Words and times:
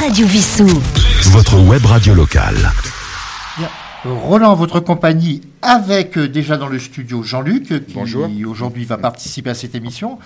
Radio 0.00 0.26
Vissou. 0.26 0.66
Votre 1.32 1.60
web 1.60 1.84
radio 1.84 2.14
locale. 2.14 2.72
Roland, 4.04 4.54
votre 4.54 4.80
compagnie, 4.80 5.42
avec 5.60 6.16
euh, 6.16 6.26
déjà 6.26 6.56
dans 6.56 6.68
le 6.68 6.78
studio 6.78 7.22
Jean-Luc, 7.22 7.70
euh, 7.70 7.80
qui 7.80 7.92
Bonjour. 7.92 8.26
aujourd'hui 8.48 8.86
va 8.86 8.96
participer 8.96 9.50
à 9.50 9.54
cette 9.54 9.74
émission. 9.74 10.18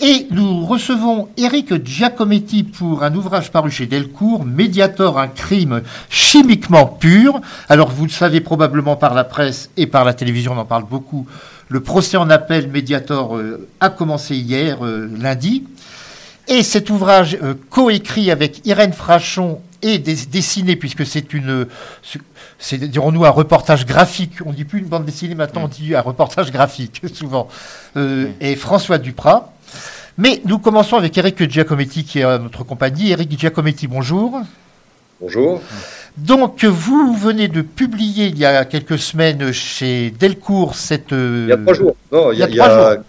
Et 0.00 0.26
nous 0.30 0.64
recevons 0.64 1.28
Eric 1.36 1.84
Giacometti 1.84 2.62
pour 2.62 3.02
un 3.02 3.14
ouvrage 3.14 3.50
paru 3.50 3.70
chez 3.70 3.86
Delcourt, 3.86 4.46
Mediator, 4.46 5.18
un 5.18 5.28
crime 5.28 5.82
chimiquement 6.08 6.86
pur. 6.86 7.40
Alors 7.68 7.90
vous 7.90 8.04
le 8.04 8.10
savez 8.10 8.40
probablement 8.40 8.96
par 8.96 9.12
la 9.12 9.24
presse 9.24 9.68
et 9.76 9.86
par 9.86 10.06
la 10.06 10.14
télévision, 10.14 10.52
on 10.52 10.58
en 10.58 10.64
parle 10.64 10.84
beaucoup. 10.88 11.26
Le 11.68 11.80
procès 11.80 12.16
en 12.16 12.30
appel 12.30 12.70
Mediator 12.70 13.36
euh, 13.36 13.68
a 13.80 13.90
commencé 13.90 14.36
hier, 14.36 14.86
euh, 14.86 15.10
lundi. 15.18 15.64
Et 16.48 16.62
cet 16.62 16.90
ouvrage 16.90 17.36
euh, 17.42 17.54
coécrit 17.70 18.30
avec 18.30 18.66
Irène 18.66 18.92
Frachon 18.92 19.60
et 19.82 19.98
dess- 19.98 20.28
dessiné, 20.28 20.76
puisque 20.76 21.04
c'est 21.06 21.32
une, 21.34 21.66
c'est 22.58 22.78
dirons-nous 22.78 23.24
un 23.24 23.30
reportage 23.30 23.84
graphique. 23.86 24.32
On 24.46 24.52
dit 24.52 24.64
plus 24.64 24.80
une 24.80 24.86
bande 24.86 25.04
dessinée 25.04 25.34
maintenant, 25.34 25.64
on 25.64 25.68
dit 25.68 25.94
un 25.94 26.00
reportage 26.00 26.50
graphique 26.50 27.02
souvent. 27.14 27.48
Euh, 27.96 28.26
Et 28.40 28.56
François 28.56 28.98
Duprat. 28.98 29.52
Mais 30.16 30.40
nous 30.46 30.58
commençons 30.58 30.96
avec 30.96 31.16
Eric 31.16 31.48
Giacometti 31.48 32.02
qui 32.04 32.18
est 32.20 32.24
à 32.24 32.38
notre 32.38 32.64
compagnie. 32.64 33.10
Eric 33.12 33.38
Giacometti, 33.38 33.86
bonjour. 33.86 34.40
Bonjour. 35.20 35.60
Donc 36.16 36.64
vous 36.64 37.14
venez 37.14 37.46
de 37.46 37.62
publier 37.62 38.26
il 38.26 38.38
y 38.38 38.44
a 38.44 38.64
quelques 38.64 38.98
semaines 38.98 39.52
chez 39.52 40.10
Delcourt 40.18 40.74
cette. 40.74 41.12
euh, 41.12 41.44
Il 41.46 41.50
y 41.50 41.52
a 41.52 41.56
trois 41.58 41.74
jours. 41.74 41.96
Non, 42.10 42.32
il 42.32 42.38
y 42.38 42.42
a, 42.42 42.48
il 42.48 42.54
y 42.54 42.54
a 42.54 42.54
il 42.54 42.56
y 42.56 42.60
a- 42.60 42.68
trois 42.68 42.94
jours. 42.94 43.04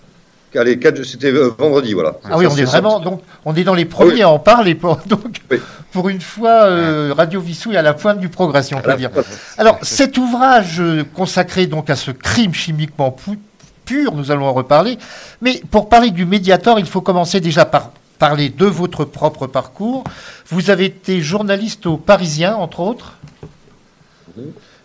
Quatre- 0.51 1.03
c'était 1.03 1.31
vendredi, 1.31 1.93
voilà. 1.93 2.15
Ah 2.25 2.37
oui, 2.37 2.45
Ça, 2.45 2.51
on 2.51 2.57
est 2.57 2.63
vraiment 2.63 2.99
donc 2.99 3.21
on 3.45 3.55
est 3.55 3.63
dans 3.63 3.73
les 3.75 3.85
premiers 3.85 4.23
à 4.23 4.29
en 4.29 4.39
parler. 4.39 4.75
Pour, 4.75 4.97
donc 5.07 5.41
Oui. 5.51 5.57
pour 5.91 6.09
une 6.09 6.21
fois, 6.21 6.63
euh, 6.65 7.13
Radio 7.15 7.39
Vissou 7.41 7.71
est 7.71 7.77
à 7.77 7.81
la 7.81 7.93
pointe 7.93 8.19
du 8.19 8.29
progrès, 8.29 8.63
si 8.63 8.73
on 8.75 8.81
peut 8.81 8.95
dire. 8.95 9.11
Alors 9.57 9.77
cet 9.81 10.17
ouvrage 10.17 10.79
euh, 10.79 11.03
consacré 11.15 11.67
donc 11.67 11.89
à 11.89 11.95
ce 11.95 12.11
crime 12.11 12.53
chimiquement 12.53 13.11
pu- 13.11 13.39
pur, 13.85 14.13
nous 14.13 14.31
allons 14.31 14.45
en 14.45 14.53
reparler. 14.53 14.97
Mais 15.41 15.61
pour 15.71 15.89
parler 15.89 16.11
du 16.11 16.25
Mediator, 16.25 16.79
il 16.79 16.85
faut 16.85 17.01
commencer 17.01 17.39
déjà 17.39 17.65
par 17.65 17.91
parler 18.19 18.49
de 18.49 18.65
votre 18.65 19.05
propre 19.05 19.47
parcours. 19.47 20.03
Vous 20.49 20.69
avez 20.69 20.85
été 20.85 21.21
journaliste 21.21 21.85
au 21.85 21.95
Parisien, 21.97 22.55
entre 22.55 22.81
autres. 22.81 23.13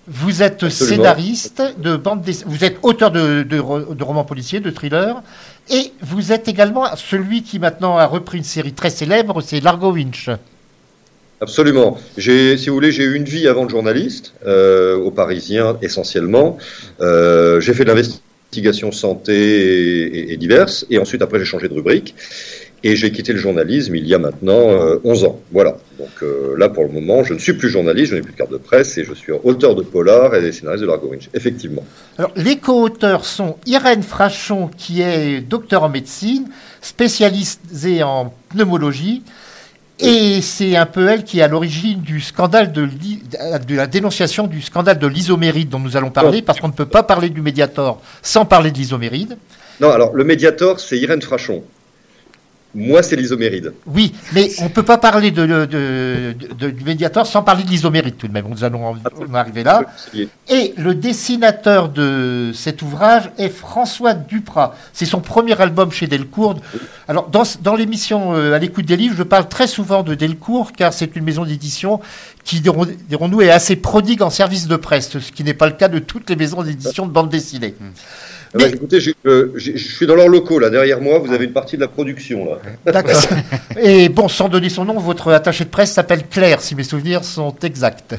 Vous 0.07 0.43
êtes 0.43 0.63
Absolument. 0.63 0.97
scénariste 1.05 1.63
de 1.79 1.97
bande 1.97 2.23
dess- 2.23 2.45
vous 2.47 2.63
êtes 2.65 2.77
auteur 2.83 3.11
de, 3.11 3.43
de 3.43 3.59
ro- 3.59 3.95
de 3.95 4.05
romans 4.05 4.25
policiers, 4.25 4.61
de 4.61 4.69
thrillers, 4.71 5.15
et 5.71 5.93
vous 6.03 6.33
êtes 6.33 6.49
également 6.49 6.85
celui 6.97 7.43
qui 7.43 7.59
maintenant 7.59 7.97
a 7.97 8.07
repris 8.07 8.39
une 8.39 8.45
série 8.45 8.73
très 8.73 8.91
célèbre, 8.91 9.41
c'est 9.41 9.61
Largo 9.61 9.93
Winch. 9.93 10.31
Absolument. 11.41 11.99
J'ai, 12.17 12.57
si 12.57 12.69
vous 12.69 12.75
voulez, 12.75 12.93
j'ai 12.93 13.03
eu 13.05 13.15
une 13.17 13.25
vie 13.25 13.49
avant 13.49 13.65
de 13.65 13.71
journaliste, 13.71 14.35
euh, 14.47 14.97
au 14.97 15.11
Parisien 15.11 15.77
essentiellement. 15.83 16.59
Euh, 17.01 17.61
j'ai 17.61 17.75
fait 17.75 17.85
de 17.85 17.89
l'investigation 17.91 18.93
santé 18.93 19.35
et, 19.35 20.03
et- 20.19 20.33
et 20.33 20.37
diverses, 20.37 20.87
et 20.91 20.99
ensuite 20.99 21.23
après 21.23 21.39
j'ai 21.41 21.45
changé 21.45 21.69
de 21.69 21.75
rubrique. 21.75 22.15
Et 22.87 22.97
j'ai 22.97 23.11
quitté 23.11 23.33
le 23.33 23.39
journalisme 23.39 23.97
il 23.97 24.07
y 24.07 24.15
a 24.15 24.19
maintenant 24.19 24.69
euh, 24.69 25.01
11 25.05 25.25
ans. 25.25 25.41
Voilà. 25.53 25.79
Donc 25.99 26.11
euh, 26.23 26.55
là, 26.59 26.69
pour 26.69 26.85
le 26.85 26.91
moment, 26.91 27.25
je 27.25 27.33
ne 27.33 27.39
suis 27.39 27.55
plus 27.55 27.71
journaliste, 27.71 28.11
je 28.11 28.17
n'ai 28.17 28.21
plus 28.21 28.33
de 28.33 28.37
carte 28.37 28.53
de 28.53 28.59
presse, 28.59 28.99
et 28.99 29.05
je 29.05 29.15
suis 29.15 29.33
auteur 29.33 29.75
de 29.75 29.81
polar 29.83 30.35
et 30.35 30.53
scénariste 30.53 30.83
de 30.83 30.89
Largo 30.89 31.09
Winch. 31.09 31.31
Effectivement. 31.33 31.83
Alors, 32.19 32.31
les 32.37 32.59
co-auteurs 32.59 33.25
sont 33.25 33.57
Irène 33.65 34.03
Frachon, 34.03 34.69
qui 34.77 35.01
est 35.01 35.41
docteur 35.41 35.83
en 35.83 35.89
médecine, 35.89 36.47
spécialisée 36.83 38.03
en 38.03 38.35
pneumologie, 38.51 39.23
et 39.99 40.43
c'est 40.43 40.77
un 40.77 40.87
peu 40.87 41.09
elle 41.09 41.25
qui 41.25 41.39
est 41.39 41.43
à 41.43 41.49
l'origine 41.49 42.03
du 42.03 42.21
scandale 42.21 42.71
de, 42.73 42.87
de 42.87 43.75
la 43.75 43.87
dénonciation 43.87 44.47
du 44.47 44.61
scandale 44.61 44.99
de 44.99 45.07
l'isoméride 45.07 45.71
dont 45.71 45.79
nous 45.79 45.97
allons 45.97 46.11
parler, 46.11 46.43
parce 46.43 46.61
qu'on 46.61 46.69
ne 46.69 46.75
peut 46.75 46.85
pas 46.85 47.03
parler 47.03 47.31
du 47.31 47.41
Mediator 47.41 48.03
sans 48.21 48.45
parler 48.45 48.71
de 48.73 48.77
l'isoméride. 48.77 49.39
Non, 49.81 49.91
alors 49.91 50.13
le 50.13 50.25
médiator, 50.25 50.81
c'est 50.81 50.99
Irène 50.99 51.23
Frachon. 51.23 51.63
Moi, 52.75 53.03
c'est 53.03 53.17
l'isoméride. 53.17 53.73
Oui, 53.87 54.13
mais 54.33 54.51
on 54.61 54.65
ne 54.65 54.69
peut 54.69 54.83
pas 54.83 54.99
parler 54.99 55.31
de, 55.31 55.47
de- 55.47 55.65
de- 55.67 56.35
de- 56.59 56.71
du 56.71 56.85
Mediator 56.85 57.27
sans 57.27 57.43
parler 57.43 57.63
de 57.63 57.69
l'isoméride 57.69 58.17
tout 58.17 58.27
de 58.27 58.33
même. 58.33 58.47
Nous 58.49 58.65
allons 58.65 58.87
en, 58.87 59.35
arriver 59.35 59.63
là. 59.63 59.83
Et 60.49 60.75
le 60.77 60.95
dessinateur 60.95 61.89
de 61.89 62.51
cet 62.55 62.83
ouvrage 62.83 63.31
est 63.39 63.49
François 63.49 64.15
Duprat. 64.15 64.75
C'est 64.93 65.05
son 65.07 65.21
premier 65.21 65.61
album 65.61 65.93
chez 65.93 66.07
Delcourt. 66.07 66.57
Alors, 67.07 67.29
dans, 67.29 67.45
dans 67.63 67.77
l'émission 67.77 68.35
euh, 68.35 68.55
À 68.55 68.59
l'écoute 68.59 68.87
des 68.87 68.97
livres, 68.97 69.15
je 69.17 69.23
parle 69.23 69.49
très 69.49 69.67
souvent 69.67 70.03
de 70.03 70.15
Delcourt, 70.15 70.73
car 70.73 70.93
c'est 70.93 71.15
une 71.17 71.25
maison 71.25 71.45
d'édition 71.45 72.01
qui, 72.45 72.61
dirons- 72.61 72.87
dirons-nous, 73.09 73.41
est 73.43 73.51
assez 73.51 73.77
prodigue 73.77 74.23
en 74.23 74.31
service 74.31 74.67
de 74.67 74.77
presse, 74.77 75.11
ce 75.19 75.33
qui 75.33 75.45
n'est 75.45 75.55
pas 75.55 75.67
le 75.67 75.73
cas 75.75 75.89
de 75.89 75.99
toutes 75.99 76.29
les 76.29 76.37
maisons 76.37 76.63
d'édition 76.63 77.07
de 77.07 77.13
bande 77.13 77.29
dessinée. 77.29 77.75
Bah, 78.55 78.61
Mais- 78.67 78.71
écoutez, 78.71 78.99
euh, 79.27 79.53
je 79.57 79.77
suis 79.77 80.07
dans 80.07 80.15
leurs 80.15 80.29
locaux, 80.29 80.61
là, 80.61 80.71
derrière 80.71 81.01
moi, 81.01 81.19
vous 81.19 81.33
avez 81.33 81.45
une 81.47 81.53
partie 81.53 81.75
de 81.77 81.81
la 81.81 81.89
production, 81.89 82.45
là. 82.45 82.59
D'accord. 82.93 83.21
Et 83.81 84.09
bon, 84.09 84.29
sans 84.29 84.49
donner 84.49 84.69
son 84.69 84.85
nom, 84.85 84.99
votre 85.01 85.33
attaché 85.33 85.65
de 85.65 85.71
presse 85.71 85.93
s'appelle 85.93 86.29
Claire, 86.29 86.61
si 86.61 86.77
mes 86.77 86.85
souvenirs 86.85 87.25
sont 87.25 87.55
exacts. 87.63 88.15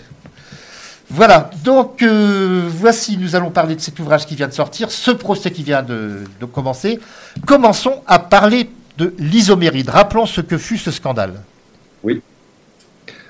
Voilà, 1.10 1.52
donc 1.64 2.02
euh, 2.02 2.64
voici, 2.68 3.18
nous 3.18 3.36
allons 3.36 3.52
parler 3.52 3.76
de 3.76 3.80
cet 3.82 3.98
ouvrage 4.00 4.26
qui 4.26 4.36
vient 4.36 4.48
de 4.48 4.54
sortir, 4.54 4.92
ce 4.92 5.12
procès 5.12 5.52
qui 5.52 5.64
vient 5.64 5.84
de, 5.84 6.22
de 6.42 6.46
commencer. 6.46 7.00
Commençons 7.46 8.02
à 8.08 8.20
parler 8.20 8.70
de 8.98 9.14
l'isoméride. 9.20 9.90
Rappelons 9.90 10.26
ce 10.26 10.42
que 10.42 10.58
fut 10.58 10.78
ce 10.78 10.92
scandale. 10.92 11.34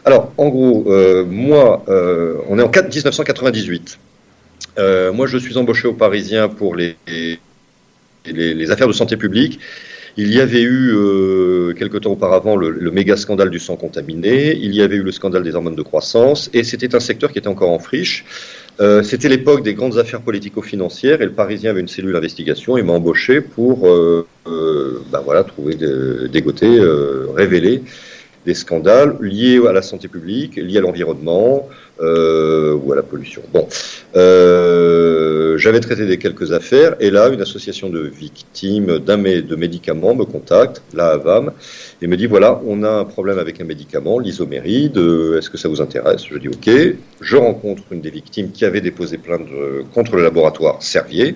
Alors, 0.06 0.32
en 0.38 0.50
gros, 0.50 0.86
euh, 0.88 1.26
moi, 1.26 1.84
euh, 1.90 2.36
on 2.48 2.60
est 2.60 2.62
en 2.62 2.70
4 2.70 2.86
1998. 2.86 3.98
Euh, 4.78 5.12
moi, 5.14 5.28
je 5.28 5.38
suis 5.38 5.58
embauché 5.58 5.88
au 5.88 5.94
Parisien 5.94 6.50
pour 6.50 6.76
les, 6.76 6.96
les, 8.26 8.72
affaires 8.72 8.88
de 8.88 8.94
santé 8.94 9.18
publique. 9.18 9.60
Il 10.18 10.34
y 10.34 10.40
avait 10.40 10.62
eu, 10.62 10.94
euh, 10.94 11.74
quelque 11.74 11.98
temps 11.98 12.12
auparavant, 12.12 12.56
le, 12.56 12.92
méga 12.92 13.18
scandale 13.18 13.50
du 13.50 13.60
sang 13.60 13.76
contaminé. 13.76 14.56
Il 14.56 14.74
y 14.74 14.82
avait 14.82 14.96
eu 14.96 15.04
le 15.04 15.12
scandale 15.12 15.44
des 15.44 15.56
hormones 15.56 15.76
de 15.76 15.82
croissance. 15.82 16.50
Et 16.54 16.64
c'était 16.64 16.96
un 16.96 17.00
secteur 17.00 17.32
qui 17.32 17.40
était 17.40 17.50
encore 17.50 17.72
en 17.72 17.80
friche. 17.80 18.26
Euh, 18.82 19.04
c'était 19.04 19.30
l'époque 19.30 19.64
des 19.64 19.74
grandes 19.74 19.98
affaires 19.98 20.22
politico-financières 20.22 21.22
et 21.22 21.26
le 21.26 21.32
Parisien 21.32 21.72
avait 21.72 21.80
une 21.80 21.88
cellule 21.88 22.14
d'investigation 22.14 22.78
et 22.78 22.84
m'a 22.84 22.94
embauché 22.94 23.40
pour 23.40 23.88
ben 24.46 25.22
voilà, 25.24 25.44
trouver, 25.44 25.76
de- 25.76 26.30
dégoter, 26.32 26.80
révéler 27.36 27.84
des 28.46 28.54
scandales 28.54 29.18
liés 29.22 29.60
à 29.68 29.74
la 29.74 29.82
santé 29.82 30.08
publique, 30.08 30.56
liés 30.56 30.78
à 30.78 30.82
l'environnement 30.82 31.68
euh, 32.02 32.74
ou 32.76 32.94
à 32.94 32.96
la 32.96 33.04
pollution. 33.04 33.42
Bon, 33.54 33.68
euh, 34.16 35.58
j'avais 35.58 35.80
traité 35.80 36.06
des 36.06 36.18
quelques 36.18 36.52
affaires 36.52 36.96
et 37.00 37.10
là, 37.10 37.30
une 37.30 37.42
association 37.42 37.90
de 37.90 38.02
victimes 38.02 39.00
d'un 39.00 39.18
de 39.18 39.56
médicaments 39.56 40.14
me 40.14 40.26
contacte, 40.26 40.82
la 40.94 41.12
AVAM, 41.12 41.52
et 42.02 42.08
me 42.08 42.18
dit 42.18 42.28
voilà, 42.28 42.62
on 42.66 42.84
a 42.84 42.90
un 42.90 43.06
problème 43.06 43.40
avec 43.40 43.62
un 43.62 43.64
médicament, 43.66 44.20
l'isoméride, 44.20 44.98
euh, 44.98 45.38
est-ce 45.38 45.50
que 45.50 45.58
ça 45.58 45.70
vous 45.70 45.82
intéresse? 45.82 46.24
Je 46.30 46.38
dis 46.38 46.50
ok. 46.50 46.70
Je 47.22 47.38
rencontre 47.38 47.84
une 47.92 48.02
des 48.02 48.12
victimes 48.12 48.52
qui 48.52 48.66
avait 48.66 48.82
déposé 48.82 49.18
plainte 49.18 49.48
contre 49.94 50.16
le 50.16 50.24
laboratoire 50.24 50.84
Servier. 50.84 51.36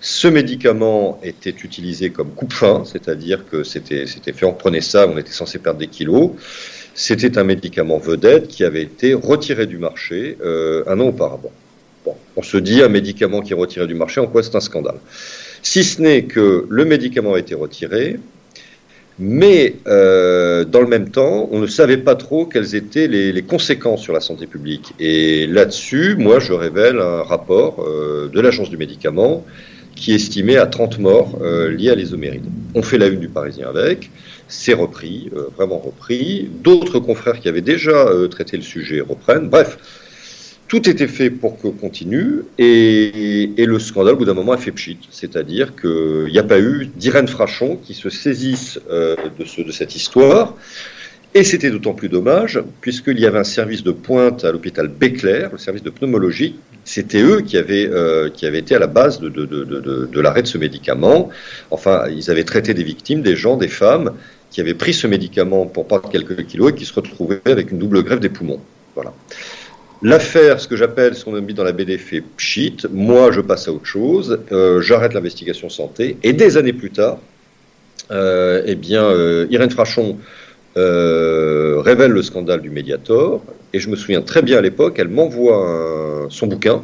Ce 0.00 0.28
médicament 0.28 1.20
était 1.22 1.50
utilisé 1.50 2.08
comme 2.08 2.30
coupe-fin, 2.30 2.84
c'est-à-dire 2.86 3.44
que 3.50 3.64
c'était 3.64 4.06
fait, 4.06 4.46
on 4.46 4.54
prenait 4.54 4.80
ça, 4.80 5.06
on 5.06 5.18
était 5.18 5.30
censé 5.30 5.58
perdre 5.58 5.78
des 5.78 5.88
kilos. 5.88 6.30
C'était 6.94 7.36
un 7.36 7.44
médicament 7.44 7.98
vedette 7.98 8.48
qui 8.48 8.64
avait 8.64 8.82
été 8.82 9.12
retiré 9.12 9.66
du 9.66 9.76
marché 9.76 10.38
euh, 10.42 10.84
un 10.86 10.98
an 11.00 11.08
auparavant. 11.08 11.52
Bon, 12.06 12.14
on 12.36 12.42
se 12.42 12.56
dit 12.56 12.82
un 12.82 12.88
médicament 12.88 13.42
qui 13.42 13.52
est 13.52 13.56
retiré 13.56 13.86
du 13.86 13.94
marché, 13.94 14.20
en 14.20 14.26
quoi 14.26 14.42
c'est 14.42 14.54
un 14.54 14.60
scandale? 14.60 14.98
Si 15.62 15.84
ce 15.84 16.00
n'est 16.00 16.24
que 16.24 16.66
le 16.68 16.84
médicament 16.86 17.34
a 17.34 17.38
été 17.38 17.54
retiré, 17.54 18.18
mais 19.18 19.74
euh, 19.86 20.64
dans 20.64 20.80
le 20.80 20.86
même 20.86 21.10
temps, 21.10 21.46
on 21.52 21.58
ne 21.58 21.66
savait 21.66 21.98
pas 21.98 22.14
trop 22.14 22.46
quelles 22.46 22.74
étaient 22.74 23.06
les, 23.06 23.32
les 23.32 23.42
conséquences 23.42 24.00
sur 24.00 24.14
la 24.14 24.20
santé 24.20 24.46
publique. 24.46 24.94
Et 24.98 25.46
là-dessus, 25.46 26.16
moi, 26.16 26.40
je 26.40 26.54
révèle 26.54 27.00
un 27.00 27.22
rapport 27.22 27.84
euh, 27.86 28.30
de 28.32 28.40
l'Agence 28.40 28.70
du 28.70 28.78
médicament 28.78 29.44
qui 29.94 30.14
estimait 30.14 30.56
à 30.56 30.66
30 30.66 30.98
morts 30.98 31.38
euh, 31.42 31.70
liés 31.70 31.90
à 31.90 31.94
l'isoméride. 31.94 32.44
On 32.74 32.82
fait 32.82 32.98
la 32.98 33.06
une 33.06 33.20
du 33.20 33.28
Parisien 33.28 33.68
avec, 33.68 34.10
c'est 34.48 34.74
repris, 34.74 35.30
euh, 35.34 35.48
vraiment 35.56 35.78
repris. 35.78 36.50
D'autres 36.62 36.98
confrères 36.98 37.40
qui 37.40 37.48
avaient 37.48 37.60
déjà 37.60 38.06
euh, 38.08 38.28
traité 38.28 38.56
le 38.56 38.62
sujet 38.62 39.00
reprennent. 39.00 39.48
Bref, 39.48 39.78
tout 40.68 40.88
était 40.88 41.08
fait 41.08 41.30
pour 41.30 41.60
que 41.60 41.68
continue 41.68 42.42
et, 42.58 43.52
le 43.58 43.78
scandale, 43.78 44.14
au 44.14 44.18
bout 44.18 44.24
d'un 44.24 44.34
moment, 44.34 44.52
a 44.52 44.56
fait 44.56 44.70
pchit. 44.70 44.98
C'est-à-dire 45.10 45.74
qu'il 45.74 46.30
n'y 46.30 46.38
a 46.38 46.44
pas 46.44 46.60
eu 46.60 46.88
d'Irène 46.96 47.28
Frachon 47.28 47.76
qui 47.76 47.94
se 47.94 48.08
saisisse 48.08 48.80
euh, 48.90 49.16
de 49.36 49.72
cette 49.72 49.96
histoire. 49.96 50.54
Et 51.32 51.44
c'était 51.44 51.70
d'autant 51.70 51.94
plus 51.94 52.08
dommage, 52.08 52.60
puisqu'il 52.80 53.20
y 53.20 53.26
avait 53.26 53.38
un 53.38 53.44
service 53.44 53.84
de 53.84 53.92
pointe 53.92 54.44
à 54.44 54.50
l'hôpital 54.50 54.88
Béclair, 54.88 55.50
le 55.52 55.58
service 55.58 55.82
de 55.82 55.90
pneumologie. 55.90 56.56
C'était 56.84 57.22
eux 57.22 57.40
qui 57.42 57.56
avaient, 57.56 57.88
euh, 57.88 58.30
qui 58.30 58.46
avaient 58.46 58.58
été 58.58 58.74
à 58.74 58.80
la 58.80 58.88
base 58.88 59.20
de, 59.20 59.28
de, 59.28 59.46
de, 59.46 59.64
de, 59.64 60.20
l'arrêt 60.20 60.42
de 60.42 60.48
ce 60.48 60.58
médicament. 60.58 61.28
Enfin, 61.70 62.06
ils 62.08 62.30
avaient 62.32 62.42
traité 62.42 62.74
des 62.74 62.82
victimes, 62.82 63.22
des 63.22 63.36
gens, 63.36 63.56
des 63.56 63.68
femmes, 63.68 64.12
qui 64.50 64.60
avait 64.60 64.74
pris 64.74 64.92
ce 64.92 65.06
médicament 65.06 65.66
pour 65.66 65.86
perdre 65.86 66.08
quelques 66.08 66.46
kilos 66.46 66.72
et 66.72 66.74
qui 66.74 66.84
se 66.84 66.94
retrouvait 66.94 67.40
avec 67.44 67.70
une 67.70 67.78
double 67.78 68.02
grève 68.02 68.18
des 68.18 68.28
poumons. 68.28 68.60
Voilà. 68.96 69.12
L'affaire, 70.02 70.60
ce 70.60 70.66
que 70.66 70.76
j'appelle, 70.76 71.14
ce 71.14 71.24
qu'on 71.24 71.36
a 71.36 71.40
mis 71.40 71.54
dans 71.54 71.62
la 71.62 71.72
BD, 71.72 71.98
fait 71.98 72.22
pchit. 72.22 72.78
Moi, 72.90 73.30
je 73.30 73.40
passe 73.40 73.68
à 73.68 73.72
autre 73.72 73.86
chose. 73.86 74.40
Euh, 74.50 74.80
j'arrête 74.80 75.12
l'investigation 75.12 75.68
santé. 75.68 76.16
Et 76.22 76.32
des 76.32 76.56
années 76.56 76.72
plus 76.72 76.90
tard, 76.90 77.18
euh, 78.10 78.62
eh 78.66 78.74
bien, 78.74 79.04
euh, 79.04 79.46
Irène 79.50 79.70
Frachon 79.70 80.18
révèle 81.80 82.10
le 82.10 82.22
scandale 82.22 82.60
du 82.60 82.70
Mediator. 82.70 83.42
Et 83.72 83.80
je 83.80 83.88
me 83.88 83.96
souviens 83.96 84.22
très 84.22 84.42
bien 84.42 84.58
à 84.58 84.60
l'époque, 84.60 84.96
elle 84.98 85.08
m'envoie 85.08 86.26
son 86.30 86.46
bouquin. 86.46 86.82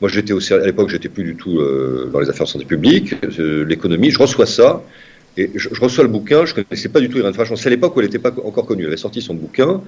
Moi, 0.00 0.10
j'étais 0.10 0.32
aussi 0.32 0.54
à 0.54 0.58
l'époque, 0.58 0.90
j'étais 0.90 1.08
plus 1.08 1.24
du 1.24 1.34
tout 1.34 1.60
dans 2.12 2.20
les 2.20 2.28
affaires 2.28 2.46
de 2.46 2.50
santé 2.50 2.64
publique, 2.64 3.14
l'économie. 3.38 4.10
Je 4.10 4.18
reçois 4.18 4.46
ça. 4.46 4.82
Et 5.38 5.52
je, 5.54 5.68
reçois 5.80 6.02
le 6.02 6.10
bouquin, 6.10 6.44
je 6.44 6.54
ne 6.54 6.62
connaissais 6.62 6.88
pas 6.88 6.98
du 6.98 7.08
tout 7.08 7.18
Irène 7.18 7.32
Frachon. 7.32 7.54
C'est 7.54 7.68
à 7.68 7.70
l'époque 7.70 7.94
où 7.96 8.00
elle 8.00 8.06
n'était 8.06 8.18
pas 8.18 8.34
encore 8.44 8.66
connue. 8.66 8.82
Elle 8.82 8.88
avait 8.88 8.96
sorti 8.96 9.22
son 9.22 9.34
bouquin. 9.34 9.80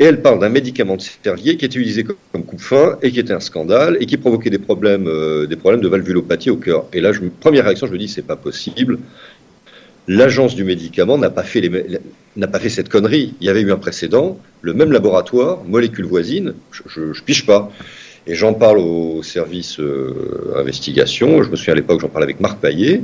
Et 0.00 0.04
elle 0.04 0.22
parle 0.22 0.40
d'un 0.40 0.48
médicament 0.48 0.96
de 0.96 1.02
Servier 1.02 1.56
qui 1.56 1.64
était 1.64 1.78
utilisé 1.78 2.04
comme 2.04 2.44
coupe-fin 2.44 2.98
et 3.02 3.10
qui 3.12 3.20
était 3.20 3.32
un 3.32 3.40
scandale 3.40 3.96
et 4.00 4.06
qui 4.06 4.16
provoquait 4.16 4.50
des 4.50 4.58
problèmes, 4.58 5.08
euh, 5.08 5.46
des 5.46 5.56
problèmes 5.56 5.80
de 5.80 5.88
valvulopathie 5.88 6.50
au 6.50 6.56
cœur. 6.56 6.86
Et 6.92 7.00
là, 7.00 7.12
je, 7.12 7.20
première 7.40 7.64
réaction, 7.64 7.86
je 7.86 7.92
me 7.92 7.98
dis, 7.98 8.08
c'est 8.08 8.22
pas 8.22 8.36
possible. 8.36 8.98
L'agence 10.08 10.54
du 10.54 10.64
médicament 10.64 11.18
n'a 11.18 11.28
pas, 11.28 11.42
fait 11.42 12.68
cette 12.70 12.88
connerie. 12.88 13.34
Il 13.42 13.46
y 13.46 13.50
avait 13.50 13.60
eu 13.60 13.70
un 13.70 13.76
précédent, 13.76 14.38
le 14.62 14.72
même 14.72 14.90
laboratoire, 14.90 15.62
molécule 15.64 16.06
voisine, 16.06 16.54
je, 16.86 17.00
ne 17.00 17.12
piche 17.12 17.44
pas. 17.44 17.70
Et 18.26 18.34
j'en 18.34 18.54
parle 18.54 18.78
au 18.78 19.22
service 19.22 19.78
euh, 19.80 20.54
investigation. 20.56 21.42
Je 21.42 21.50
me 21.50 21.56
souviens 21.56 21.74
à 21.74 21.76
l'époque, 21.76 22.00
j'en 22.00 22.08
parlais 22.08 22.24
avec 22.24 22.40
Marc 22.40 22.58
Paillet. 22.58 23.02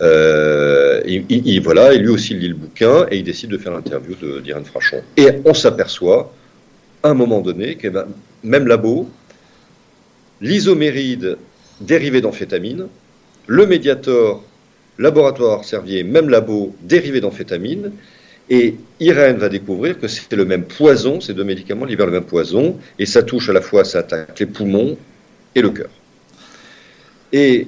Euh, 0.00 1.02
et, 1.04 1.60
voilà, 1.60 1.92
et 1.92 1.98
lui 1.98 2.08
aussi 2.08 2.32
il 2.32 2.40
lit 2.40 2.48
le 2.48 2.54
bouquin 2.54 3.06
et 3.10 3.18
il 3.18 3.24
décide 3.24 3.50
de 3.50 3.58
faire 3.58 3.72
l'interview 3.72 4.14
d'Irène 4.42 4.64
Frachon. 4.64 5.02
Et 5.18 5.28
on 5.44 5.52
s'aperçoit, 5.52 6.32
à 7.02 7.10
un 7.10 7.14
moment 7.14 7.40
donné, 7.40 7.76
que 7.76 7.88
même 8.42 8.66
labo, 8.66 9.10
l'isoméride 10.40 11.36
dérivé 11.82 12.22
d'amphétamine, 12.22 12.86
le 13.46 13.66
médiator, 13.66 14.42
laboratoire 14.98 15.64
Servier, 15.64 16.04
même 16.04 16.28
labo, 16.28 16.74
dérivé 16.82 17.20
d'amphétamine, 17.20 17.92
et 18.48 18.76
Irène 19.00 19.36
va 19.38 19.48
découvrir 19.48 19.98
que 19.98 20.06
c'est 20.06 20.32
le 20.32 20.44
même 20.44 20.64
poison, 20.64 21.20
ces 21.20 21.34
deux 21.34 21.44
médicaments 21.44 21.84
libèrent 21.84 22.06
le 22.06 22.12
même 22.12 22.24
poison, 22.24 22.78
et 22.98 23.06
ça 23.06 23.22
touche 23.22 23.48
à 23.48 23.52
la 23.52 23.60
fois, 23.60 23.84
ça 23.84 24.00
attaque 24.00 24.38
les 24.38 24.46
poumons 24.46 24.96
et 25.54 25.62
le 25.62 25.70
cœur. 25.70 25.90
Et 27.32 27.66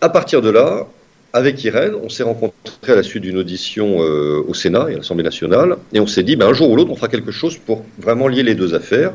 à 0.00 0.08
partir 0.08 0.42
de 0.42 0.50
là, 0.50 0.88
avec 1.32 1.62
Irène, 1.64 1.94
on 2.02 2.08
s'est 2.08 2.22
rencontrés 2.22 2.92
à 2.92 2.96
la 2.96 3.02
suite 3.02 3.22
d'une 3.22 3.36
audition 3.36 4.02
euh, 4.02 4.42
au 4.46 4.54
Sénat 4.54 4.86
et 4.90 4.94
à 4.94 4.96
l'Assemblée 4.98 5.24
nationale, 5.24 5.76
et 5.92 6.00
on 6.00 6.06
s'est 6.06 6.22
dit, 6.22 6.36
ben, 6.36 6.48
un 6.48 6.52
jour 6.52 6.70
ou 6.70 6.76
l'autre, 6.76 6.90
on 6.90 6.96
fera 6.96 7.08
quelque 7.08 7.32
chose 7.32 7.56
pour 7.56 7.84
vraiment 7.98 8.28
lier 8.28 8.42
les 8.42 8.54
deux 8.54 8.74
affaires. 8.74 9.14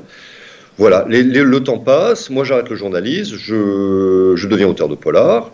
Voilà, 0.78 1.06
le 1.10 1.60
temps 1.60 1.80
passe, 1.80 2.30
moi 2.30 2.46
j'arrête 2.46 2.70
le 2.70 2.78
journalisme, 2.78 3.36
je, 3.38 4.34
je 4.38 4.48
deviens 4.48 4.68
auteur 4.68 4.88
de 4.88 4.96
polar, 4.96 5.52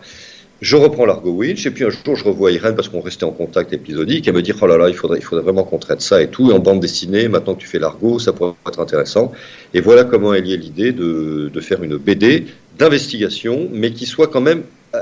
je 0.60 0.76
reprends 0.76 1.04
l'Argo 1.04 1.30
Winch, 1.30 1.66
et 1.66 1.70
puis 1.70 1.84
un 1.84 1.90
jour, 1.90 2.16
je 2.16 2.24
revois 2.24 2.50
Irène 2.50 2.74
parce 2.74 2.88
qu'on 2.88 3.00
restait 3.00 3.24
en 3.24 3.30
contact 3.30 3.72
épisodique, 3.72 4.26
et 4.26 4.30
elle 4.30 4.36
me 4.36 4.42
dit 4.42 4.52
Oh 4.60 4.66
là 4.66 4.78
là, 4.78 4.88
il 4.88 4.94
faudrait, 4.94 5.18
il 5.18 5.22
faudrait 5.22 5.44
vraiment 5.44 5.64
qu'on 5.64 5.78
traite 5.78 6.00
ça 6.00 6.22
et 6.22 6.28
tout. 6.28 6.50
Et 6.50 6.54
en 6.54 6.60
bande 6.60 6.80
dessinée, 6.80 7.28
maintenant 7.28 7.54
que 7.54 7.60
tu 7.60 7.66
fais 7.66 7.78
l'Argo, 7.78 8.18
ça 8.18 8.32
pourrait 8.32 8.54
être 8.66 8.80
intéressant. 8.80 9.32
Et 9.74 9.80
voilà 9.80 10.04
comment 10.04 10.32
est 10.32 10.40
l'idée 10.40 10.92
de, 10.92 11.50
de, 11.52 11.60
faire 11.60 11.82
une 11.82 11.96
BD 11.98 12.46
d'investigation, 12.78 13.68
mais 13.72 13.90
qui 13.92 14.06
soit 14.06 14.28
quand 14.28 14.40
même, 14.40 14.62
euh, 14.94 15.00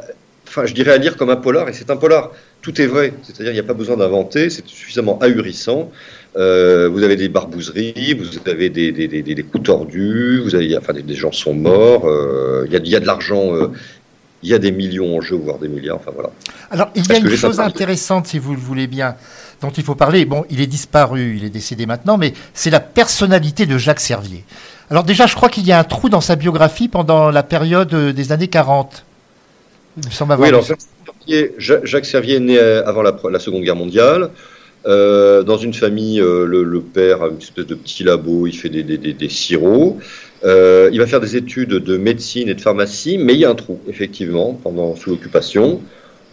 enfin, 0.49 0.67
je 0.67 0.75
dirais 0.75 0.93
à 0.93 0.99
lire 0.99 1.17
comme 1.17 1.31
un 1.31 1.37
polar, 1.37 1.69
et 1.69 1.73
c'est 1.73 1.91
un 1.91 1.97
polar. 1.97 2.33
Tout 2.61 2.81
est 2.81 2.87
vrai, 2.87 3.13
c'est-à-dire 3.23 3.53
il 3.53 3.55
n'y 3.55 3.61
a 3.61 3.65
pas 3.65 3.75
besoin 3.75 3.97
d'inventer, 3.97 4.51
c'est 4.51 4.67
suffisamment 4.67 5.19
ahurissant. 5.21 5.93
Euh, 6.37 6.89
vous 6.89 7.05
avez 7.05 7.15
des 7.15 7.29
barbouzeries, 7.29 8.15
vous 8.19 8.27
avez 8.51 8.71
des, 8.71 8.91
des, 8.91 9.43
coups 9.45 9.65
tordus, 9.65 10.41
vous 10.43 10.57
avez, 10.57 10.77
enfin, 10.77 10.95
des, 10.95 11.15
gens 11.15 11.31
sont 11.31 11.55
morts, 11.55 12.09
euh, 12.09 12.65
il 12.67 12.73
y, 12.73 12.77
a, 12.77 12.81
y, 12.81 12.97
a, 12.97 13.01
de 13.01 13.07
l'argent 13.07 13.71
il 14.45 14.51
y 14.51 14.55
a 14.55 14.59
des 14.59 14.73
millions 14.73 15.17
en 15.17 15.21
jeu, 15.23 15.37
voire 15.37 15.59
des 15.59 15.69
milliards. 15.69 15.97
Enfin 15.97 16.11
voilà. 16.15 16.31
Alors 16.71 16.91
il 16.95 17.07
y 17.07 17.13
a 17.13 17.19
une 17.19 17.35
chose 17.35 17.61
intéressante, 17.61 18.27
si 18.27 18.39
vous 18.39 18.53
le 18.53 18.61
voulez 18.61 18.87
bien, 18.87 19.17
dont 19.63 19.71
il 19.71 19.83
faut 19.83 19.95
parler. 19.95 20.27
Bon, 20.27 20.45
il 20.51 20.61
est 20.61 20.67
disparu, 20.67 21.37
il 21.39 21.45
est 21.45 21.51
décédé 21.51 21.87
maintenant, 21.87 22.19
mais 22.19 22.35
c'est 22.53 22.71
la 22.71 22.81
personnalité 22.81 23.65
de 23.65 23.79
Jacques 23.79 24.01
Servier. 24.01 24.45
Alors 24.91 25.03
déjà, 25.03 25.27
je 25.27 25.35
crois 25.35 25.49
qu'il 25.49 25.67
y 25.67 25.73
a 25.73 25.79
un 25.79 25.85
trou 25.85 26.11
dans 26.11 26.21
sa 26.21 26.37
biographie 26.37 26.89
pendant 26.89 27.31
la 27.31 27.43
période 27.43 27.95
euh, 27.95 28.13
des 28.13 28.33
années 28.33 28.49
40. 28.49 29.05
oui, 30.39 30.49
alors 30.49 30.67
Jacques 31.59 32.05
Servier 32.05 32.37
est 32.37 32.41
né 32.41 32.59
euh, 32.59 32.85
avant 32.85 33.03
la, 33.03 33.39
Seconde 33.39 33.63
Guerre 33.63 33.77
mondiale. 33.77 34.31
Euh, 34.87 35.43
dans 35.43 35.57
une 35.57 35.73
famille, 35.73 36.19
le, 36.19 36.81
père 36.83 37.23
a 37.23 37.29
une 37.29 37.39
espèce 37.39 37.67
de 37.67 37.75
petit 37.75 38.05
labo, 38.05 38.47
il 38.47 38.53
fait 38.53 38.69
des, 38.69 38.83
des, 38.83 38.99
des, 38.99 39.15
des 39.15 39.29
sirops. 39.31 39.97
Euh, 40.45 40.91
il 40.93 40.99
va 40.99 41.07
faire 41.07 41.21
des 41.21 41.37
études 41.37 41.71
de 41.71 41.97
médecine 41.97 42.49
et 42.49 42.55
de 42.55 42.61
pharmacie, 42.61 43.19
mais 43.19 43.35
il 43.35 43.41
y 43.41 43.45
a 43.45 43.51
un 43.51 43.55
trou, 43.55 43.81
effectivement, 43.89 44.59
pendant 44.63 44.95
sous 44.95 45.11
l'occupation. 45.11 45.81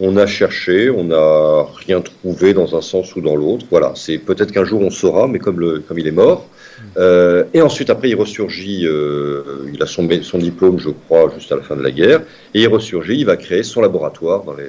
On 0.00 0.16
a 0.16 0.26
cherché, 0.26 0.90
on 0.90 1.04
n'a 1.04 1.66
rien 1.86 2.00
trouvé 2.00 2.54
dans 2.54 2.76
un 2.76 2.80
sens 2.80 3.14
ou 3.14 3.20
dans 3.20 3.36
l'autre. 3.36 3.66
Voilà, 3.70 3.92
c'est 3.94 4.18
peut-être 4.18 4.52
qu'un 4.52 4.64
jour 4.64 4.80
on 4.82 4.90
saura, 4.90 5.28
mais 5.28 5.38
comme, 5.38 5.82
il 5.96 6.06
est 6.06 6.10
mort. 6.10 6.48
Euh, 6.96 7.44
et 7.54 7.62
ensuite, 7.62 7.88
après, 7.88 8.08
il 8.08 8.16
ressurgit, 8.16 8.86
euh, 8.86 9.70
il 9.72 9.82
a 9.82 9.86
son, 9.86 10.08
son 10.22 10.38
diplôme, 10.38 10.78
je 10.78 10.90
crois, 10.90 11.32
juste 11.34 11.52
à 11.52 11.56
la 11.56 11.62
fin 11.62 11.76
de 11.76 11.82
la 11.82 11.90
guerre, 11.90 12.22
et 12.54 12.62
il 12.62 12.68
ressurgit, 12.68 13.18
il 13.18 13.26
va 13.26 13.36
créer 13.36 13.62
son 13.62 13.80
laboratoire 13.80 14.42
dans 14.44 14.54
les, 14.54 14.64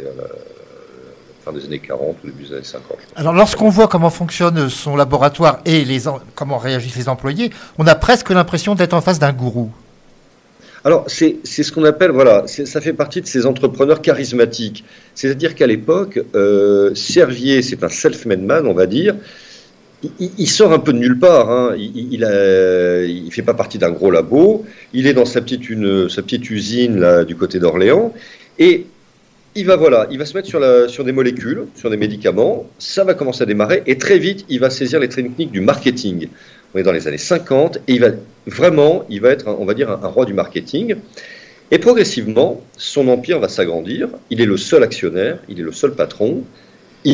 fin 1.44 1.52
des 1.52 1.66
années 1.66 1.80
40 1.80 2.18
ou 2.24 2.28
début 2.28 2.44
des 2.44 2.54
années 2.54 2.64
50. 2.64 2.98
Alors 3.16 3.34
lorsqu'on 3.34 3.70
voit 3.70 3.88
comment 3.88 4.10
fonctionne 4.10 4.70
son 4.70 4.96
laboratoire 4.96 5.60
et 5.66 5.84
les 5.86 6.04
comment 6.36 6.58
réagissent 6.58 6.96
les 6.96 7.10
employés, 7.10 7.52
on 7.78 7.88
a 7.88 7.96
presque 7.96 8.30
l'impression 8.30 8.76
d'être 8.76 8.94
en 8.94 9.02
face 9.02 9.20
d'un 9.20 9.34
gourou. 9.34 9.72
Alors, 10.86 11.06
c'est 11.08 11.40
ce 11.46 11.72
qu'on 11.72 11.86
appelle, 11.86 12.12
voilà, 12.12 12.44
ça 12.46 12.82
fait 12.82 12.92
partie 12.92 13.22
de 13.22 13.26
ces 13.26 13.46
entrepreneurs 13.46 14.02
charismatiques. 14.02 14.84
C'est-à-dire 15.16 15.56
qu'à 15.56 15.66
l'époque, 15.66 16.22
euh, 16.36 16.94
Servier, 16.94 17.62
c'est 17.62 17.84
un 17.86 17.90
self-made 17.90 18.42
man, 18.44 18.68
on 18.68 18.74
va 18.74 18.86
dire. 18.86 19.16
Il, 20.20 20.50
sort 20.50 20.74
un 20.74 20.80
peu 20.80 20.92
de 20.92 20.98
nulle 20.98 21.18
part. 21.18 21.50
Hein. 21.50 21.76
Il, 21.78 22.28
il, 23.08 23.32
fait 23.32 23.42
pas 23.42 23.54
partie 23.54 23.78
d'un 23.78 23.92
gros 23.92 24.12
labo. 24.12 24.66
Il 24.94 25.08
est 25.08 25.14
dans 25.14 25.24
sa 25.24 25.40
petite, 25.40 25.70
une, 25.70 26.10
sa 26.10 26.22
petite 26.22 26.50
usine 26.50 27.00
là, 27.00 27.24
du 27.24 27.38
côté 27.38 27.60
d'Orléans. 27.60 28.14
Et 28.60 28.86
il 29.56 29.66
va 29.66 29.76
voilà, 29.76 30.08
il 30.12 30.18
va 30.18 30.26
se 30.26 30.36
mettre 30.36 30.48
sur, 30.48 30.60
la, 30.60 30.88
sur 30.88 31.04
des 31.04 31.12
molécules, 31.12 31.66
sur 31.76 31.90
des 31.90 31.98
médicaments, 31.98 32.68
ça 32.80 33.04
va 33.04 33.14
commencer 33.14 33.44
à 33.44 33.46
démarrer 33.46 33.84
et 33.86 33.98
très 33.98 34.18
vite 34.18 34.46
il 34.50 34.60
va 34.60 34.70
saisir 34.70 35.00
les 35.00 35.10
techniques 35.10 35.52
du 35.52 35.62
marketing. 35.62 36.28
On 36.74 36.80
est 36.80 36.84
dans 36.84 36.92
les 36.92 37.08
années 37.08 37.18
50 37.18 37.78
et 37.88 37.94
il 37.94 38.02
va 38.02 38.10
vraiment, 38.48 39.06
il 39.10 39.22
va 39.22 39.30
être, 39.30 39.48
on 39.48 39.66
va 39.66 39.74
dire, 39.74 39.92
un, 39.92 40.08
roi 40.08 40.26
du 40.26 40.34
marketing. 40.34 40.96
Et 41.72 41.78
progressivement, 41.80 42.62
son 42.78 43.08
empire 43.08 43.40
va 43.40 43.48
s'agrandir. 43.48 44.10
Il 44.30 44.42
est 44.42 44.46
le 44.46 44.58
seul 44.58 44.84
actionnaire, 44.84 45.38
il 45.50 45.60
est 45.60 45.64
le 45.64 45.72
seul 45.72 45.94
patron. 45.94 46.44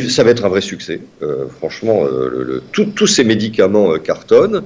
Ça 0.08 0.24
va 0.24 0.30
être 0.30 0.44
un 0.44 0.48
vrai 0.48 0.60
succès. 0.60 1.00
Euh, 1.22 1.46
franchement, 1.58 2.04
euh, 2.04 2.62
tous 2.72 3.06
ces 3.06 3.24
médicaments 3.24 3.92
euh, 3.92 3.98
cartonnent. 3.98 4.62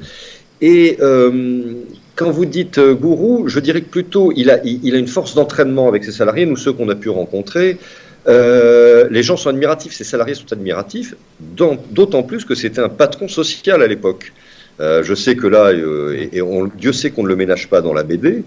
Et 0.61 0.97
quand 2.17 2.31
vous 2.31 2.45
dites 2.45 2.79
euh, 2.79 2.95
gourou, 2.95 3.49
je 3.49 3.61
dirais 3.61 3.81
que 3.81 3.89
plutôt 3.89 4.33
il 4.37 4.51
a, 4.51 4.63
une 4.65 5.09
force 5.09 5.35
d'entraînement 5.35 5.89
avec 5.89 6.05
ses 6.05 6.13
salariés, 6.13 6.47
nous 6.47 6.57
ceux 6.57 6.73
qu'on 6.73 6.89
a 6.89 6.95
pu 6.95 7.09
rencontrer. 7.09 7.79
Euh, 8.27 9.09
les 9.11 9.23
gens 9.23 9.37
sont 9.37 9.51
admiratifs, 9.51 9.93
ses 9.93 10.05
salariés 10.05 10.35
sont 10.35 10.51
admiratifs, 10.53 11.15
d'autant 11.41 12.23
plus 12.23 12.45
que 12.45 12.55
c'était 12.55 12.81
un 12.81 12.89
patron 12.89 13.29
social 13.29 13.83
à 13.83 13.87
l'époque. 13.87 14.33
Euh, 14.81 15.03
je 15.05 15.15
sais 15.15 15.37
que 15.37 15.47
là, 15.47 15.73
et, 15.73 16.41
Dieu 16.79 16.93
sait 16.93 17.11
qu'on 17.11 17.23
ne 17.23 17.29
le 17.29 17.37
ménage 17.37 17.69
pas 17.69 17.81
dans 17.81 17.93
la 17.93 18.03
BD, 18.03 18.45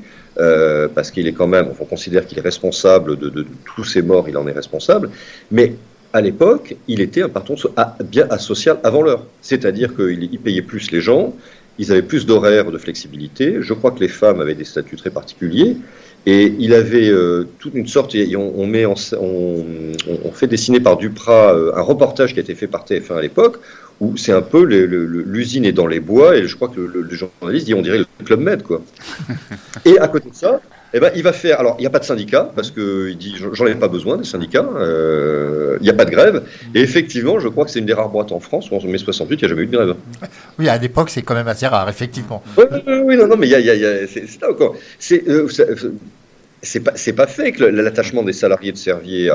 parce 0.95 1.11
qu'il 1.11 1.27
est 1.27 1.33
quand 1.33 1.47
même, 1.47 1.69
on 1.79 1.85
considère 1.85 2.25
qu'il 2.25 2.37
est 2.39 2.41
responsable 2.41 3.17
de, 3.17 3.45
tous 3.75 3.83
ces 3.83 4.01
morts, 4.01 4.27
il 4.29 4.37
en 4.37 4.47
est 4.47 4.51
responsable, 4.51 5.09
mais 5.51 5.73
à 6.13 6.21
l'époque, 6.21 6.75
il 6.87 7.01
était 7.01 7.21
un 7.21 7.29
patron 7.29 7.55
bien 8.05 8.27
asocial 8.29 8.79
avant 8.83 9.01
l'heure. 9.03 9.25
C'est-à-dire 9.41 9.95
qu'il 9.95 10.39
payait 10.39 10.61
plus 10.61 10.89
les 10.91 11.01
gens, 11.01 11.35
ils 11.79 11.91
avaient 11.91 12.01
plus 12.01 12.25
d'horaires 12.25 12.71
de 12.71 12.77
flexibilité. 12.77 13.57
Je 13.61 13.73
crois 13.73 13.91
que 13.91 13.99
les 13.99 14.07
femmes 14.07 14.41
avaient 14.41 14.55
des 14.55 14.65
statuts 14.65 14.95
très 14.95 15.09
particuliers. 15.09 15.77
Et 16.25 16.53
il 16.59 16.73
avait 16.73 17.09
euh, 17.09 17.47
toute 17.59 17.73
une 17.73 17.87
sorte, 17.87 18.13
on, 18.35 18.67
met 18.67 18.85
on, 18.85 18.95
on, 19.21 20.31
fait 20.33 20.47
dessiner 20.47 20.81
par 20.81 20.97
Duprat 20.97 21.53
euh, 21.53 21.71
un 21.73 21.81
reportage 21.81 22.33
qui 22.33 22.39
a 22.39 22.41
été 22.41 22.53
fait 22.53 22.67
par 22.67 22.85
TF1 22.85 23.17
à 23.17 23.21
l'époque, 23.21 23.59
où 24.01 24.17
c'est 24.17 24.33
un 24.33 24.41
peu 24.41 24.63
l'usine 24.63 25.63
est 25.63 25.71
dans 25.71 25.87
les 25.87 26.01
bois, 26.01 26.35
et 26.35 26.45
je 26.45 26.55
crois 26.57 26.67
que 26.67 26.81
le, 26.81 27.01
le 27.01 27.15
journaliste 27.15 27.65
dit 27.65 27.73
on 27.73 27.81
dirait 27.81 27.99
le 27.99 28.25
Club 28.25 28.41
Med, 28.41 28.61
quoi. 28.61 28.81
et 29.85 29.97
à 29.99 30.09
côté 30.09 30.29
de 30.29 30.35
ça, 30.35 30.59
eh 30.93 30.99
ben, 30.99 31.11
il 31.15 31.23
va 31.23 31.33
faire. 31.33 31.59
Alors, 31.59 31.75
il 31.79 31.81
n'y 31.81 31.87
a 31.87 31.89
pas 31.89 31.99
de 31.99 32.05
syndicat 32.05 32.51
parce 32.55 32.71
qu'il 32.71 33.17
dit 33.17 33.35
j'en 33.53 33.65
ai 33.65 33.75
pas 33.75 33.87
besoin 33.87 34.17
des 34.17 34.23
syndicats. 34.23 34.67
Euh, 34.77 35.77
il 35.79 35.83
n'y 35.83 35.89
a 35.89 35.93
pas 35.93 36.05
de 36.05 36.11
grève. 36.11 36.43
Et 36.73 36.81
effectivement, 36.81 37.39
je 37.39 37.47
crois 37.47 37.65
que 37.65 37.71
c'est 37.71 37.79
une 37.79 37.85
des 37.85 37.93
rares 37.93 38.09
boîtes 38.09 38.31
en 38.31 38.39
France 38.39 38.71
où 38.71 38.75
en 38.75 38.81
mai 38.83 38.97
68, 38.97 39.35
il 39.35 39.37
n'y 39.39 39.45
a 39.45 39.47
jamais 39.49 39.63
eu 39.63 39.67
de 39.67 39.75
grève. 39.75 39.95
Oui, 40.59 40.69
à 40.69 40.77
l'époque, 40.77 41.09
c'est 41.09 41.21
quand 41.21 41.35
même 41.35 41.47
assez 41.47 41.67
rare, 41.67 41.89
effectivement. 41.89 42.41
Oui, 42.57 42.65
oui, 42.87 43.17
non, 43.17 43.27
non, 43.27 43.37
mais 43.37 43.47
il 43.47 43.51
y 43.51 43.85
a, 43.85 44.07
c'est 44.07 44.27
ça 44.27 44.49
encore. 44.49 44.75
C'est, 44.99 45.27
euh, 45.27 45.47
c'est 46.61 46.79
pas 46.79 46.93
pas 47.15 47.27
fait 47.27 47.51
que 47.51 47.63
l'attachement 47.63 48.23
des 48.23 48.33
salariés 48.33 48.71
de 48.71 48.77
Servier 48.77 49.29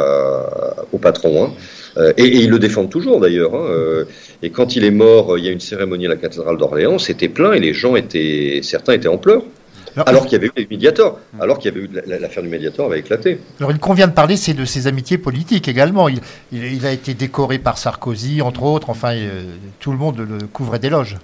au 0.92 0.99
patron. 0.99 1.44
Hein. 1.44 1.52
Euh, 1.99 2.12
et, 2.16 2.26
ils 2.26 2.50
le 2.50 2.59
défendent 2.59 2.90
toujours 2.90 3.21
d'ailleurs. 3.21 3.54
Hein. 3.54 3.66
Euh, 3.71 4.04
et 4.42 4.50
quand 4.50 4.76
il 4.76 4.85
est 4.85 4.90
mort, 4.90 5.38
il 5.38 5.44
y 5.44 5.49
a 5.49 5.50
une 5.50 5.61
cérémonie 5.61 6.06
à 6.06 6.11
la 6.11 6.16
cathédrale 6.16 6.56
d'Orléans, 6.56 6.99
c'était 6.99 7.28
plein 7.28 7.52
et 7.52 7.61
les 7.61 7.75
gens 7.75 7.97
étaient 7.97 8.61
certains 8.62 8.94
étaient 8.94 9.09
en 9.09 9.18
pleurs. 9.18 9.42
Alors, 9.96 10.25
qu'il 10.25 10.32
y 10.32 10.37
avait 10.37 10.46
eu 10.46 10.52
les 10.56 10.66
médiators, 10.70 11.20
alors 11.40 11.58
qu'il 11.58 11.72
y 11.72 11.76
avait 11.76 11.84
eu 11.84 11.90
l'affaire 12.06 12.42
du 12.42 12.49
médiator 12.49 12.87
avait 12.87 13.00
éclaté. 13.00 13.38
Alors 13.58 13.72
il 13.72 13.78
convient 13.78 14.08
de 14.08 14.12
parler, 14.12 14.37
c'est 14.37 14.54
de 14.54 14.64
ses 14.64 14.87
amitiés 14.87 15.18
politiques 15.18 15.68
également. 15.68 16.08
Il, 16.08 16.20
il, 16.52 16.87
a 16.87 16.92
été 16.92 17.14
décoré 17.14 17.58
par 17.58 17.78
Sarkozy, 17.78 18.42
entre 18.42 18.62
autres. 18.62 18.90
Enfin, 18.90 19.14
euh, 19.14 19.42
tout 19.80 19.92
le 19.92 19.99
monde 19.99 20.18
le 20.18 20.46
couvrait 20.46 20.78
d'éloges. 20.78 21.16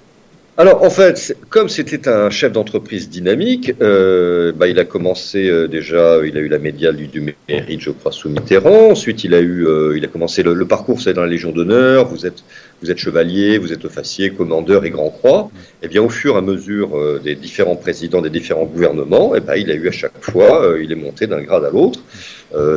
Alors 0.61 0.83
en 0.83 0.91
fait, 0.91 1.37
comme 1.51 1.69
c'était 1.69 2.09
un 2.09 2.31
chef 2.31 2.51
d'entreprise 2.51 3.09
dynamique, 3.09 3.75
euh, 3.81 4.51
bah, 4.51 4.67
il 4.67 4.81
a 4.81 4.85
commencé 4.85 5.49
euh, 5.49 5.69
déjà, 5.69 6.19
il 6.27 6.37
a 6.37 6.41
eu 6.41 6.49
la 6.49 6.59
médiale 6.59 6.97
du, 6.97 7.37
mérite, 7.49 7.81
je 7.81 7.91
crois, 7.91 8.11
sous 8.11 8.29
Mitterrand. 8.29 8.91
Ensuite, 8.91 9.23
il 9.23 9.35
a 9.35 9.39
eu, 9.39 9.65
euh, 9.69 9.97
il 9.97 10.05
a 10.05 10.09
commencé 10.09 10.43
le, 10.43 10.67
parcours, 10.67 11.01
c'est 11.01 11.13
dans 11.13 11.23
la 11.23 11.29
Légion 11.29 11.53
d'honneur. 11.53 12.09
Vous 12.09 12.27
êtes, 12.27 12.43
vous 12.83 12.91
êtes 12.91 12.99
chevalier, 12.99 13.59
vous 13.59 13.73
êtes 13.73 13.85
officier, 13.85 14.31
commandeur 14.31 14.85
et 14.85 14.91
grand 14.91 15.11
croix. 15.11 15.51
Eh 15.83 15.89
bien, 15.89 16.03
au 16.03 16.09
fur 16.09 16.35
et 16.35 16.39
à 16.39 16.41
mesure 16.41 17.21
des 17.21 17.35
différents 17.35 17.77
présidents 17.77 18.23
des 18.23 18.31
différents 18.31 18.65
gouvernements, 18.65 19.35
eh 19.35 19.41
ben, 19.41 19.57
il 19.57 19.71
a 19.71 19.75
eu 19.75 19.89
à 19.89 19.93
chaque 19.93 20.21
fois, 20.21 20.75
il 20.81 20.93
est 20.93 20.97
monté 20.97 21.27
d'un 21.27 21.43
grade 21.43 21.65
à 21.65 21.71
l'autre. 21.71 22.01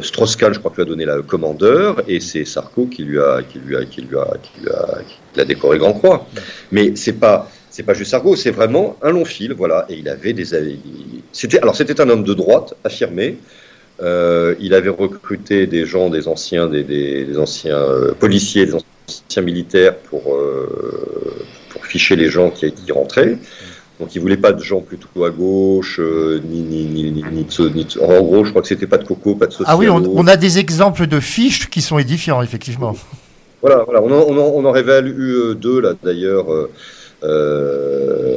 Strauss-Kahn, 0.01 0.53
je 0.53 0.60
crois, 0.60 0.74
lui 0.75 0.81
a 0.84 0.86
donné 0.86 1.05
le 1.05 1.22
commandeur, 1.22 2.03
et 2.08 2.20
c'est 2.20 2.46
Sarko 2.46 2.88
qui 2.88 3.03
lui 3.03 3.20
a, 3.20 3.41
qui 3.43 3.60
lui 3.60 3.75
a, 3.75 3.86
qui 3.86 4.01
lui 4.01 4.17
a, 4.17 4.27
qui 4.41 4.62
lui 4.62 4.70
a, 4.70 5.00
l'a 5.36 5.46
décoré 5.46 5.77
grand 5.77 5.93
croix. 5.93 6.27
Mais 6.72 6.96
c'est 6.96 7.13
pas 7.13 7.50
c'est 7.72 7.84
pas 7.84 7.93
juste 7.93 8.12
Sarko, 8.12 8.36
c'est 8.36 8.51
vraiment 8.51 8.98
un 9.01 9.12
long 9.12 9.25
fil, 9.25 9.53
voilà. 9.53 9.86
Et 9.89 9.96
il 9.96 10.10
avait 10.10 10.34
des, 10.34 10.46
c'était 11.31 11.60
alors 11.60 11.75
c'était 11.75 12.00
un 12.01 12.10
homme 12.10 12.24
de 12.24 12.34
droite 12.34 12.75
affirmé. 12.84 13.38
Euh, 14.01 14.55
il 14.60 14.74
avait 14.74 14.89
recruté 14.89 15.67
des 15.67 15.86
gens, 15.86 16.10
des 16.10 16.27
anciens, 16.27 16.67
des, 16.67 17.38
anciens 17.38 17.77
euh, 17.77 18.13
policiers, 18.13 18.65
des 18.65 18.74
anciens 18.75 18.88
militaires 19.41 19.98
pour 19.98 20.34
euh, 20.34 21.46
pour 21.70 21.86
ficher 21.86 22.15
les 22.15 22.29
gens 22.29 22.50
qui, 22.50 22.72
qui 22.72 22.91
rentraient. 22.91 23.38
Donc 24.00 24.15
il 24.15 24.22
voulait 24.22 24.38
pas 24.38 24.51
de 24.51 24.63
gens 24.63 24.81
plutôt 24.81 25.25
à 25.25 25.29
gauche, 25.29 26.00
ni, 26.00 26.62
ni, 26.62 26.86
ni, 26.86 27.12
ni, 27.12 27.24
ni, 27.31 27.88
en 28.01 28.22
gros, 28.24 28.43
je 28.43 28.50
crois 28.50 28.63
que 28.63 28.67
c'était 28.67 28.88
pas 28.88 28.98
de 28.98 29.03
coco, 29.03 29.36
pas 29.36 29.46
de 29.46 29.51
social. 29.51 29.67
Ah 29.70 29.77
oui, 29.77 29.89
on, 29.89 30.25
a 30.25 30.38
des 30.38 30.58
exemples 30.58 31.05
de 31.05 31.20
fiches 31.20 31.70
qui 31.70 31.81
sont 31.84 32.00
édifiants, 32.00 32.41
effectivement. 32.41 32.96
Voilà, 33.62 33.84
voilà. 33.86 34.01
On, 34.01 34.12
en, 34.12 34.24
on, 34.27 34.65
en, 34.65 34.72
révèle 34.72 35.08
eu 35.08 35.55
deux 35.55 35.81
là 35.81 35.93
d'ailleurs. 36.03 36.48
Euh, 37.24 38.30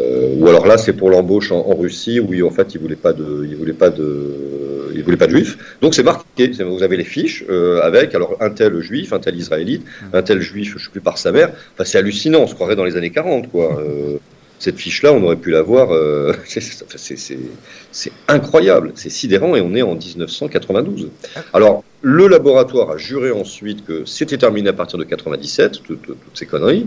ou 0.44 0.48
alors 0.48 0.66
là, 0.66 0.76
c'est 0.76 0.92
pour 0.92 1.08
l'embauche 1.08 1.52
en, 1.52 1.74
Russie, 1.74 2.20
où 2.20 2.46
en 2.46 2.50
fait, 2.50 2.74
ils 2.74 2.80
voulaient 2.80 2.96
pas 2.96 3.14
de, 3.14 3.46
ils 3.48 3.56
voulaient 3.56 3.72
pas 3.72 3.88
de, 3.88 4.92
ils 4.94 5.02
voulaient 5.02 5.16
pas 5.16 5.26
de 5.26 5.30
juifs. 5.30 5.56
Donc 5.80 5.94
c'est 5.94 6.02
marqué. 6.02 6.48
Vous 6.62 6.82
avez 6.82 6.98
les 6.98 7.04
fiches 7.04 7.44
euh, 7.48 7.80
avec 7.80 8.14
alors 8.14 8.36
un 8.40 8.50
tel 8.50 8.78
juif, 8.82 9.14
un 9.14 9.20
tel 9.20 9.36
israélite, 9.36 9.86
un 10.12 10.22
tel 10.22 10.42
juif, 10.42 10.74
je 10.76 10.84
sais 10.84 10.90
plus 10.90 11.00
par 11.00 11.16
sa 11.16 11.32
mère. 11.32 11.48
Enfin, 11.72 11.84
c'est 11.84 11.96
hallucinant. 11.96 12.40
On 12.40 12.46
se 12.46 12.54
croirait 12.54 12.76
dans 12.76 12.84
les 12.84 12.98
années 12.98 13.10
40, 13.10 13.50
quoi. 13.50 13.80
Euh, 13.80 14.18
cette 14.58 14.76
fiche-là, 14.76 15.14
on 15.14 15.22
aurait 15.22 15.36
pu 15.36 15.50
la 15.50 15.62
voir. 15.62 15.94
Euh, 15.94 16.34
c'est 16.46 18.12
incroyable, 18.28 18.92
c'est 18.96 19.10
sidérant, 19.10 19.56
et 19.56 19.62
on 19.62 19.74
est 19.74 19.82
en 19.82 19.94
1992. 19.94 21.08
Alors, 21.54 21.84
le 22.02 22.28
laboratoire 22.28 22.90
a 22.90 22.98
juré 22.98 23.30
ensuite 23.30 23.82
que 23.86 24.04
c'était 24.04 24.36
terminé 24.36 24.68
à 24.68 24.74
partir 24.74 24.98
de 24.98 25.04
97, 25.04 25.82
toutes 25.82 26.16
ces 26.34 26.44
conneries. 26.44 26.86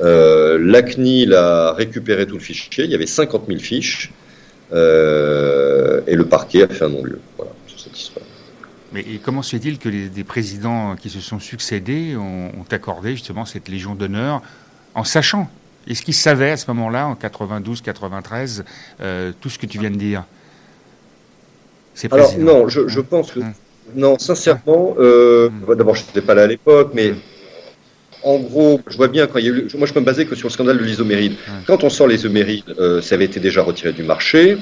Euh, 0.00 0.58
la 0.60 0.82
CNIL 0.82 1.34
a 1.34 1.72
récupéré 1.72 2.26
tout 2.26 2.34
le 2.34 2.40
fichier, 2.40 2.84
il 2.84 2.90
y 2.90 2.94
avait 2.94 3.06
50 3.06 3.46
000 3.48 3.60
fiches, 3.60 4.12
euh, 4.72 6.00
et 6.06 6.14
le 6.14 6.24
parquet 6.24 6.62
a 6.62 6.68
fait 6.68 6.84
un 6.84 6.88
non-lieu. 6.88 7.20
Voilà, 7.36 7.52
sur 7.66 7.78
cette 7.78 7.98
histoire. 7.98 8.24
Mais 8.92 9.04
comment 9.22 9.42
se 9.42 9.56
fait-il 9.56 9.78
que 9.78 9.88
les, 9.88 10.08
des 10.08 10.24
présidents 10.24 10.96
qui 10.96 11.10
se 11.10 11.20
sont 11.20 11.38
succédés 11.38 12.16
ont, 12.16 12.50
accordé 12.70 13.12
justement 13.12 13.44
cette 13.44 13.68
Légion 13.68 13.94
d'honneur 13.94 14.42
en 14.94 15.04
sachant 15.04 15.48
Est-ce 15.88 16.02
qu'ils 16.02 16.14
savaient 16.14 16.52
à 16.52 16.56
ce 16.56 16.66
moment-là, 16.68 17.06
en 17.06 17.14
92, 17.14 17.82
93, 17.82 18.64
euh, 19.00 19.32
tout 19.40 19.48
ce 19.48 19.58
que 19.58 19.66
tu 19.66 19.78
viens 19.78 19.90
de 19.90 19.96
dire? 19.96 20.24
Alors 22.10 22.36
non, 22.38 22.68
je, 22.68 22.88
je 22.88 23.00
pense 23.00 23.32
que... 23.32 23.40
Hum. 23.40 23.52
Non, 23.96 24.18
sincèrement, 24.18 24.94
euh, 24.98 25.50
hum. 25.66 25.74
d'abord 25.74 25.96
je 25.96 26.04
n'étais 26.06 26.20
pas 26.20 26.34
là 26.34 26.42
à 26.42 26.46
l'époque, 26.46 26.92
mais... 26.94 27.14
En 28.22 28.38
gros, 28.38 28.80
je 28.88 28.96
vois 28.96 29.08
bien 29.08 29.26
quand 29.26 29.38
il 29.38 29.46
y 29.46 29.48
a 29.48 29.52
eu. 29.52 29.68
Moi, 29.76 29.86
je 29.86 29.92
peux 29.92 30.00
me 30.00 30.04
baser 30.04 30.26
que 30.26 30.34
sur 30.34 30.48
le 30.48 30.52
scandale 30.52 30.78
de 30.78 30.84
l'isoméride. 30.84 31.34
Quand 31.66 31.84
on 31.84 31.90
sort 31.90 32.06
l'isoméride, 32.06 32.74
euh, 32.78 33.00
ça 33.00 33.14
avait 33.14 33.24
été 33.24 33.40
déjà 33.40 33.62
retiré 33.62 33.92
du 33.92 34.02
marché. 34.02 34.58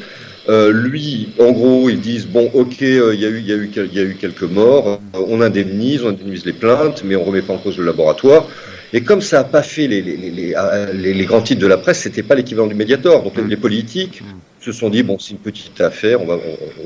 Euh, 0.49 0.73
lui, 0.73 1.31
en 1.39 1.51
gros, 1.53 1.91
ils 1.91 2.01
disent 2.01 2.27
bon, 2.27 2.51
ok, 2.55 2.83
euh, 2.83 3.15
il 3.15 3.21
y, 3.21 3.27
a 3.27 3.29
eu, 3.29 3.41
y, 3.41 3.53
a 3.53 3.57
eu, 3.57 3.71
y 3.93 3.99
a 3.99 4.03
eu 4.03 4.17
quelques 4.19 4.45
morts, 4.45 5.01
on 5.13 5.41
indemnise, 5.41 6.03
on 6.05 6.09
indemnise 6.09 6.47
les 6.47 6.53
plaintes, 6.53 7.03
mais 7.05 7.17
on 7.17 7.25
remet 7.25 7.43
pas 7.43 7.53
en 7.53 7.59
cause 7.59 7.77
le 7.77 7.85
laboratoire. 7.85 8.47
Et 8.95 9.03
comme 9.03 9.21
ça 9.21 9.39
n'a 9.39 9.45
pas 9.45 9.63
fait 9.63 9.87
les, 9.87 10.01
les, 10.01 10.17
les, 10.17 11.15
les, 11.15 11.25
grands 11.27 11.43
titres 11.43 11.61
de 11.61 11.67
la 11.67 11.77
presse, 11.77 11.99
c'était 11.99 12.23
pas 12.23 12.35
l'équivalent 12.35 12.69
du 12.69 12.75
Mediator. 12.75 13.23
Donc 13.23 13.35
les 13.37 13.57
politiques 13.57 14.23
se 14.61 14.73
sont 14.73 14.89
dit 14.89 15.03
bon, 15.03 15.19
c'est 15.19 15.33
une 15.33 15.39
petite 15.39 15.79
affaire, 15.83 16.23
on 16.23 16.27
va, 16.27 16.39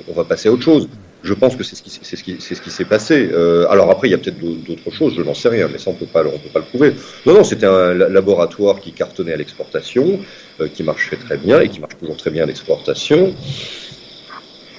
on 0.09 0.13
va 0.13 0.25
passer 0.25 0.49
à 0.49 0.53
autre 0.53 0.65
chose. 0.65 0.89
Je 1.25 1.35
pense 1.35 1.55
que 1.55 1.63
c'est 1.63 1.77
ce 1.77 1.83
qui 1.83 1.91
c'est 1.91 2.17
ce 2.17 2.25
qui 2.25 2.37
c'est 2.41 2.55
ce 2.55 2.63
qui 2.63 2.71
s'est 2.71 2.85
passé. 2.85 3.31
Euh, 3.33 3.67
alors 3.71 3.91
après, 3.91 4.09
il 4.09 4.11
y 4.11 4.15
a 4.15 4.19
peut-être 4.19 4.41
d'autres 4.41 4.91
choses, 4.91 5.15
je 5.17 5.23
n'en 5.23 5.35
sais 5.35 5.49
rien, 5.49 5.69
mais 5.71 5.79
ça 5.79 5.91
on 5.91 5.95
peut 5.95 6.07
pas 6.07 6.25
on 6.25 6.39
peut 6.39 6.49
pas 6.53 6.59
le 6.59 6.65
prouver. 6.65 6.95
Non 7.27 7.35
non, 7.35 7.45
c'était 7.45 7.67
un 7.67 7.95
laboratoire 7.95 8.81
qui 8.81 8.93
cartonnait 8.93 9.33
à 9.33 9.37
l'exportation, 9.37 10.19
euh, 10.61 10.69
qui 10.69 10.83
marchait 10.83 11.17
très 11.17 11.37
bien 11.37 11.61
et 11.61 11.69
qui 11.69 11.81
marche 11.81 11.97
toujours 11.99 12.17
très 12.17 12.31
bien 12.31 12.43
à 12.43 12.47
l'exportation. 12.47 13.35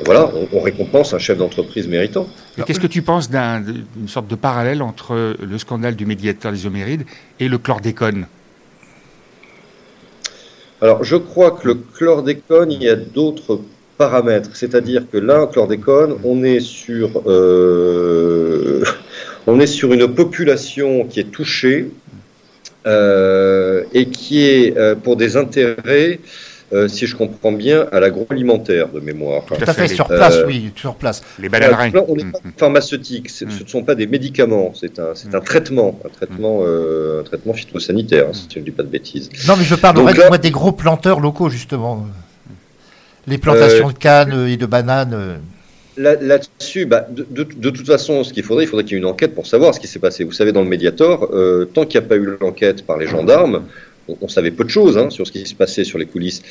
Voilà, 0.05 0.29
on, 0.51 0.59
récompense 0.59 1.13
un 1.13 1.19
chef 1.19 1.38
d'entreprise 1.38 1.88
méritant. 1.88 2.27
Qu'est-ce 2.65 2.79
que 2.79 2.88
tu 2.88 3.03
penses 3.03 3.29
d'une 3.29 4.07
sorte 4.07 4.27
de 4.27 4.35
parallèle 4.35 4.81
entre 4.81 5.35
le 5.39 5.57
scandale 5.57 5.95
du 5.95 6.05
médiateur 6.05 6.51
des 6.51 6.65
homérides 6.65 7.05
et 7.39 7.47
le 7.47 7.57
chlordécone? 7.57 8.25
Alors, 10.81 11.03
je 11.03 11.15
crois 11.15 11.51
que 11.51 11.69
le 11.69 11.75
chlordécone, 11.75 12.71
il 12.71 12.83
y 12.83 12.89
a 12.89 12.95
d'autres 12.95 13.62
paramètres. 14.03 14.50
C'est-à-dire 14.53 15.03
que 15.10 15.17
là, 15.17 15.48
chlordécone, 15.51 16.17
on 16.25 16.43
est 16.43 16.60
sur, 16.60 17.10
euh, 17.25 18.83
on 19.48 19.60
est 19.62 19.72
sur 19.79 19.93
une 19.93 20.07
population 20.22 21.05
qui 21.10 21.22
est 21.22 21.31
touchée 21.38 21.79
euh, 22.86 23.83
et 23.93 24.05
qui 24.07 24.36
est 24.45 24.77
euh, 24.77 24.95
pour 25.03 25.15
des 25.15 25.31
intérêts. 25.43 26.19
si 26.95 27.05
je 27.05 27.15
comprends 27.15 27.55
bien, 27.65 27.79
à 27.95 28.00
l'agroalimentaire 28.03 28.88
de 28.95 29.00
mémoire. 29.10 29.41
Tout 29.45 29.72
à 29.74 29.75
fait, 29.79 29.88
sur 29.88 30.07
place, 30.07 30.38
oui, 30.48 30.72
sur 30.75 30.95
place. 30.95 31.22
Les 31.38 31.48
on 31.48 32.15
n'est 32.15 32.31
pas 32.31 32.39
mm-hmm. 32.39 32.57
pharmaceutique, 32.57 33.29
ce 33.29 33.45
ne 33.45 33.67
sont 33.74 33.83
pas 33.89 33.95
des 34.01 34.07
médicaments, 34.15 34.74
c'est 34.81 34.98
un, 34.98 35.13
un 35.39 35.43
traitement, 35.51 35.89
un 36.07 36.12
traitement, 36.17 36.55
un 37.19 37.24
traitement 37.29 37.53
phytosanitaire, 37.53 38.25
hein, 38.29 38.39
si 38.39 38.48
je 38.51 38.60
ne 38.60 38.65
dis 38.65 38.75
pas 38.79 38.86
de 38.89 38.93
bêtises. 38.98 39.29
Non, 39.48 39.53
mais 39.55 39.65
je 39.72 39.75
parle 39.75 39.98
Donc, 39.98 40.41
des 40.48 40.55
gros 40.60 40.74
planteurs 40.83 41.19
locaux, 41.27 41.50
justement 41.60 41.93
les 43.27 43.38
plantations 43.38 43.89
de 43.89 43.94
cannes 43.94 44.48
et 44.48 44.58
de 44.58 44.65
bananes 44.65 45.39
Là-dessus, 45.96 46.86
bah, 46.86 47.08
de, 47.10 47.44
toute 47.44 47.86
façon, 47.86 48.24
ce 48.24 48.34
qu'il 48.34 48.44
faudrait, 48.44 48.63
il 48.63 48.68
faudrait 48.68 48.84
qu'il 48.84 48.94
y 48.94 48.96
ait 48.96 49.00
une 49.00 49.06
enquête 49.06 49.36
pour 49.36 49.46
savoir 49.46 49.75
ce 49.75 49.80
qui 49.80 49.88
s'est 49.88 50.00
passé. 50.00 50.24
Vous 50.24 50.32
savez, 50.32 50.51
dans 50.51 50.63
le 50.63 50.70
Mediator, 50.70 51.30
euh, 51.34 51.65
tant 51.65 51.86
qu'il 51.86 52.00
n'y 52.00 52.06
a 52.06 52.10
pas 52.10 52.15
eu 52.15 52.30
l'enquête 52.42 52.84
par 52.84 52.98
les 52.98 53.06
gendarmes, 53.06 53.63
on, 54.22 54.27
savait 54.27 54.51
peu 54.51 54.63
de 54.63 54.70
choses 54.70 54.98
hein, 54.98 55.10
sur 55.10 55.25
ce 55.27 55.32
qui 55.32 55.46
se 55.46 55.56
passait 55.56 55.84
sur 55.84 55.98
les 55.98 56.06
coulisses. 56.06 56.42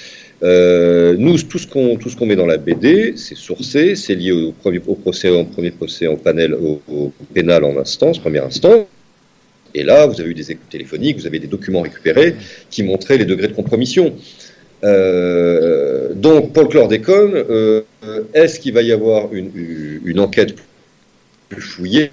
Euh, 0.43 1.17
nous, 1.19 1.37
tout 1.38 1.59
ce 1.59 1.67
qu'on 1.67 1.97
tout 1.97 2.09
ce 2.09 2.17
qu'on 2.17 2.26
met 2.26 2.37
dans 2.37 2.47
la 2.47 2.57
BD, 2.57 3.14
c'est 3.17 3.37
sourcé, 3.37 3.95
c'est 3.95 4.14
lié 4.14 4.33
au 4.33 4.52
premier 4.52 4.81
au 4.87 4.95
procès, 4.95 5.29
en 5.29 5.45
premier 5.45 5.71
procès 5.71 6.07
en 6.07 6.17
panel, 6.17 6.55
au, 6.55 7.12
pénal 7.35 7.64
en 7.64 7.76
instance, 7.79 8.19
premier 8.19 8.38
instant. 8.38 8.88
Et 9.75 9.83
là, 9.83 10.07
vous 10.07 10.21
avez 10.21 10.31
eu 10.31 10.35
des 10.35 10.50
écoutes 10.50 10.69
téléphoniques, 10.71 11.19
vous 11.19 11.26
avez 11.26 11.38
des 11.38 11.47
documents 11.47 11.83
récupérés 11.83 12.37
qui 12.71 12.83
montraient 12.83 13.19
les 13.19 13.25
degrés 13.25 13.49
de 13.49 13.55
compromission. 13.55 14.14
Euh, 14.85 16.12
donc, 16.15 16.53
pour 16.53 16.65
le 16.65 16.69
chlordécone, 16.69 17.35
euh, 17.35 17.83
est-ce 18.35 18.61
qu'il 18.61 18.75
va 18.75 18.83
y 18.83 18.93
avoir 18.93 19.33
une, 19.33 20.21
enquête 20.21 20.57
plus 21.49 21.62
fouillée 21.62 22.11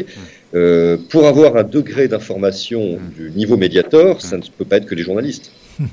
euh, 0.54 0.98
Pour 1.10 1.28
avoir 1.28 1.56
un 1.58 1.64
degré 1.64 2.08
d'information 2.08 3.00
du 3.18 3.32
niveau 3.32 3.58
médiator, 3.58 4.22
ça 4.22 4.38
ne 4.38 4.44
peut 4.58 4.66
pas 4.66 4.78
être 4.78 4.86
que 4.86 4.96
les 4.96 5.04
journalistes. 5.04 5.52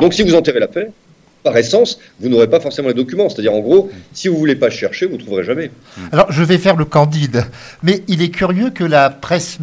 donc, 0.00 0.14
si 0.14 0.22
vous 0.22 0.34
enterrez 0.34 0.60
la 0.60 0.68
paix, 0.68 0.90
par 1.42 1.56
essence, 1.56 1.98
vous 2.20 2.28
n'aurez 2.28 2.48
pas 2.48 2.60
forcément 2.60 2.88
les 2.88 2.94
documents. 2.94 3.28
C'est-à-dire, 3.28 3.54
en 3.54 3.60
gros, 3.60 3.90
si 4.12 4.28
vous 4.28 4.36
voulez 4.36 4.56
pas 4.56 4.70
chercher, 4.70 5.06
vous 5.06 5.16
ne 5.16 5.22
trouverez 5.22 5.42
jamais. 5.42 5.70
Alors, 6.12 6.30
je 6.30 6.44
vais 6.44 6.58
faire 6.58 6.76
le 6.76 6.84
candide. 6.84 7.44
Mais 7.82 8.02
il 8.08 8.22
est 8.22 8.28
curieux 8.28 8.70
que 8.70 8.84
la 8.84 9.08
presse, 9.08 9.58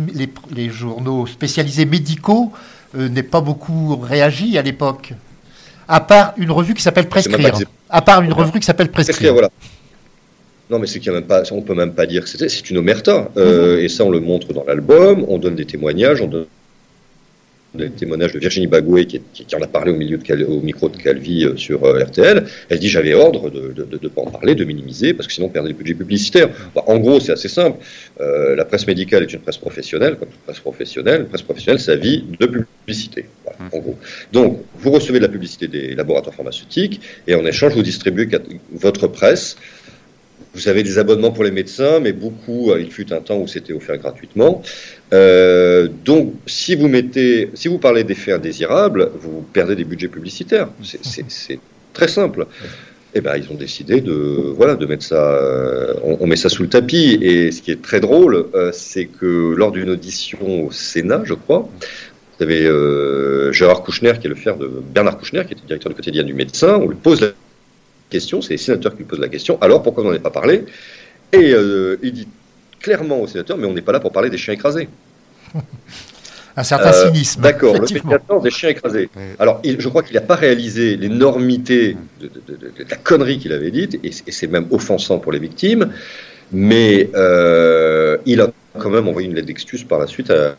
les, 0.56 0.70
journaux 0.70 1.28
spécialisés 1.28 1.86
médicaux 1.86 2.52
n'aient 2.96 3.22
pas 3.22 3.42
beaucoup 3.42 3.96
réagi 3.96 4.58
à 4.58 4.64
l'époque 4.64 5.14
à 5.88 6.00
part 6.00 6.34
une 6.38 6.52
revue 6.52 6.74
qui 6.74 6.82
s'appelle 6.82 7.08
Prescrire. 7.08 7.54
À 7.90 8.02
part 8.02 8.22
une 8.22 8.34
revue 8.34 8.60
qui 8.60 8.66
s'appelle 8.66 8.90
Prescrire. 8.92 9.34
voilà. 9.34 9.50
Non, 10.70 10.80
mais 10.80 10.88
c'est 10.88 11.00
qu'il 11.00 11.08
y 11.08 11.16
a 11.16 11.20
même 11.20 11.28
pas, 11.28 11.44
on 11.52 11.62
peut 11.62 11.76
même 11.76 11.94
pas 11.94 12.06
dire 12.06 12.24
que 12.24 12.30
c'est 12.30 12.70
une 12.70 12.78
omerta. 12.78 13.30
Euh, 13.38 13.78
mhm. 13.78 13.86
Et 13.86 13.90
ça, 13.90 14.04
on 14.04 14.10
le 14.10 14.20
montre 14.20 14.52
dans 14.52 14.66
l'album, 14.66 15.26
on 15.30 15.38
donne 15.38 15.56
des 15.56 15.66
témoignages, 15.66 16.22
on 16.22 16.28
donne 16.28 16.46
des 17.78 17.90
témoignages 17.90 18.34
de 18.34 18.40
Virginie 18.40 18.68
Bagoué 18.68 19.06
qui, 19.06 19.22
en 19.56 19.62
a 19.62 19.68
parlé 19.68 19.92
au, 19.92 19.96
milieu 19.96 20.18
de 20.18 20.46
au 20.46 20.62
micro 20.62 20.90
de 20.90 20.98
Calvi 20.98 21.46
euh, 21.46 21.56
sur 21.56 21.84
euh, 21.86 22.04
RTL. 22.04 22.46
Elle 22.70 22.80
dit 22.80 22.90
j'avais 22.90 23.14
ordre 23.14 23.50
de 23.50 23.88
ne 24.02 24.08
pas 24.10 24.22
en 24.22 24.32
parler, 24.32 24.56
de 24.56 24.66
minimiser, 24.66 25.14
parce 25.14 25.28
que 25.28 25.34
sinon 25.34 25.48
on 25.48 25.50
perdait 25.50 25.70
le 25.70 25.76
budget 25.76 25.94
publicitaire. 25.94 26.50
Bah, 26.76 26.84
en 26.88 26.98
gros, 26.98 27.20
c'est 27.20 27.32
assez 27.32 27.48
simple. 27.48 27.78
Euh, 28.20 28.56
la 28.56 28.66
presse 28.66 28.88
médicale 28.88 29.24
est 29.24 29.34
une 29.34 29.40
presse 29.40 29.58
professionnelle, 29.58 30.16
comme 30.18 30.30
toute 30.30 30.42
presse 30.42 30.60
professionnelle. 30.60 31.22
Une 31.22 31.28
presse 31.28 31.44
professionnelle, 31.44 31.80
ça 31.80 31.96
vit 31.96 32.24
de 32.40 32.46
publicité. 32.46 33.26
en 33.72 33.78
gros. 33.78 33.98
Donc, 34.34 34.62
vous 34.76 34.92
recevez 34.92 35.20
de 35.20 35.26
la 35.26 35.32
publicité 35.32 35.68
des 35.68 35.96
laboratoires 35.96 36.36
pharmaceutiques 36.36 37.02
et 37.28 37.36
en 37.36 37.46
échange, 37.46 37.74
vous 37.74 37.84
distribuez 37.84 38.28
votre 38.72 39.08
presse 39.08 39.56
vous 40.58 40.68
avez 40.68 40.82
des 40.82 40.98
abonnements 40.98 41.32
pour 41.32 41.44
les 41.44 41.52
médecins, 41.52 42.00
mais 42.00 42.14
beaucoup, 42.14 42.72
il 42.76 42.92
fut 42.92 43.14
un 43.14 43.22
temps 43.22 43.38
où 43.38 43.48
c'était 43.48 43.74
offert 43.74 43.98
gratuitement. 43.98 44.64
Euh, 45.14 45.88
donc, 46.04 46.34
si 46.48 46.76
vous 46.76 46.88
mettez, 46.88 47.52
si 47.54 47.68
vous 47.68 47.78
parlez 47.78 48.04
d'effets 48.04 48.34
indésirables, 48.34 49.12
vous 49.20 49.46
perdez 49.54 49.76
des 49.76 49.84
budgets 49.84 50.08
publicitaires. 50.08 50.70
C'est 50.84 51.60
très 51.94 52.08
simple. 52.08 52.48
Eh 53.14 53.22
ben, 53.22 53.38
ils 53.38 53.52
ont 53.52 53.56
décidé 53.56 54.02
de, 54.02 54.14
voilà, 54.58 54.76
de 54.76 54.86
mettre 54.88 55.06
ça, 55.06 55.32
euh, 55.36 55.94
on, 56.04 56.26
met 56.26 56.36
ça 56.36 56.50
sous 56.50 56.64
le 56.64 56.70
tapis. 56.70 57.20
Et 57.22 57.52
ce 57.52 57.62
qui 57.62 57.70
est 57.70 57.82
très 57.82 58.00
drôle, 58.00 58.48
euh, 58.56 58.72
c'est 58.74 59.06
que 59.06 59.54
lors 59.56 59.72
d'une 59.72 59.92
audition 59.92 60.66
au 60.66 60.72
Sénat, 60.72 61.22
je 61.24 61.36
crois, 61.36 61.70
vous 62.38 62.44
avez 62.44 62.64
Gérard 63.54 63.84
Kouchner, 63.84 64.14
qui 64.20 64.26
est 64.26 64.30
le 64.30 64.36
frère 64.36 64.58
de 64.58 64.68
Bernard 64.94 65.20
Kouchner, 65.20 65.44
qui 65.46 65.54
était 65.54 65.66
directeur 65.68 65.92
du 65.92 65.96
quotidien 65.96 66.24
du 66.24 66.34
médecin. 66.34 66.80
On 66.82 66.88
lui 66.88 66.96
pose 66.96 67.22
la 67.22 67.28
question, 68.10 68.42
c'est 68.42 68.54
les 68.54 68.58
sénateurs 68.58 68.94
qui 68.94 69.00
lui 69.00 69.06
posent 69.06 69.20
la 69.20 69.30
question. 69.30 69.58
Alors, 69.62 69.84
pourquoi 69.84 70.04
vous 70.04 70.10
n'en 70.10 70.16
avez 70.16 70.24
pas 70.24 70.32
parlé? 70.32 70.66
Et 71.34 71.54
il 72.04 72.12
dit 72.14 72.28
clairement 72.80 73.22
au 73.22 73.28
sénateur, 73.28 73.58
mais 73.58 73.68
on 73.68 73.74
n'est 73.74 73.82
pas 73.82 73.92
là 73.92 74.00
pour 74.00 74.12
parler 74.12 74.30
des 74.30 74.38
chiens 74.38 74.54
écrasés. 74.54 74.88
Un 76.58 76.64
certain 76.64 76.90
euh, 76.90 77.06
cynisme. 77.06 77.42
D'accord, 77.42 77.76
le 77.76 77.82
médiateur 77.82 78.42
des 78.42 78.50
chiens 78.50 78.70
écrasés. 78.70 79.10
Alors, 79.38 79.62
je 79.64 79.90
crois 79.90 80.02
qu'il 80.02 80.16
n'a 80.16 80.22
pas 80.22 80.36
réalisé 80.36 80.98
l'énormité 80.98 81.96
de, 82.20 82.32
la 82.90 82.96
connerie 82.96 83.38
qu'il 83.38 83.54
avait 83.54 83.70
dite, 83.70 84.00
et, 84.04 84.12
c'est 84.12 84.48
même 84.48 84.66
offensant 84.72 85.20
pour 85.20 85.32
les 85.32 85.38
victimes, 85.38 85.92
mais 86.52 87.12
euh, 87.14 88.18
il 88.26 88.42
a 88.42 88.50
quand 88.80 88.90
même 88.90 89.08
envoyé 89.08 89.28
une 89.28 89.36
lettre 89.36 89.46
d'excuse 89.46 89.84
par 89.84 90.00
la 90.00 90.08
suite 90.08 90.32
à, 90.32 90.56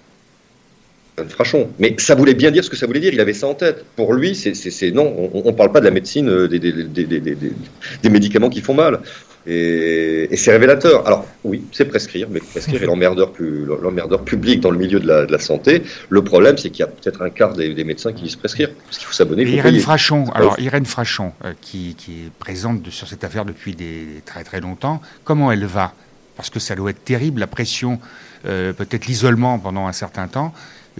Frachon. 1.28 1.68
Mais 1.78 1.94
ça 1.98 2.14
voulait 2.14 2.34
bien 2.34 2.50
dire 2.50 2.64
ce 2.64 2.70
que 2.70 2.76
ça 2.76 2.86
voulait 2.86 3.00
dire, 3.00 3.12
il 3.12 3.20
avait 3.20 3.32
ça 3.32 3.46
en 3.46 3.54
tête. 3.54 3.84
Pour 3.96 4.14
lui, 4.14 4.34
c'est 4.34 4.90
non, 4.90 5.30
on 5.32 5.44
ne 5.44 5.52
parle 5.52 5.72
pas 5.72 5.80
de 5.80 5.84
la 5.84 5.90
médecine, 5.90 6.28
euh, 6.28 6.48
des, 6.48 6.58
des, 6.58 8.10
médicaments 8.10 8.50
qui 8.50 8.60
font 8.60 8.74
mal. 8.74 9.00
Et, 9.46 10.36
c'est 10.36 10.50
révélateur. 10.50 11.06
Alors 11.06 11.26
oui, 11.44 11.64
c'est 11.72 11.86
prescrire, 11.86 12.28
mais 12.30 12.40
prescrire 12.40 12.82
est 12.82 12.86
l'emmerdeur, 13.82 14.24
public 14.24 14.60
dans 14.60 14.70
le 14.70 14.78
milieu 14.78 15.00
de 15.00 15.06
la, 15.08 15.38
santé. 15.38 15.82
Le 16.10 16.22
problème, 16.22 16.58
c'est 16.58 16.70
qu'il 16.70 16.80
y 16.80 16.82
a 16.82 16.88
peut-être 16.88 17.22
un 17.22 17.30
quart 17.30 17.54
des, 17.54 17.84
médecins 17.84 18.12
qui 18.12 18.24
disent 18.24 18.36
prescrire, 18.36 18.70
parce 18.84 18.98
qu'il 18.98 19.06
faut 19.06 19.14
s'abonner. 19.14 19.44
Irène 19.44 19.78
Frachon, 19.80 20.30
alors 20.34 20.58
Irène 20.60 20.84
Frachon, 20.84 21.32
euh, 21.44 21.54
qui, 21.60 21.96
est 22.08 22.30
présente 22.38 22.88
sur 22.90 23.08
cette 23.08 23.24
affaire 23.24 23.44
depuis 23.44 23.74
des, 23.74 24.22
très 24.26 24.44
très 24.44 24.60
longtemps, 24.60 25.00
comment 25.24 25.50
elle 25.50 25.64
va? 25.64 25.94
Parce 26.36 26.50
que 26.50 26.60
ça 26.60 26.74
doit 26.76 26.90
être 26.90 27.02
terrible, 27.04 27.40
la 27.40 27.46
pression, 27.46 27.98
euh, 28.46 28.72
peut-être 28.72 29.06
l'isolement 29.06 29.58
pendant 29.58 29.86
un 29.86 29.92
certain 29.92 30.28
temps. 30.28 30.52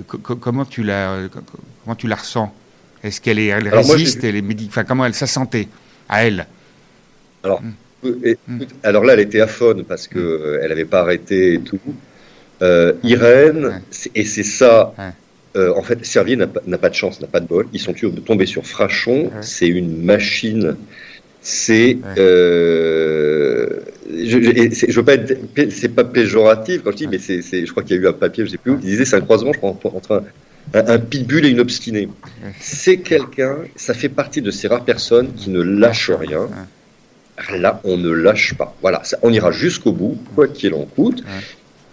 Comment 0.07 0.65
tu 0.65 0.83
la, 0.83 1.29
comment 1.85 1.97
tu 1.97 2.09
la 2.09 2.17
ressens? 2.17 2.53
Est-ce 3.03 3.21
qu'elle 3.21 3.39
est, 3.39 3.47
elle 3.47 3.69
résiste 3.69 4.25
elle 4.25 4.37
est 4.37 4.45
enfin, 4.67 4.85
Comment 4.85 5.05
elle 5.05 5.15
sa 5.15 5.27
santé 5.27 5.69
à 6.09 6.25
elle? 6.25 6.47
Alors. 7.45 7.63
Hmm. 7.63 7.73
Hmm. 8.03 8.61
alors 8.85 9.03
là, 9.03 9.15
elle 9.15 9.21
était 9.21 9.41
aphone 9.41 9.83
parce 9.83 10.07
que 10.07 10.21
euh, 10.21 10.61
elle 10.63 10.69
n'avait 10.69 10.85
pas 10.85 11.01
arrêté 11.01 11.55
et 11.55 11.61
tout. 11.61 11.81
Euh, 12.63 12.93
Irène, 13.03 13.83
et 14.15 14.25
c'est 14.25 14.45
ça. 14.45 14.95
Euh, 15.57 15.75
en 15.77 15.83
fait, 15.83 16.05
Servier 16.05 16.37
n'a 16.37 16.47
pas 16.47 16.89
de 16.89 16.95
chance, 16.95 17.21
n'a 17.21 17.27
pas 17.27 17.41
de 17.41 17.47
bol. 17.47 17.67
Ils 17.73 17.81
sont 17.81 17.95
tombés 18.25 18.47
sur 18.47 18.67
Frachon. 18.67 19.31
C'est 19.41 19.67
une 19.67 20.05
machine. 20.05 20.77
C'est. 21.51 21.97
je, 22.17 23.81
je, 24.17 24.97
veux 24.97 25.05
pas 25.05 25.15
être. 25.15 25.35
C'est 25.71 25.89
pas 25.89 26.05
péjoratif 26.05 26.83
quand 26.85 26.91
je 26.91 26.97
dis, 26.97 27.07
mais 27.07 27.19
c'est, 27.19 27.41
je 27.43 27.71
crois 27.71 27.83
qu'il 27.83 27.97
y 27.97 27.99
a 27.99 28.03
eu 28.03 28.07
un 28.07 28.13
papier, 28.13 28.45
je 28.45 28.51
sais 28.51 28.59
plus 28.59 28.73
où, 28.73 28.77
qui 28.77 28.87
disait 28.87 29.07
c'est 29.07 29.17
un 29.17 29.23
croisement, 29.23 29.55
je 29.55 29.59
crois, 29.59 29.71
entre 29.71 30.23
un, 30.75 30.87
un, 30.87 30.99
pitbull 30.99 31.47
et 31.47 31.49
une 31.49 31.61
obstinée. 31.61 32.11
C'est 32.61 32.99
quelqu'un, 32.99 33.57
ça 33.77 33.95
fait 33.95 34.11
partie 34.11 34.43
de 34.43 34.51
ces 34.51 34.69
rares 34.69 34.85
personnes 34.85 35.33
qui 35.33 35.49
ne 35.49 35.63
lâchent 35.63 36.11
rien 36.11 36.49
Là, 37.57 37.81
on 37.85 37.97
ne 37.97 38.11
lâche 38.11 38.55
pas. 38.55 38.77
Voilà, 38.83 39.01
on 39.23 39.33
ira 39.33 39.53
jusqu'au 39.53 39.93
bout, 39.93 40.19
quoi 40.35 40.49
qu'il 40.49 40.75
en 40.75 40.85
coûte. 40.85 41.23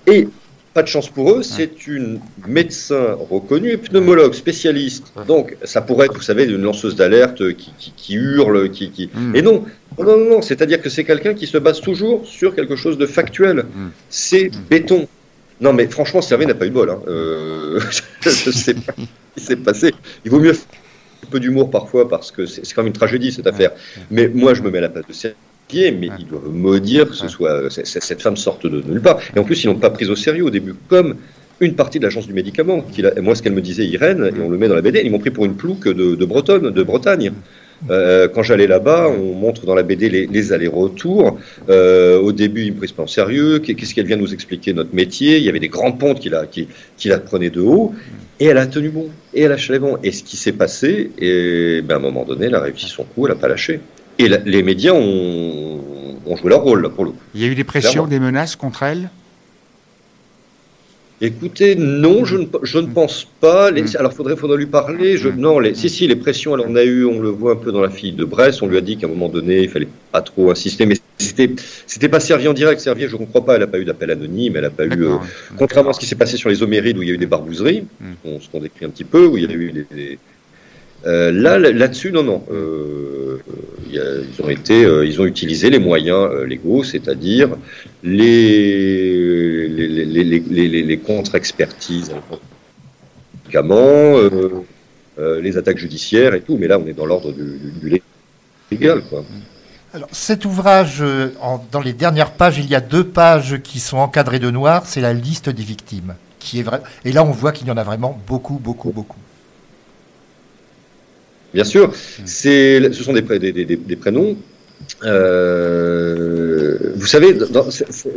Et 0.08 0.28
pas 0.76 0.84
de 0.84 0.90
chance 0.90 1.08
pour 1.08 1.32
eux, 1.32 1.42
c'est 1.42 1.88
une 1.88 2.20
médecin 2.46 3.18
reconnue, 3.30 3.78
pneumologue, 3.78 4.34
spécialiste. 4.34 5.14
Donc, 5.26 5.56
ça 5.64 5.82
pourrait 5.82 6.08
être, 6.08 6.14
vous 6.14 6.22
savez, 6.22 6.44
une 6.44 6.62
lanceuse 6.62 6.98
d'alerte 6.98 7.42
qui, 7.56 8.14
hurle, 8.14 8.70
qui, 8.70 8.92
qui... 8.92 9.10
Hmm. 9.14 9.34
Et 9.34 9.42
non, 9.42 9.64
non, 9.98 10.18
non, 10.18 10.30
non. 10.30 10.42
c'est-à-dire 10.42 10.82
que 10.82 10.90
c'est 10.90 11.06
quelqu'un 11.06 11.34
qui 11.34 11.48
se 11.48 11.58
base 11.58 11.80
toujours 11.80 12.28
sur 12.28 12.54
quelque 12.54 12.76
chose 12.76 12.98
de 12.98 13.06
factuel. 13.06 13.60
Hmm. 13.60 13.92
C'est 14.10 14.50
hmm. 14.50 14.64
béton. 14.70 15.08
Non, 15.62 15.72
mais 15.72 15.88
franchement, 15.88 16.22
Servet 16.22 16.46
n'a 16.46 16.56
pas 16.56 16.66
eu 16.66 16.72
de 16.72 16.74
bol. 16.74 16.90
Hein. 16.90 17.00
Euh, 17.08 17.80
je 18.20 18.30
ne 18.30 18.54
sais 18.54 18.74
pas 18.74 18.94
ce 18.98 19.40
qui 19.40 19.46
s'est 19.46 19.56
passé. 19.56 19.96
Il 20.26 20.32
vaut 20.32 20.42
mieux 20.42 20.56
peu 21.26 21.40
d'humour 21.40 21.72
parfois 21.72 22.08
parce 22.08 22.32
que 22.32 22.46
c'est 22.46 22.62
quand 22.74 22.84
même 22.84 22.88
une 22.88 22.94
tragédie 22.94 23.32
cette 23.32 23.48
affaire. 23.48 23.72
Mais 24.12 24.28
moi, 24.28 24.54
je 24.54 24.62
me 24.62 24.70
mets 24.70 24.80
à 24.80 24.82
la 24.82 24.90
place 24.90 25.08
de 25.08 25.14
Mais 25.74 26.10
il 26.20 26.28
doit 26.28 26.42
maudire 26.52 27.10
que 27.10 27.16
ce 27.16 27.28
soit 27.28 27.70
cette 27.70 28.22
femme 28.22 28.38
sorte 28.38 28.66
de, 28.66 28.82
nulle 28.82 29.02
part. 29.02 29.20
Et 29.36 29.40
en 29.40 29.44
plus, 29.44 29.64
ils 29.64 29.68
n'ont 29.68 29.80
pas 29.80 29.90
pris 29.90 30.06
au 30.06 30.16
sérieux 30.16 30.46
au 30.46 30.50
début, 30.50 30.76
comme 30.88 31.16
une 31.60 31.76
partie 31.76 32.00
de 32.00 32.04
l'agence 32.04 32.28
du 32.28 32.34
médicament. 32.34 32.86
Moi, 33.22 33.36
ce 33.36 33.42
qu'elle 33.42 33.54
me 33.54 33.62
disait, 33.62 33.86
Irène, 33.86 34.32
et 34.36 34.42
on 34.42 34.50
le 34.50 34.58
met 34.58 34.68
dans 34.68 34.76
la 34.76 34.82
BD, 34.82 35.02
ils 35.04 35.12
m'ont 35.12 35.20
pris 35.20 35.32
pour 35.32 35.46
une 35.46 35.56
plouque 35.56 35.88
de, 35.88 36.16
de 36.16 36.26
Bretonne, 36.26 36.72
de 36.72 36.84
Bretagne. 36.84 37.32
Euh, 37.90 38.28
quand 38.28 38.42
j'allais 38.42 38.68
là-bas, 38.68 39.10
on 39.10 39.34
montre 39.34 39.66
dans 39.66 39.76
la 39.76 39.84
BD 39.84 40.10
les, 40.10 40.54
allers-retours. 40.54 41.38
Euh, 41.70 42.20
au 42.20 42.32
début, 42.32 42.64
ils 42.64 42.74
me 42.74 42.78
prise 42.78 42.92
pas 42.92 43.04
en 43.04 43.08
sérieux. 43.08 43.60
Qu'est-ce 43.60 43.94
qu'elle 43.94 44.06
vient 44.06 44.18
nous 44.18 44.34
expliquer 44.34 44.74
notre 44.74 44.94
métier? 44.94 45.38
Il 45.38 45.44
y 45.44 45.50
avait 45.50 45.60
des 45.60 45.70
grands 45.70 45.92
pontes 45.92 46.20
qui 46.20 46.30
la, 46.30 46.46
qui, 46.46 46.68
qui 46.98 47.10
la 47.10 47.20
prenaient 47.20 47.50
de 47.50 47.62
haut. 47.62 47.94
Et 48.40 48.46
elle 48.46 48.58
a 48.58 48.68
tenu 48.68 48.90
bon, 48.90 49.10
et 49.34 49.42
elle 49.42 49.52
a 49.52 49.56
lâché 49.56 49.80
bon. 49.80 49.98
Et 50.04 50.12
ce 50.12 50.24
qui 50.24 50.36
s'est 50.36 50.52
passé, 50.52 51.12
et 51.18 51.82
ben, 51.82 51.96
à 51.96 51.98
un 51.98 52.02
moment 52.02 52.26
donné, 52.26 52.48
elle 52.48 52.56
a 52.56 52.60
réussi 52.60 52.88
son 52.88 53.04
coup, 53.04 53.28
elle 53.28 53.34
n'a 53.34 53.40
pas 53.40 53.48
lâché. 53.48 53.80
Et 54.18 54.28
les 54.28 54.64
médias 54.64 54.94
ont, 54.94 55.80
ont, 56.26 56.36
joué 56.36 56.50
leur 56.50 56.62
rôle, 56.62 56.82
là, 56.82 56.90
pour 56.90 57.06
le 57.06 57.12
coup. 57.12 57.18
Il 57.34 57.42
y 57.42 57.46
a 57.46 57.48
eu 57.48 57.56
des 57.56 57.64
pressions, 57.64 58.08
des 58.08 58.20
menaces 58.20 58.56
contre 58.56 58.84
elle? 58.84 59.10
Écoutez, 61.22 61.76
non, 61.76 62.26
je 62.26 62.38
ne, 62.38 62.46
je 62.64 62.78
ne 62.78 62.88
pense 62.88 63.26
pas. 63.40 63.72
Les, 63.72 63.84
mm. 63.84 63.98
alors, 64.00 64.14
faudrait, 64.14 64.36
faudrait 64.36 64.58
lui 64.58 64.66
parler. 64.66 65.18
Je, 65.18 65.30
mm. 65.30 65.36
non, 65.38 65.60
les, 65.60 65.74
si, 65.74 65.90
si, 65.90 66.08
les 66.08 66.16
pressions, 66.16 66.58
elle 66.58 66.68
en 66.68 66.76
a 66.76 66.84
eu. 66.84 67.06
On 67.06 67.20
le 67.20 67.30
voit 67.30 67.54
un 67.54 67.56
peu 67.56 67.72
dans 67.72 67.82
la 67.82 67.90
fille 67.90 68.12
de 68.12 68.26
Brest. 68.26 68.62
On 68.62 68.68
lui 68.68 68.78
a 68.78 68.82
dit 68.82 68.98
qu'à 68.98 69.08
un 69.08 69.10
moment 69.10 69.30
donné, 69.30 69.64
il 69.64 69.70
fallait 69.70 69.88
pas 70.12 70.22
trop 70.22 70.52
insister. 70.52 70.86
Mais 70.86 70.96
c'était, 71.18 71.52
c'était 71.88 72.10
pas 72.10 72.20
servi 72.20 72.50
en 72.50 72.54
direct. 72.54 72.82
Servir, 72.82 73.10
je 73.10 73.16
ne 73.16 73.26
crois 73.26 73.46
pas. 73.46 73.56
Elle 73.56 73.62
n'a 73.62 73.68
pas 73.68 73.80
eu 73.80 73.86
d'appel 73.86 74.12
anonyme. 74.12 74.58
Elle 74.58 74.66
a 74.66 74.70
pas 74.70 74.86
eu. 74.86 75.06
Euh, 75.06 75.16
contrairement 75.58 75.92
à 75.92 75.94
ce 75.94 76.00
qui 76.00 76.06
s'est 76.06 76.16
passé 76.16 76.36
sur 76.36 76.50
les 76.50 76.62
Homérides 76.62 76.98
où 76.98 77.02
il 77.02 77.08
y 77.08 77.12
a 77.12 77.14
eu 77.14 77.18
des 77.18 77.26
barbouzeries, 77.26 77.86
mm. 78.02 78.40
ce 78.42 78.50
qu'on 78.50 78.60
décrit 78.60 78.86
un 78.86 78.90
petit 78.90 79.06
peu, 79.06 79.26
où 79.26 79.38
il 79.38 79.50
y 79.50 79.54
a 79.54 79.56
eu 79.56 79.86
des, 79.90 80.20
euh, 81.06 81.32
là, 81.32 81.60
là-dessus, 81.60 82.12
non, 82.12 82.24
non. 82.24 82.44
Euh, 82.52 83.38
ils 83.96 84.44
ont 84.44 84.50
été, 84.50 84.84
euh, 84.84 85.06
ils 85.06 85.22
ont 85.22 85.26
utilisé 85.26 85.70
les 85.70 85.80
moyens 85.80 86.30
légaux, 86.46 86.84
c'est-à-dire 86.84 87.50
les 88.04 89.68
les, 89.68 90.98
contre-expertises, 90.98 92.12
médicaments, 93.44 94.18
les 95.18 95.58
attaques 95.58 95.78
judiciaires 95.78 96.34
et 96.34 96.42
tout. 96.42 96.58
Mais 96.58 96.68
là, 96.68 96.80
on 96.80 96.88
est 96.88 96.94
dans 96.94 97.06
l'ordre 97.06 97.32
du, 97.32 98.02
légal. 98.72 99.02
Alors, 99.94 100.10
cet 100.12 100.46
ouvrage, 100.46 101.04
dans 101.72 101.82
les 101.82 101.94
dernières 101.94 102.32
pages, 102.32 102.58
il 102.58 102.68
y 102.68 102.76
a 102.76 102.82
deux 102.82 103.06
pages 103.06 103.62
qui 103.64 103.80
sont 103.80 103.98
encadrées 103.98 104.40
de 104.40 104.52
noir. 104.52 104.84
C'est 104.86 105.02
la 105.02 105.14
liste 105.14 105.50
des 105.50 105.64
victimes, 105.64 106.16
qui 106.40 106.60
est 106.60 106.64
vrai. 106.64 106.82
Et 107.04 107.12
là, 107.12 107.24
on 107.24 107.32
voit 107.32 107.52
qu'il 107.52 107.68
y 107.68 107.72
en 107.72 107.78
a 107.78 107.84
vraiment 107.84 108.20
beaucoup, 108.28 108.60
beaucoup, 108.60 108.92
beaucoup. 108.92 109.20
Bien 111.56 111.64
sûr, 111.64 111.94
ce 112.26 112.90
sont 112.92 113.14
des, 113.14 113.96
prénoms. 113.96 114.36
Euh, 115.06 116.78
vous 116.96 117.08
savez, 117.08 117.34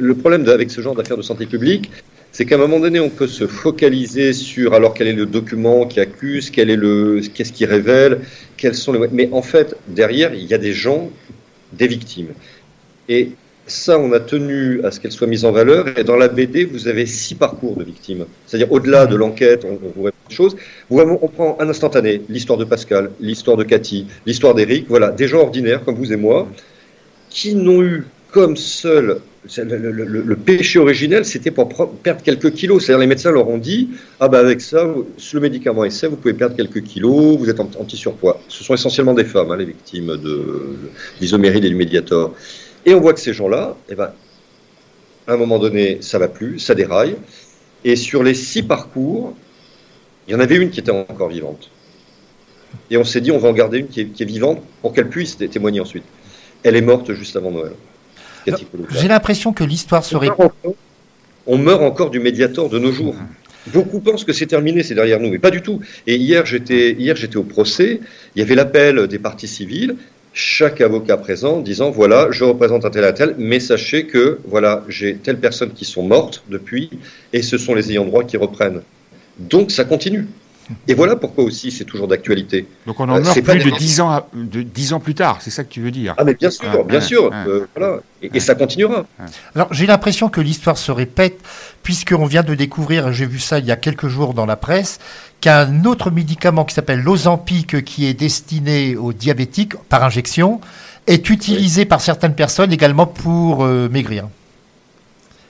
le 0.01 0.14
problème 0.16 0.48
avec 0.48 0.72
ce 0.72 0.81
genre 0.81 0.96
d'affaires 0.96 1.16
de 1.16 1.22
santé 1.22 1.46
publique, 1.46 1.88
c'est 2.33 2.46
qu'à 2.46 2.57
un 2.57 2.59
moment 2.59 2.81
donné, 2.81 2.98
on 2.98 3.11
peut 3.11 3.29
se 3.29 3.46
focaliser 3.46 4.33
sur 4.33 4.74
alors 4.74 4.92
quel 4.92 5.07
est 5.07 5.12
le 5.12 5.24
document 5.24 5.87
qui 5.87 6.01
accuse, 6.01 6.51
quel 6.51 6.68
est 6.68 6.77
le, 6.77 7.20
qu'est-ce 7.33 7.53
qui 7.53 7.64
révèle, 7.64 8.22
quels 8.57 8.74
sont 8.74 8.92
les. 8.92 9.07
Mais 9.12 9.29
en 9.31 9.42
fait, 9.42 9.77
derrière, 9.87 10.35
il 10.35 10.44
y 10.44 10.53
a 10.53 10.59
des 10.59 10.72
gens, 10.72 11.09
des 11.72 11.87
victimes. 11.87 12.31
Et 13.09 13.31
ça, 13.68 14.01
on 14.01 14.11
a 14.12 14.18
tenu 14.18 14.83
à 14.83 14.90
ce 14.90 14.98
qu'elle 14.98 15.12
soit 15.12 15.29
mise 15.29 15.44
en 15.44 15.53
valeur. 15.53 15.96
Et 15.96 16.03
dans 16.03 16.16
la 16.16 16.27
BD, 16.27 16.64
vous 16.64 16.88
avez 16.88 17.07
six 17.07 17.37
parcours 17.37 17.77
de 17.77 17.85
victimes. 17.85 18.24
C'est-à-dire, 18.46 18.72
au-delà 18.72 19.07
de 19.07 19.14
l'enquête, 19.14 19.64
on, 19.64 19.79
vous 19.94 20.09
choses. 20.33 20.57
on 20.91 21.29
prend 21.29 21.57
un 21.61 21.69
instantané, 21.69 22.23
l'histoire 22.29 22.59
de 22.59 22.64
Pascal, 22.64 23.11
l'histoire 23.21 23.57
de 23.57 23.64
Cathy, 23.64 24.07
l'histoire 24.27 24.55
d'Éric. 24.55 24.87
Voilà, 24.88 25.11
des 25.11 25.29
gens 25.29 25.41
ordinaires 25.41 25.85
comme 25.85 25.97
vous 25.97 26.12
et 26.12 26.17
moi, 26.17 26.49
qui 27.31 27.55
n'ont 27.55 27.83
eu 27.83 28.05
comme 28.31 28.57
seul 28.57 29.21
le, 29.57 30.35
péché 30.35 30.79
originel, 30.79 31.25
c'était 31.25 31.51
pour 31.51 31.69
perdre 32.03 32.23
quelques 32.23 32.53
kilos. 32.53 32.85
C'est-à-dire 32.85 33.01
les 33.01 33.07
médecins 33.07 33.31
leur 33.31 33.49
ont 33.49 33.59
dit, 33.59 33.91
ah 34.21 34.29
ben 34.29 34.38
avec 34.38 34.61
ça, 34.61 34.85
le 34.85 35.41
médicament 35.41 35.85
est 35.85 35.91
safe, 35.91 36.11
vous 36.11 36.17
pouvez 36.17 36.35
perdre 36.35 36.57
quelques 36.57 36.83
kilos, 36.83 37.38
vous 37.38 37.49
êtes 37.49 37.61
anti-surpoids. 37.61 38.41
Ce 38.49 38.64
sont 38.64 38.75
essentiellement 38.75 39.14
des 39.14 39.25
femmes, 39.25 39.51
hein, 39.51 39.57
les 39.57 39.67
victimes 39.67 40.17
de 40.17 40.77
l'isoméride 41.21 41.64
et 41.64 41.71
du 41.71 41.77
médiator. 41.77 42.35
Et 42.85 42.95
on 42.95 43.01
voit 43.01 43.12
que 43.12 43.21
ces 43.21 43.33
gens-là, 43.33 43.77
eh 43.88 43.95
ben, 43.95 44.12
à 45.27 45.33
un 45.33 45.37
moment 45.37 45.59
donné, 45.59 45.99
ça 46.01 46.19
va 46.19 46.29
plus, 46.29 46.59
ça 46.59 46.75
déraille. 46.75 47.17
Et 47.85 47.97
sur 47.97 48.23
les 48.23 48.35
six 48.35 48.62
parcours, 48.62 49.35
il 50.29 50.33
y 50.33 50.35
en 50.35 50.41
avait 50.41 50.57
une 50.57 50.71
qui 50.71 50.81
était 50.81 50.91
encore 50.91 51.31
vivante. 51.31 51.71
Et 52.91 52.99
on 52.99 53.05
s'est 53.05 53.23
dit, 53.23 53.31
on 53.33 53.38
va 53.38 53.49
en 53.49 53.55
garder 53.55 53.79
une 53.79 53.88
qui 53.88 54.01
est, 54.01 54.25
vivante 54.25 54.62
pour 54.83 54.93
qu'elle 54.93 55.09
puisse 55.09 55.38
témoigner 55.38 55.81
ensuite. 55.81 56.05
Elle 56.62 56.77
est 56.77 56.83
morte 56.83 57.14
juste 57.14 57.35
avant 57.37 57.51
Noël. 57.51 57.73
J'ai 58.91 59.09
l'impression 59.09 59.55
que 59.55 59.64
l'histoire 59.64 60.05
serait. 60.05 60.29
On 61.47 61.57
meurt 61.57 61.83
encore 61.83 62.11
du 62.11 62.21
médiator 62.21 62.69
de 62.69 62.79
nos 62.79 62.93
jours. 62.93 63.17
Beaucoup 63.69 64.01
pensent 64.01 64.25
que 64.25 64.35
c'est 64.35 64.47
terminé, 64.47 64.83
c'est 64.83 64.95
derrière 64.95 65.19
nous, 65.19 65.31
mais 65.31 65.38
pas 65.38 65.51
du 65.51 65.62
tout. 65.62 65.81
Et 66.07 66.17
hier, 66.17 66.45
j'étais 66.45 66.93
hier 66.93 67.17
j'étais 67.17 67.37
au 67.37 67.43
procès. 67.43 68.01
Il 68.37 68.38
y 68.41 68.43
avait 68.43 68.55
l'appel 68.55 69.07
des 69.07 69.19
parties 69.19 69.49
civiles. 69.49 69.97
Chaque 70.35 70.83
avocat 70.83 71.17
présent 71.17 71.61
disant 71.61 71.91
voilà, 71.91 72.29
je 72.31 72.45
représente 72.45 72.85
un 72.85 72.91
tel 72.91 73.05
à 73.05 73.12
tel, 73.12 73.35
mais 73.38 73.61
sachez 73.61 74.07
que 74.07 74.38
voilà, 74.47 74.85
j'ai 74.88 75.17
telle 75.17 75.38
personne 75.38 75.73
qui 75.73 75.87
sont 75.87 76.03
mortes 76.03 76.45
depuis, 76.49 76.91
et 77.33 77.43
ce 77.43 77.57
sont 77.59 77.75
les 77.75 77.91
ayants 77.91 78.05
droit 78.05 78.25
qui 78.25 78.37
reprennent. 78.37 78.83
Donc 79.38 79.70
ça 79.70 79.85
continue. 79.85 80.27
Et 80.87 80.94
voilà 80.94 81.16
pourquoi 81.16 81.44
aussi 81.44 81.70
c'est 81.70 81.85
toujours 81.85 82.09
d'actualité. 82.09 82.66
Donc 82.87 83.01
on 83.01 83.09
en 83.09 83.16
euh, 83.16 83.20
meurt 83.20 83.40
plus 83.40 83.64
de 83.64 83.70
10 83.70 84.01
ans, 84.01 84.27
de 84.35 84.62
10 84.62 84.92
ans 84.92 85.01
plus 85.01 85.14
tard, 85.14 85.38
c'est 85.40 85.51
ça 85.51 85.64
que 85.64 85.70
tu 85.70 85.81
veux 85.81 85.90
dire 85.90 86.14
Ah 86.18 86.24
mais 86.24 86.35
bien 86.35 86.51
sûr, 86.51 86.85
bien 86.85 87.01
sûr, 87.01 87.31
euh, 87.33 87.66
voilà. 87.74 88.01
et, 88.22 88.40
ça 88.40 88.55
continuera. 88.55 89.07
Alors 89.55 89.72
j'ai 89.72 89.87
l'impression 89.87 90.29
que 90.29 90.40
l'histoire 90.40 90.77
se 90.77 90.92
répète, 90.92 91.40
puisqu'on 91.83 92.27
vient 92.27 92.42
de 92.42 92.55
découvrir, 92.55 93.12
j'ai 93.12 93.27
vu 93.27 93.38
ça 93.38 93.59
il 93.59 93.64
y 93.64 93.70
a 93.70 93.77
quelques 93.77 94.09
jours 94.09 94.35
dans 94.35 94.46
la 94.46 94.57
presse, 94.57 94.98
qu'un 95.40 95.85
autre 95.85 96.11
médicament 96.11 96.64
qui 96.64 96.74
s'appelle 96.74 97.01
l'Ozempic, 97.01 97.83
qui 97.85 98.07
est 98.07 98.14
destiné 98.14 98.96
aux 98.96 99.12
diabétiques 99.12 99.74
par 99.88 100.05
injection, 100.05 100.61
est 101.07 101.31
utilisé 101.31 101.87
par 101.87 102.03
certaines 102.03 102.35
personnes 102.35 102.72
également 102.72 103.07
pour 103.07 103.64
euh, 103.64 103.88
maigrir. 103.88 104.29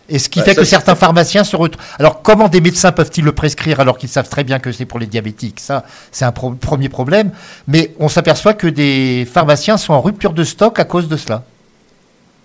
Et 0.08 0.18
ce 0.18 0.28
qui 0.28 0.38
bah, 0.38 0.46
fait 0.46 0.54
que 0.54 0.64
certains 0.64 0.94
pharmaciens 0.94 1.44
se 1.44 1.54
retrouvent. 1.54 1.84
Alors, 1.98 2.22
comment 2.22 2.48
des 2.48 2.60
médecins 2.60 2.92
peuvent-ils 2.92 3.24
le 3.24 3.32
prescrire 3.32 3.80
alors 3.80 3.98
qu'ils 3.98 4.08
savent 4.08 4.28
très 4.28 4.44
bien 4.44 4.58
que 4.58 4.72
c'est 4.72 4.86
pour 4.86 4.98
les 4.98 5.06
diabétiques? 5.06 5.60
Ça, 5.60 5.84
c'est 6.12 6.24
un 6.24 6.32
premier 6.32 6.88
problème. 6.88 7.30
Mais 7.66 7.94
on 7.98 8.08
s'aperçoit 8.08 8.54
que 8.54 8.66
des 8.66 9.26
pharmaciens 9.30 9.76
sont 9.76 9.92
en 9.92 10.00
rupture 10.00 10.32
de 10.32 10.44
stock 10.44 10.78
à 10.78 10.84
cause 10.84 11.08
de 11.08 11.16
cela. 11.16 11.44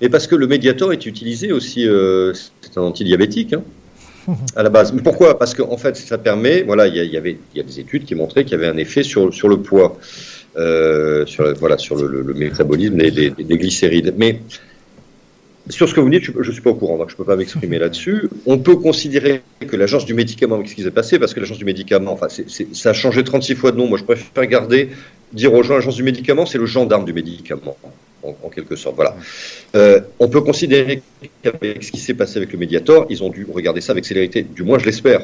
Et 0.01 0.09
parce 0.09 0.27
que 0.27 0.35
le 0.35 0.47
médiator 0.47 0.91
est 0.91 1.05
utilisé 1.05 1.53
aussi, 1.53 1.87
euh, 1.87 2.33
c'est 2.61 2.77
un 2.77 2.81
antidiabétique. 2.81 3.53
Hein, 3.53 3.63
à 4.55 4.63
la 4.63 4.69
base. 4.69 4.93
Mais 4.93 5.01
pourquoi? 5.01 5.37
Parce 5.37 5.53
qu'en 5.53 5.77
fait, 5.77 5.95
ça 5.95 6.17
permet, 6.17 6.63
voilà, 6.63 6.87
il 6.87 6.95
y, 6.95 7.17
avait, 7.17 7.37
il 7.53 7.57
y 7.57 7.59
a 7.59 7.63
des 7.63 7.79
études 7.79 8.05
qui 8.05 8.15
montraient 8.15 8.43
qu'il 8.43 8.53
y 8.53 8.55
avait 8.55 8.67
un 8.67 8.77
effet 8.77 9.03
sur, 9.03 9.33
sur 9.33 9.49
le 9.49 9.57
poids, 9.57 9.97
euh, 10.57 11.25
sur, 11.25 11.53
voilà, 11.55 11.77
sur 11.77 11.95
le, 11.95 12.33
métabolisme 12.33 12.97
des, 12.97 13.31
des, 13.31 13.57
glycérides. 13.57 14.13
Mais 14.17 14.39
sur 15.69 15.87
ce 15.87 15.93
que 15.93 16.01
vous 16.01 16.09
dites, 16.09 16.23
je 16.23 16.31
ne 16.31 16.51
suis 16.51 16.61
pas 16.61 16.71
au 16.71 16.75
courant, 16.75 16.97
donc 16.97 17.09
je 17.09 17.13
ne 17.13 17.17
peux 17.17 17.23
pas 17.23 17.37
m'exprimer 17.37 17.79
là-dessus. 17.79 18.29
On 18.45 18.57
peut 18.57 18.75
considérer 18.75 19.41
que 19.65 19.75
l'agence 19.77 20.05
du 20.05 20.13
médicament, 20.13 20.55
avec 20.55 20.67
ce 20.67 20.75
qui 20.75 20.83
s'est 20.83 20.91
passé, 20.91 21.19
parce 21.19 21.33
que 21.33 21.39
l'agence 21.39 21.57
du 21.57 21.65
médicament, 21.65 22.11
enfin, 22.11 22.27
ça 22.73 22.89
a 22.89 22.93
changé 22.93 23.23
36 23.23 23.55
fois 23.55 23.71
de 23.71 23.77
nom. 23.77 23.87
Moi, 23.87 23.97
je 23.97 24.03
préfère 24.03 24.45
garder, 24.45 24.89
dire 25.31 25.53
aux 25.53 25.63
gens, 25.63 25.75
l'agence 25.75 25.95
du 25.95 26.03
médicament, 26.03 26.45
c'est 26.45 26.57
le 26.57 26.65
gendarme 26.65 27.05
du 27.05 27.13
médicament, 27.13 27.77
en, 28.23 28.49
quelque 28.49 28.75
sorte. 28.75 28.97
Voilà. 28.97 29.15
Euh, 29.75 30.01
on 30.19 30.27
peut 30.27 30.41
considérer 30.41 31.01
qu'avec 31.41 31.81
ce 31.81 31.91
qui 31.91 31.99
s'est 31.99 32.13
passé 32.13 32.37
avec 32.37 32.51
le 32.51 32.59
Mediator, 32.59 33.05
ils 33.09 33.23
ont 33.23 33.29
dû 33.29 33.47
regarder 33.49 33.79
ça 33.79 33.93
avec 33.93 34.03
célérité. 34.03 34.43
Du 34.43 34.63
moins, 34.63 34.79
je 34.79 34.85
l'espère. 34.85 35.21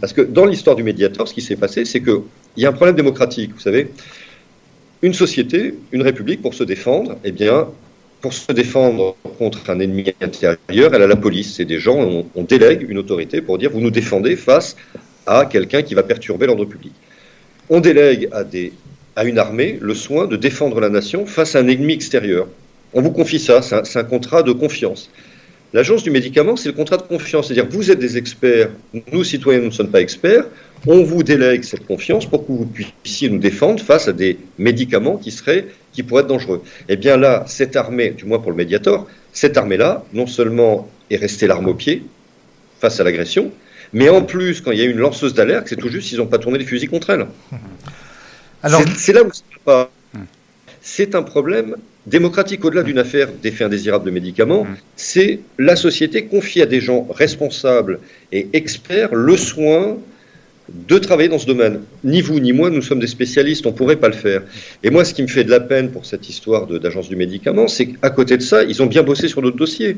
Parce 0.00 0.12
que 0.12 0.20
dans 0.20 0.46
l'histoire 0.46 0.76
du 0.76 0.84
Mediator, 0.84 1.26
ce 1.26 1.34
qui 1.34 1.42
s'est 1.42 1.56
passé, 1.56 1.84
c'est 1.84 2.00
qu'il 2.00 2.22
y 2.58 2.64
a 2.64 2.68
un 2.68 2.72
problème 2.72 2.94
démocratique. 2.94 3.54
Vous 3.54 3.60
savez, 3.60 3.88
une 5.02 5.14
société, 5.14 5.74
une 5.90 6.02
république, 6.02 6.42
pour 6.42 6.54
se 6.54 6.62
défendre, 6.62 7.16
eh 7.24 7.32
bien, 7.32 7.66
pour 8.20 8.32
se 8.34 8.52
défendre 8.52 9.16
contre 9.38 9.70
un 9.70 9.80
ennemi 9.80 10.12
intérieur, 10.20 10.94
elle 10.94 11.02
a 11.02 11.06
la 11.06 11.16
police. 11.16 11.54
C'est 11.56 11.64
des 11.64 11.78
gens, 11.78 12.24
on, 12.34 12.42
délègue 12.42 12.86
une 12.88 12.98
autorité 12.98 13.40
pour 13.40 13.58
dire 13.58 13.70
vous 13.70 13.80
nous 13.80 13.90
défendez 13.90 14.36
face 14.36 14.76
à 15.26 15.46
quelqu'un 15.46 15.82
qui 15.82 15.94
va 15.94 16.02
perturber 16.02 16.46
l'ordre 16.46 16.64
public. 16.64 16.92
On 17.68 17.80
délègue 17.80 18.28
à, 18.32 19.24
une 19.24 19.38
armée 19.38 19.78
le 19.80 19.94
soin 19.94 20.26
de 20.26 20.36
défendre 20.36 20.80
la 20.80 20.88
nation 20.88 21.26
face 21.26 21.54
à 21.56 21.60
un 21.60 21.68
ennemi 21.68 21.92
extérieur. 21.92 22.48
On 22.92 23.02
vous 23.02 23.12
confie 23.12 23.38
ça, 23.38 23.62
c'est 23.62 23.98
un, 23.98 24.04
contrat 24.04 24.42
de 24.42 24.52
confiance. 24.52 25.10
L'agence 25.72 26.02
du 26.02 26.10
médicament, 26.10 26.56
c'est 26.56 26.68
le 26.68 26.74
contrat 26.74 26.96
de 26.96 27.02
confiance. 27.02 27.46
C'est-à-dire, 27.46 27.66
vous 27.70 27.90
êtes 27.90 27.98
des 27.98 28.16
experts, 28.16 28.70
nous, 29.12 29.22
citoyens, 29.22 29.60
nous 29.60 29.66
ne 29.66 29.70
sommes 29.70 29.90
pas 29.90 30.00
experts, 30.00 30.44
on 30.86 31.02
vous 31.02 31.22
délègue 31.22 31.62
cette 31.62 31.86
confiance 31.86 32.26
pour 32.26 32.46
que 32.46 32.52
vous 32.52 32.68
puissiez 33.02 33.28
nous 33.28 33.38
défendre 33.38 33.82
face 33.82 34.08
à 34.08 34.12
des 34.12 34.38
médicaments 34.58 35.16
qui 35.16 35.30
seraient 35.30 35.66
qui 35.92 36.02
pourraient 36.02 36.22
être 36.22 36.28
dangereux. 36.28 36.62
Eh 36.88 36.96
bien 36.96 37.16
là, 37.16 37.44
cette 37.46 37.76
armée, 37.76 38.10
du 38.10 38.24
moins 38.24 38.38
pour 38.38 38.50
le 38.50 38.56
Mediator, 38.56 39.06
cette 39.32 39.56
armée-là, 39.56 40.04
non 40.12 40.26
seulement 40.26 40.88
est 41.10 41.16
restée 41.16 41.46
l'arme 41.46 41.66
au 41.66 41.74
pied 41.74 42.04
face 42.80 43.00
à 43.00 43.04
l'agression, 43.04 43.52
mais 43.92 44.08
en 44.08 44.22
plus, 44.22 44.60
quand 44.60 44.70
il 44.70 44.78
y 44.78 44.82
a 44.82 44.84
eu 44.84 44.90
une 44.90 44.98
lanceuse 44.98 45.34
d'alerte, 45.34 45.66
c'est 45.68 45.76
tout 45.76 45.88
juste, 45.88 46.12
ils 46.12 46.18
n'ont 46.18 46.26
pas 46.26 46.38
tourné 46.38 46.58
les 46.58 46.64
fusils 46.64 46.88
contre 46.88 47.10
elle. 47.10 47.26
Alors, 48.62 48.82
c'est 48.96 49.12
là 49.12 49.22
où 49.22 49.30
pas. 49.64 49.90
C'est 50.82 51.14
un 51.14 51.22
problème 51.22 51.76
démocratique 52.06 52.64
au-delà 52.64 52.82
d'une 52.82 52.98
affaire 52.98 53.28
d'effet 53.42 53.64
indésirable 53.64 54.06
de 54.06 54.10
médicaments. 54.10 54.66
C'est 54.96 55.40
la 55.58 55.76
société 55.76 56.24
confie 56.24 56.62
à 56.62 56.66
des 56.66 56.80
gens 56.80 57.06
responsables 57.10 58.00
et 58.32 58.48
experts 58.52 59.14
le 59.14 59.36
soin 59.36 59.98
de 60.72 60.98
travailler 60.98 61.28
dans 61.28 61.38
ce 61.38 61.46
domaine. 61.46 61.80
Ni 62.04 62.20
vous 62.20 62.38
ni 62.40 62.52
moi, 62.52 62.70
nous 62.70 62.82
sommes 62.82 63.00
des 63.00 63.06
spécialistes, 63.06 63.66
on 63.66 63.70
ne 63.70 63.74
pourrait 63.74 63.96
pas 63.96 64.08
le 64.08 64.14
faire. 64.14 64.42
Et 64.82 64.90
moi, 64.90 65.04
ce 65.04 65.14
qui 65.14 65.22
me 65.22 65.28
fait 65.28 65.44
de 65.44 65.50
la 65.50 65.60
peine 65.60 65.90
pour 65.90 66.06
cette 66.06 66.28
histoire 66.28 66.66
d'agence 66.66 67.08
du 67.08 67.16
médicament, 67.16 67.68
c'est 67.68 67.86
qu'à 67.86 68.10
côté 68.10 68.36
de 68.36 68.42
ça, 68.42 68.62
ils 68.62 68.82
ont 68.82 68.86
bien 68.86 69.02
bossé 69.02 69.28
sur 69.28 69.42
notre 69.42 69.56
dossier. 69.56 69.96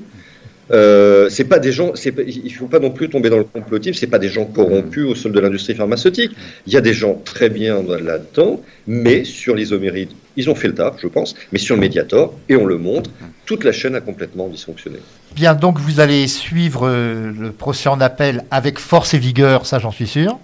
Euh, 0.71 1.29
c'est 1.29 1.45
pas 1.45 1.59
des 1.59 1.73
gens, 1.73 1.93
il 2.27 2.53
faut 2.55 2.67
pas 2.67 2.79
non 2.79 2.91
plus 2.91 3.11
tomber 3.11 3.29
dans 3.29 3.37
le 3.37 3.45
complotisme. 3.45 3.99
C'est 3.99 4.07
pas 4.07 4.19
des 4.19 4.29
gens 4.29 4.47
corrompus 4.47 5.05
au 5.05 5.15
sol 5.15 5.33
de 5.33 5.41
l'industrie 5.41 5.75
pharmaceutique. 5.75 6.33
Il 6.67 6.73
y 6.73 6.77
a 6.77 6.81
des 6.81 6.95
gens 6.95 7.21
très 7.25 7.51
bien 7.51 7.83
là-dedans, 7.83 8.63
mais 8.87 9.25
sur 9.25 9.55
l'isoméride, 9.55 10.11
ils 10.37 10.51
ont 10.51 10.55
fait 10.55 10.69
le 10.69 10.75
taf, 10.75 10.95
je 11.01 11.07
pense. 11.07 11.35
Mais 11.53 11.59
sur 11.59 11.75
le 11.75 11.81
Mediator, 11.81 12.35
et 12.49 12.57
on 12.57 12.67
le 12.67 12.79
montre, 12.79 13.11
toute 13.47 13.65
la 13.65 13.73
chaîne 13.73 13.95
a 13.95 14.01
complètement 14.01 14.49
dysfonctionné. 14.49 14.99
Bien, 15.35 15.55
donc 15.55 15.79
vous 15.79 16.01
allez 16.01 16.27
suivre 16.29 16.89
euh, 16.89 17.33
le 17.39 17.53
procès 17.53 17.89
en 17.89 18.01
appel 18.01 18.45
avec 18.51 18.79
force 18.79 19.15
et 19.15 19.19
vigueur, 19.19 19.67
ça 19.67 19.79
j'en 19.79 19.91
suis 19.91 20.07
sûr. 20.07 20.39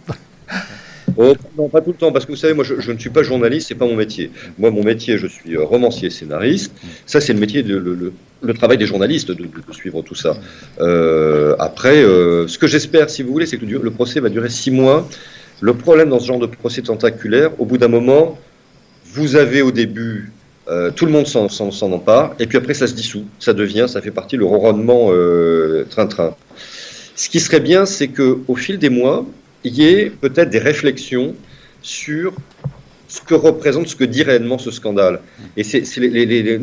Oh, 1.17 1.35
non, 1.57 1.69
pas 1.69 1.81
tout 1.81 1.91
le 1.91 1.97
temps, 1.97 2.13
parce 2.13 2.27
que 2.27 2.33
vous 2.33 2.37
savez, 2.37 2.55
moi, 2.55 2.65
je, 2.65 2.93
ne 2.93 2.99
suis 2.99 3.11
pas 3.11 3.23
journaliste, 3.23 3.69
c'est 3.69 3.75
pas 3.75 3.87
mon 3.87 3.97
métier. 3.97 4.31
Moi, 4.59 4.71
mon 4.71 4.85
métier, 4.85 5.19
je 5.19 5.27
suis 5.27 5.57
euh, 5.57 5.65
romancier, 5.65 6.11
scénariste. 6.11 6.73
Ça, 7.07 7.21
c'est 7.21 7.33
le 7.33 7.41
métier, 7.41 7.63
de, 7.63 7.77
le, 7.77 8.55
travail 8.55 8.79
des 8.79 8.87
journalistes 8.87 9.31
de, 9.31 9.49
suivre 9.73 10.03
tout 10.03 10.15
ça. 10.15 10.37
Euh, 10.81 11.57
après, 11.59 12.03
euh, 12.03 12.47
ce 12.47 12.59
que 12.59 12.67
j'espère, 12.67 13.11
si 13.11 13.23
vous 13.23 13.33
voulez, 13.33 13.47
c'est 13.47 13.59
que 13.59 13.65
le, 13.65 13.91
procès 13.91 14.21
va 14.21 14.29
durer 14.29 14.49
six 14.49 14.71
mois. 14.71 15.09
Le 15.61 15.75
problème 15.75 16.11
dans 16.11 16.21
ce 16.21 16.27
genre 16.27 16.39
de 16.39 16.47
procès 16.47 16.83
tentaculaire, 16.83 17.51
au 17.59 17.65
bout 17.65 17.79
d'un 17.79 17.89
moment, 17.89 18.39
vous 19.13 19.37
avez 19.37 19.63
au 19.63 19.71
début 19.71 20.31
tout 20.97 21.07
le 21.07 21.13
monde 21.13 21.27
s'en 21.27 21.93
empare, 21.93 22.35
et 22.39 22.47
puis 22.47 22.59
après 22.59 22.75
ça 22.75 22.87
se 22.87 22.93
dissout, 22.93 23.25
ça 23.39 23.55
devient, 23.55 23.87
ça 23.89 24.03
fait 24.03 24.11
partie 24.11 24.37
le 24.37 24.45
ronronnement 24.45 25.11
train-train. 25.89 26.37
Ce 27.17 27.29
qui 27.31 27.41
serait 27.41 27.61
bien, 27.61 27.87
c'est 27.87 28.09
que 28.09 28.39
au 28.47 28.55
fil 28.55 28.79
des 28.79 28.91
mois, 28.91 29.27
il 29.65 29.75
y 29.75 29.87
ait 29.87 30.11
peut-être 30.11 30.51
des 30.51 30.59
réflexions 30.59 31.35
sur 31.83 32.35
ce 33.09 33.21
que 33.23 33.35
représente, 33.35 33.89
ce 33.89 33.97
que 33.97 34.05
dit 34.05 34.23
réellement 34.23 34.59
ce 34.59 34.71
scandale. 34.71 35.21
Et 35.57 35.65
c'est, 35.65 35.83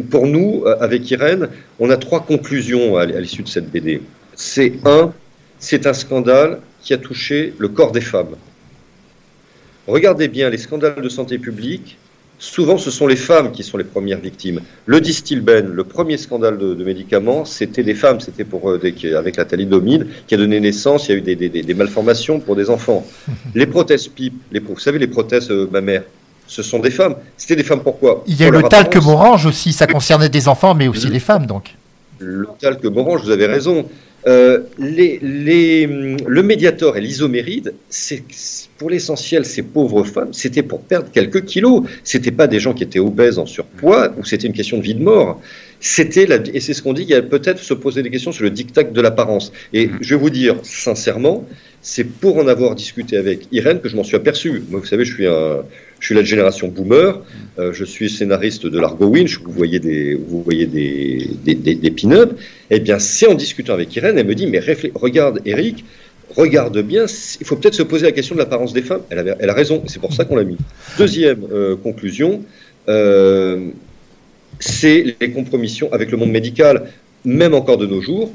pour 0.10 0.28
nous, 0.28 0.64
euh, 0.66 0.78
avec 0.80 1.10
Irène, 1.10 1.50
on 1.80 1.90
a 1.90 1.98
trois 1.98 2.24
conclusions 2.24 2.98
à, 2.98 3.06
l'issue 3.06 3.44
de 3.44 3.50
cette 3.50 3.72
BD. 3.72 4.02
C'est 4.36 4.74
un, 4.86 5.12
c'est 5.60 5.88
un 5.88 5.94
scandale 5.94 6.60
qui 6.82 6.94
a 6.94 6.98
touché 6.98 7.54
le 7.58 7.68
corps 7.68 7.92
des 7.92 8.02
femmes. 8.02 8.36
Regardez 9.88 10.28
bien 10.28 10.50
les 10.50 10.58
scandales 10.58 11.02
de 11.02 11.10
santé 11.10 11.40
publique 11.40 11.98
souvent 12.40 12.78
ce 12.78 12.92
sont 12.92 13.08
les 13.08 13.16
femmes 13.16 13.52
qui 13.52 13.64
sont 13.64 13.78
les 13.78 13.84
premières 13.84 14.20
victimes. 14.20 14.62
Le 14.86 15.02
distilben, 15.02 15.68
le 15.68 15.84
premier 15.84 16.18
scandale 16.18 16.58
de, 16.58 16.84
médicaments, 16.84 17.46
c'était 17.46 17.84
des 17.84 17.96
femmes, 17.96 18.20
c'était 18.20 18.44
pour 18.44 18.70
euh, 18.70 18.80
avec 19.18 19.38
la 19.38 19.46
thalidomide 19.46 20.08
qui 20.28 20.36
a 20.36 20.38
donné 20.38 20.60
naissance, 20.60 21.08
il 21.08 21.12
y 21.12 21.16
a 21.16 21.18
eu 21.18 21.48
des, 21.48 21.74
malformations 21.74 22.40
pour 22.40 22.56
des 22.56 22.70
enfants. 22.70 23.06
Les 23.56 23.66
prothèses 23.66 24.08
PIP, 24.08 24.34
les, 24.52 24.60
vous 24.60 24.80
savez 24.80 25.00
les 25.00 25.08
prothèses 25.08 25.50
euh, 25.50 25.68
mammaires, 25.72 26.04
ce 26.48 26.62
sont 26.62 26.80
des 26.80 26.92
femmes. 26.92 27.16
C'était 27.38 27.56
des 27.56 27.64
femmes 27.64 27.82
pourquoi 27.82 28.24
Il 28.28 28.40
y 28.40 28.44
a 28.44 28.50
le 28.50 28.64
talc 28.64 28.96
morange 28.98 29.46
aussi, 29.46 29.74
ça 29.74 29.88
concernait 29.88 30.30
des 30.30 30.48
enfants 30.48 30.76
mais 30.76 30.88
aussi 30.88 31.08
les 31.08 31.20
femmes 31.20 31.46
donc. 31.46 31.76
Le 32.20 32.48
talc 32.60 32.84
morange, 32.86 33.24
vous 33.24 33.32
avez 33.32 33.46
raison. 33.46 33.86
Euh, 34.28 34.62
les, 34.80 35.20
les, 35.22 35.86
le 35.86 36.44
médiator 36.44 36.98
et 36.98 37.02
l'isoméride, 37.02 37.76
c'est 37.90 38.24
pour 38.78 38.90
l'essentiel, 38.90 39.46
ces 39.46 39.62
pauvres 39.62 40.04
femmes, 40.04 40.34
c'était 40.34 40.64
pour 40.64 40.82
perdre 40.82 41.10
quelques 41.12 41.46
kilos. 41.46 41.84
C'était 42.04 42.32
pas 42.32 42.48
des 42.48 42.60
gens 42.60 42.74
qui 42.74 42.84
étaient 42.84 43.00
obèses 43.00 43.38
en 43.38 43.46
surpoids 43.46 44.14
ou 44.18 44.26
c'était 44.26 44.48
une 44.48 44.54
question 44.54 44.78
de 44.78 44.84
vie 44.84 44.96
de 44.96 45.04
mort. 45.04 45.42
C'était 45.80 46.28
et 46.54 46.60
c'est 46.60 46.74
ce 46.74 46.82
qu'on 46.82 46.94
dit, 46.94 47.04
il 47.04 47.10
y 47.10 47.14
a 47.14 47.22
peut-être 47.22 47.60
se 47.60 47.74
poser 47.76 48.02
des 48.02 48.10
questions 48.10 48.32
sur 48.32 48.44
le 48.44 48.50
diktat 48.50 48.84
de 48.84 49.02
l'apparence. 49.02 49.52
Et 49.74 49.90
je 50.02 50.16
vais 50.16 50.22
vous 50.22 50.32
dire 50.32 50.56
sincèrement, 50.64 51.46
c'est 51.86 52.04
pour 52.04 52.38
en 52.38 52.48
avoir 52.48 52.74
discuté 52.74 53.16
avec 53.16 53.48
Irène 53.52 53.80
que 53.80 53.90
je 53.90 53.96
m'en 53.96 54.04
suis 54.04 54.16
aperçu. 54.16 54.64
Moi, 54.72 54.80
vous 54.80 54.88
savez, 54.88 55.06
je 55.06 55.14
suis 56.02 56.16
la 56.16 56.24
génération 56.24 56.68
boomer. 56.68 57.22
Euh, 57.60 57.74
je 57.74 57.86
suis 57.86 58.10
scénariste 58.10 58.66
de 58.66 58.80
l'Argo 58.80 59.06
Winch. 59.06 59.40
Vous 59.46 59.52
voyez 59.52 59.80
des, 59.80 60.18
pin-up. 61.92 62.40
Eh 62.72 62.80
bien, 62.80 62.98
c'est 62.98 63.28
en 63.28 63.36
discutant 63.36 63.74
avec 63.74 63.96
Irène, 63.96 64.18
elle 64.18 64.26
me 64.26 64.34
dit, 64.34 64.48
mais 64.48 64.60
regarde, 64.96 65.42
Eric, 65.46 65.86
regarde 66.36 66.82
bien, 66.82 67.06
il 67.40 67.46
faut 67.46 67.56
peut-être 67.56 67.76
se 67.76 67.84
poser 67.84 68.08
la 68.08 68.14
question 68.14 68.34
de 68.34 68.40
l'apparence 68.40 68.74
des 68.74 68.82
femmes. 68.82 69.02
Elle, 69.12 69.48
a 69.48 69.54
raison, 69.54 69.84
c'est 69.86 70.00
pour 70.00 70.12
ça 70.12 70.26
qu'on 70.26 70.38
l'a 70.38 70.44
mis. 70.44 70.58
Deuxième 70.98 71.46
euh, 71.52 71.76
conclusion, 71.76 72.42
euh, 72.90 73.70
c'est 74.60 75.16
les 75.22 75.30
compromissions 75.30 75.94
avec 75.94 76.10
le 76.10 76.18
monde 76.18 76.32
médical, 76.32 76.90
même 77.26 77.54
encore 77.54 77.78
de 77.78 77.86
nos 77.86 78.02
jours. 78.02 78.32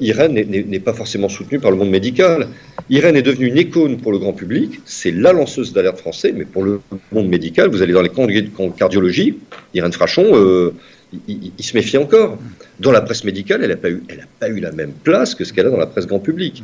Irène 0.00 0.34
n'est 0.34 0.78
pas 0.78 0.92
forcément 0.92 1.28
soutenue 1.28 1.58
par 1.58 1.72
le 1.72 1.76
monde 1.76 1.90
médical. 1.90 2.46
Irène 2.90 3.16
est 3.16 3.22
devenue 3.22 3.46
une 3.46 3.56
icône 3.56 3.98
pour 3.98 4.12
le 4.12 4.18
grand 4.18 4.34
public, 4.34 4.80
c'est 4.84 5.10
la 5.10 5.32
lanceuse 5.32 5.72
d'alerte 5.72 5.98
français, 5.98 6.32
mais 6.36 6.44
pour 6.44 6.64
le 6.64 6.80
monde 7.12 7.28
médical, 7.28 7.70
vous 7.70 7.80
allez 7.80 7.94
dans 7.94 8.02
les 8.02 8.10
camps 8.10 8.26
de 8.26 8.76
cardiologie, 8.76 9.38
Irène 9.72 9.92
Frachon, 9.92 10.26
euh, 10.34 10.74
il, 11.28 11.52
se 11.60 11.76
méfie 11.76 11.96
encore. 11.96 12.38
Dans 12.80 12.92
la 12.92 13.00
presse 13.00 13.24
médicale, 13.24 13.62
elle 13.62 13.70
n'a 13.70 13.76
pas, 13.76 13.90
eu, 13.90 14.02
pas 14.38 14.48
eu 14.48 14.60
la 14.60 14.72
même 14.72 14.92
place 14.92 15.34
que 15.34 15.44
ce 15.44 15.52
qu'elle 15.52 15.66
a 15.66 15.70
dans 15.70 15.78
la 15.78 15.86
presse 15.86 16.06
grand 16.06 16.18
public. 16.18 16.62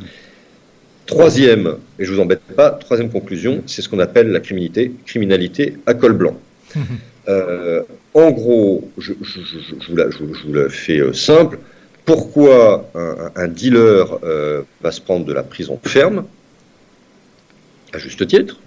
Troisième, 1.07 1.77
et 1.97 2.05
je 2.05 2.13
vous 2.13 2.19
embête 2.19 2.41
pas, 2.55 2.69
troisième 2.71 3.09
conclusion, 3.09 3.63
c'est 3.65 3.81
ce 3.81 3.89
qu'on 3.89 3.99
appelle 3.99 4.27
la 4.27 4.39
criminalité, 4.39 4.91
criminalité 5.05 5.77
à 5.85 5.93
col 5.93 6.13
blanc. 6.13 6.39
Euh, 7.29 7.83
en 8.15 8.31
gros, 8.31 8.89
je, 8.97 9.13
vous 9.13 9.95
la, 9.95 10.09
je, 10.09 10.17
vous 10.17 10.53
la, 10.53 10.69
fais 10.69 11.01
simple, 11.13 11.59
pourquoi 12.05 12.89
un, 13.35 13.47
dealer 13.47 14.19
euh, 14.23 14.63
va 14.81 14.91
se 14.91 15.01
prendre 15.01 15.25
de 15.25 15.33
la 15.33 15.43
prison 15.43 15.79
ferme, 15.83 16.25
à 17.93 17.97
juste 17.97 18.25
titre, 18.27 18.59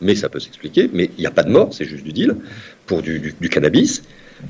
mais 0.00 0.14
ça 0.14 0.28
peut 0.28 0.40
s'expliquer, 0.40 0.90
mais 0.92 1.10
il 1.16 1.20
n'y 1.20 1.26
a 1.26 1.30
pas 1.30 1.42
de 1.42 1.50
mort, 1.50 1.72
c'est 1.72 1.84
juste 1.84 2.04
du 2.04 2.12
deal, 2.12 2.36
pour 2.86 3.02
du, 3.02 3.34
cannabis. 3.50 4.02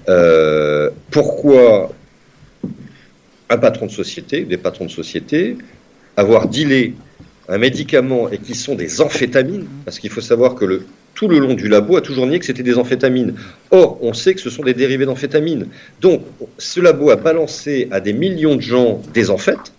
Euh, 0.09 0.91
pourquoi 1.11 1.93
un 3.49 3.59
patron 3.59 3.87
de 3.87 3.93
société, 3.93 4.45
des 4.45 4.57
patrons 4.57 4.87
de 4.87 4.91
société, 4.91 5.57
avoir 6.17 6.49
dealé 6.49 6.95
un 7.49 7.59
médicament 7.59 8.29
et 8.29 8.39
qui 8.39 8.55
sont 8.55 8.75
des 8.75 9.01
amphétamines, 9.01 9.69
parce 9.85 9.99
qu'il 9.99 10.11
faut 10.11 10.21
savoir 10.21 10.57
que 10.57 10.65
le, 10.65 10.87
tout 11.17 11.27
le 11.27 11.39
long 11.39 11.55
du 11.55 11.67
labo 11.67 11.97
a 11.97 12.03
toujours 12.03 12.27
nié 12.27 12.39
que 12.39 12.45
c'était 12.45 12.63
des 12.63 12.79
amphétamines. 12.79 13.35
Or, 13.73 13.99
on 14.03 14.13
sait 14.13 14.35
que 14.35 14.41
ce 14.41 14.51
sont 14.51 14.63
des 14.63 14.75
dérivés 14.75 15.07
d'amphétamines. 15.07 15.67
Donc, 16.01 16.23
ce 16.59 16.79
labo 16.79 17.11
a 17.11 17.17
balancé 17.17 17.89
à 17.91 18.01
des 18.01 18.13
millions 18.13 18.55
de 18.55 18.61
gens 18.61 19.03
des 19.13 19.31
amphètes, 19.31 19.73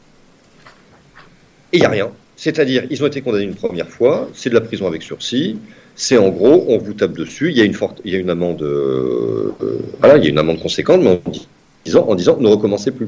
et 1.71 1.77
il 1.77 1.79
n'y 1.79 1.85
a 1.85 1.89
rien. 1.89 2.09
C'est-à-dire, 2.35 2.85
ils 2.89 3.01
ont 3.03 3.07
été 3.07 3.21
condamnés 3.21 3.45
une 3.45 3.55
première 3.55 3.87
fois, 3.87 4.29
c'est 4.33 4.49
de 4.49 4.55
la 4.55 4.61
prison 4.61 4.87
avec 4.87 5.03
sursis, 5.03 5.57
c'est 5.95 6.17
en 6.17 6.29
gros, 6.29 6.65
on 6.67 6.77
vous 6.77 6.93
tape 6.93 7.13
dessus, 7.13 7.51
il 7.51 7.57
y 7.57 7.61
a 7.61 7.65
une, 7.65 7.73
forte, 7.73 8.01
il 8.03 8.13
y 8.13 8.15
a 8.15 8.19
une 8.19 8.29
amende, 8.29 8.61
euh, 8.61 9.53
euh, 9.61 9.79
voilà, 9.99 10.17
il 10.17 10.23
y 10.23 10.27
a 10.27 10.29
une 10.29 10.37
amende 10.37 10.59
conséquente, 10.59 11.01
mais 11.01 11.09
en 11.09 11.31
disant, 11.85 12.05
en 12.07 12.15
disant 12.15 12.37
ne 12.39 12.47
recommencez 12.47 12.91
plus 12.91 13.07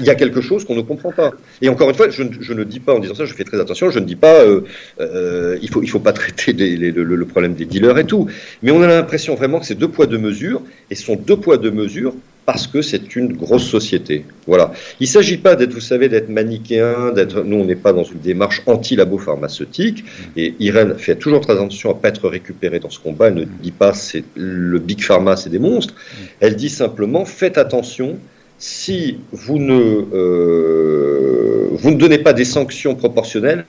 il 0.00 0.06
y 0.06 0.10
a 0.10 0.14
quelque 0.14 0.40
chose 0.40 0.64
qu'on 0.64 0.76
ne 0.76 0.82
comprend 0.82 1.12
pas. 1.12 1.32
Et 1.62 1.68
encore 1.68 1.88
une 1.88 1.94
fois, 1.94 2.08
je, 2.10 2.22
ne 2.22 2.64
dis 2.64 2.80
pas 2.80 2.94
en 2.94 2.98
disant 2.98 3.14
ça, 3.14 3.24
je 3.24 3.34
fais 3.34 3.44
très 3.44 3.60
attention, 3.60 3.90
je 3.90 3.98
ne 3.98 4.04
dis 4.04 4.16
pas 4.16 4.42
euh, 4.42 4.62
euh, 5.00 5.58
il 5.62 5.70
faut 5.70 5.82
il 5.82 5.88
faut 5.88 5.98
pas 5.98 6.12
traiter 6.20 6.52
le, 6.52 7.24
problème 7.24 7.54
des 7.54 7.64
dealers 7.64 7.98
et 7.98 8.04
tout, 8.04 8.28
mais 8.62 8.70
on 8.70 8.82
a 8.82 8.86
l'impression 8.86 9.34
vraiment 9.34 9.60
que 9.60 9.66
c'est 9.66 9.74
deux 9.74 9.88
poids 9.88 10.06
deux 10.06 10.18
mesures 10.18 10.62
et 10.90 10.94
ce 10.94 11.04
sont 11.04 11.16
deux 11.16 11.36
poids 11.36 11.58
deux 11.58 11.70
mesures 11.70 12.14
parce 12.48 12.66
que 12.66 12.80
c'est 12.80 13.14
une 13.14 13.34
grosse 13.34 13.68
société. 13.68 14.24
Voilà. 14.46 14.72
Il 15.00 15.02
ne 15.02 15.08
s'agit 15.08 15.36
pas 15.36 15.54
d'être, 15.54 15.74
vous 15.74 15.80
savez, 15.80 16.08
d'être 16.08 16.30
manichéen, 16.30 17.12
d'être. 17.12 17.42
Nous, 17.42 17.58
on 17.58 17.66
n'est 17.66 17.76
pas 17.76 17.92
dans 17.92 18.04
une 18.04 18.20
démarche 18.20 18.62
anti-labo 18.64 19.18
pharmaceutique. 19.18 20.02
Et 20.34 20.54
Irène 20.58 20.94
fait 20.96 21.16
toujours 21.16 21.42
très 21.42 21.52
attention 21.52 21.90
à 21.90 21.94
ne 21.94 21.98
pas 21.98 22.08
être 22.08 22.26
récupérée 22.26 22.78
dans 22.78 22.88
ce 22.88 23.00
combat. 23.00 23.28
Elle 23.28 23.34
ne 23.34 23.44
dit 23.44 23.70
pas 23.70 23.92
c'est 23.92 24.24
le 24.34 24.78
big 24.78 25.02
pharma, 25.02 25.36
c'est 25.36 25.50
des 25.50 25.58
monstres. 25.58 25.94
Elle 26.40 26.56
dit 26.56 26.70
simplement 26.70 27.26
faites 27.26 27.58
attention 27.58 28.16
si 28.58 29.20
vous 29.32 29.58
ne, 29.58 30.06
euh, 30.12 31.68
vous 31.72 31.90
ne 31.90 31.96
donnez 31.96 32.18
pas 32.18 32.32
des 32.32 32.44
sanctions 32.44 32.94
proportionnelles, 32.94 33.64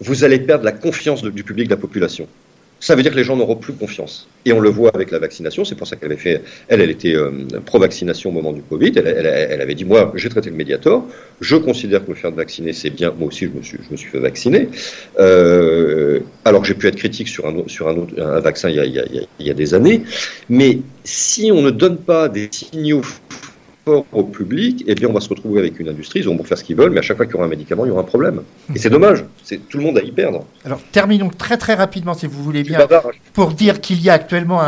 vous 0.00 0.24
allez 0.24 0.38
perdre 0.38 0.64
la 0.64 0.72
confiance 0.72 1.22
du 1.22 1.44
public, 1.44 1.68
de 1.68 1.74
la 1.74 1.80
population 1.80 2.28
ça 2.82 2.96
veut 2.96 3.04
dire 3.04 3.12
que 3.12 3.16
les 3.16 3.22
gens 3.22 3.36
n'auront 3.36 3.54
plus 3.54 3.72
confiance. 3.74 4.26
Et 4.44 4.52
on 4.52 4.58
le 4.58 4.68
voit 4.68 4.90
avec 4.92 5.12
la 5.12 5.20
vaccination, 5.20 5.64
c'est 5.64 5.76
pour 5.76 5.86
ça 5.86 5.94
qu'elle 5.94 6.10
avait 6.10 6.20
fait, 6.20 6.42
elle, 6.66 6.80
elle 6.80 6.90
était 6.90 7.14
euh, 7.14 7.30
pro-vaccination 7.64 8.30
au 8.30 8.32
moment 8.32 8.52
du 8.52 8.60
Covid, 8.60 8.92
elle, 8.96 9.60
avait 9.60 9.76
dit, 9.76 9.84
moi, 9.84 10.12
j'ai 10.16 10.28
traité 10.28 10.50
le 10.50 10.56
Mediator, 10.56 11.06
je 11.40 11.54
considère 11.54 12.04
que 12.04 12.10
me 12.10 12.16
faire 12.16 12.32
vacciner, 12.32 12.72
c'est 12.72 12.90
bien, 12.90 13.14
moi 13.16 13.28
aussi, 13.28 13.46
je 13.46 13.56
me 13.56 13.62
suis, 13.62 13.78
je 13.86 13.92
me 13.92 13.96
suis 13.96 14.10
fait 14.10 14.18
vacciner, 14.18 14.68
euh, 15.20 16.18
alors 16.44 16.62
que 16.62 16.66
j'ai 16.66 16.74
pu 16.74 16.88
être 16.88 16.96
critique 16.96 17.28
sur 17.28 17.46
un, 17.46 17.54
sur 17.68 17.86
un, 17.88 17.96
autre, 17.96 18.20
un 18.20 18.40
vaccin 18.40 18.68
il 18.68 18.74
y, 18.74 18.80
a, 18.80 18.84
il, 18.84 18.94
y 18.94 18.98
a, 18.98 19.04
il 19.38 19.46
y 19.46 19.50
a 19.50 19.54
des 19.54 19.74
années, 19.74 20.02
mais 20.48 20.80
si 21.04 21.52
on 21.52 21.62
ne 21.62 21.70
donne 21.70 21.98
pas 21.98 22.28
des 22.28 22.48
signaux 22.50 23.02
au 23.86 24.22
public, 24.24 24.84
eh 24.86 24.94
bien, 24.94 25.08
on 25.08 25.12
va 25.12 25.20
se 25.20 25.28
retrouver 25.28 25.60
avec 25.60 25.80
une 25.80 25.88
industrie, 25.88 26.20
ils 26.20 26.26
vont 26.26 26.42
faire 26.44 26.56
ce 26.56 26.64
qu'ils 26.64 26.76
veulent, 26.76 26.92
mais 26.92 27.00
à 27.00 27.02
chaque 27.02 27.16
fois 27.16 27.26
qu'il 27.26 27.34
y 27.34 27.36
aura 27.36 27.46
un 27.46 27.50
médicament, 27.50 27.84
il 27.84 27.88
y 27.88 27.90
aura 27.90 28.02
un 28.02 28.04
problème. 28.04 28.42
Et 28.74 28.78
c'est 28.78 28.90
dommage, 28.90 29.24
c'est 29.42 29.68
tout 29.68 29.78
le 29.78 29.84
monde 29.84 29.98
à 29.98 30.02
y 30.02 30.12
perdre. 30.12 30.44
Alors, 30.64 30.80
terminons 30.92 31.30
très 31.30 31.56
très 31.56 31.74
rapidement, 31.74 32.14
si 32.14 32.26
vous 32.26 32.42
voulez 32.42 32.62
bien, 32.62 32.86
pour 33.32 33.52
dire 33.52 33.80
qu'il 33.80 34.00
y 34.00 34.10
a 34.10 34.14
actuellement 34.14 34.60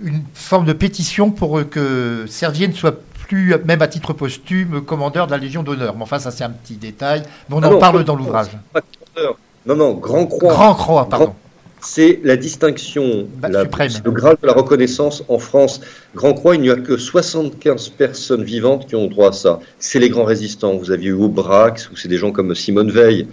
une 0.00 0.22
forme 0.34 0.66
de 0.66 0.72
pétition 0.72 1.30
pour 1.30 1.68
que 1.68 2.24
Servier 2.28 2.68
ne 2.68 2.72
soit 2.72 3.00
plus, 3.26 3.54
même 3.64 3.82
à 3.82 3.88
titre 3.88 4.12
posthume, 4.12 4.82
commandeur 4.82 5.26
de 5.26 5.32
la 5.32 5.38
Légion 5.38 5.62
d'honneur. 5.62 5.96
Mais 5.96 6.02
enfin, 6.02 6.18
ça 6.18 6.30
c'est 6.30 6.44
un 6.44 6.50
petit 6.50 6.76
détail, 6.76 7.22
mais 7.48 7.56
on 7.56 7.62
ah 7.62 7.74
en 7.74 7.78
parle 7.78 8.04
dans 8.04 8.14
l'ouvrage. 8.14 8.50
Non, 9.66 9.74
non, 9.74 9.94
Grand 9.94 10.26
Croix. 10.26 10.52
Grand 10.52 10.74
Croix, 10.74 11.08
pardon 11.08 11.34
c'est 11.80 12.20
la 12.24 12.36
distinction, 12.36 13.28
bah, 13.38 13.48
le 13.48 14.10
grade 14.10 14.38
de 14.42 14.46
la 14.46 14.52
reconnaissance 14.52 15.24
en 15.28 15.38
France. 15.38 15.80
Grand 16.14 16.34
Croix, 16.34 16.56
il 16.56 16.62
n'y 16.62 16.70
a 16.70 16.76
que 16.76 16.96
75 16.96 17.90
personnes 17.90 18.42
vivantes 18.42 18.86
qui 18.88 18.96
ont 18.96 19.06
droit 19.06 19.30
à 19.30 19.32
ça. 19.32 19.60
C'est 19.78 19.98
les 19.98 20.08
grands 20.08 20.24
résistants. 20.24 20.76
Vous 20.76 20.90
aviez 20.90 21.10
eu 21.10 21.14
Aubrax, 21.14 21.90
ou 21.90 21.96
c'est 21.96 22.08
des 22.08 22.16
gens 22.16 22.32
comme 22.32 22.54
Simone 22.54 22.90
Veil. 22.90 23.26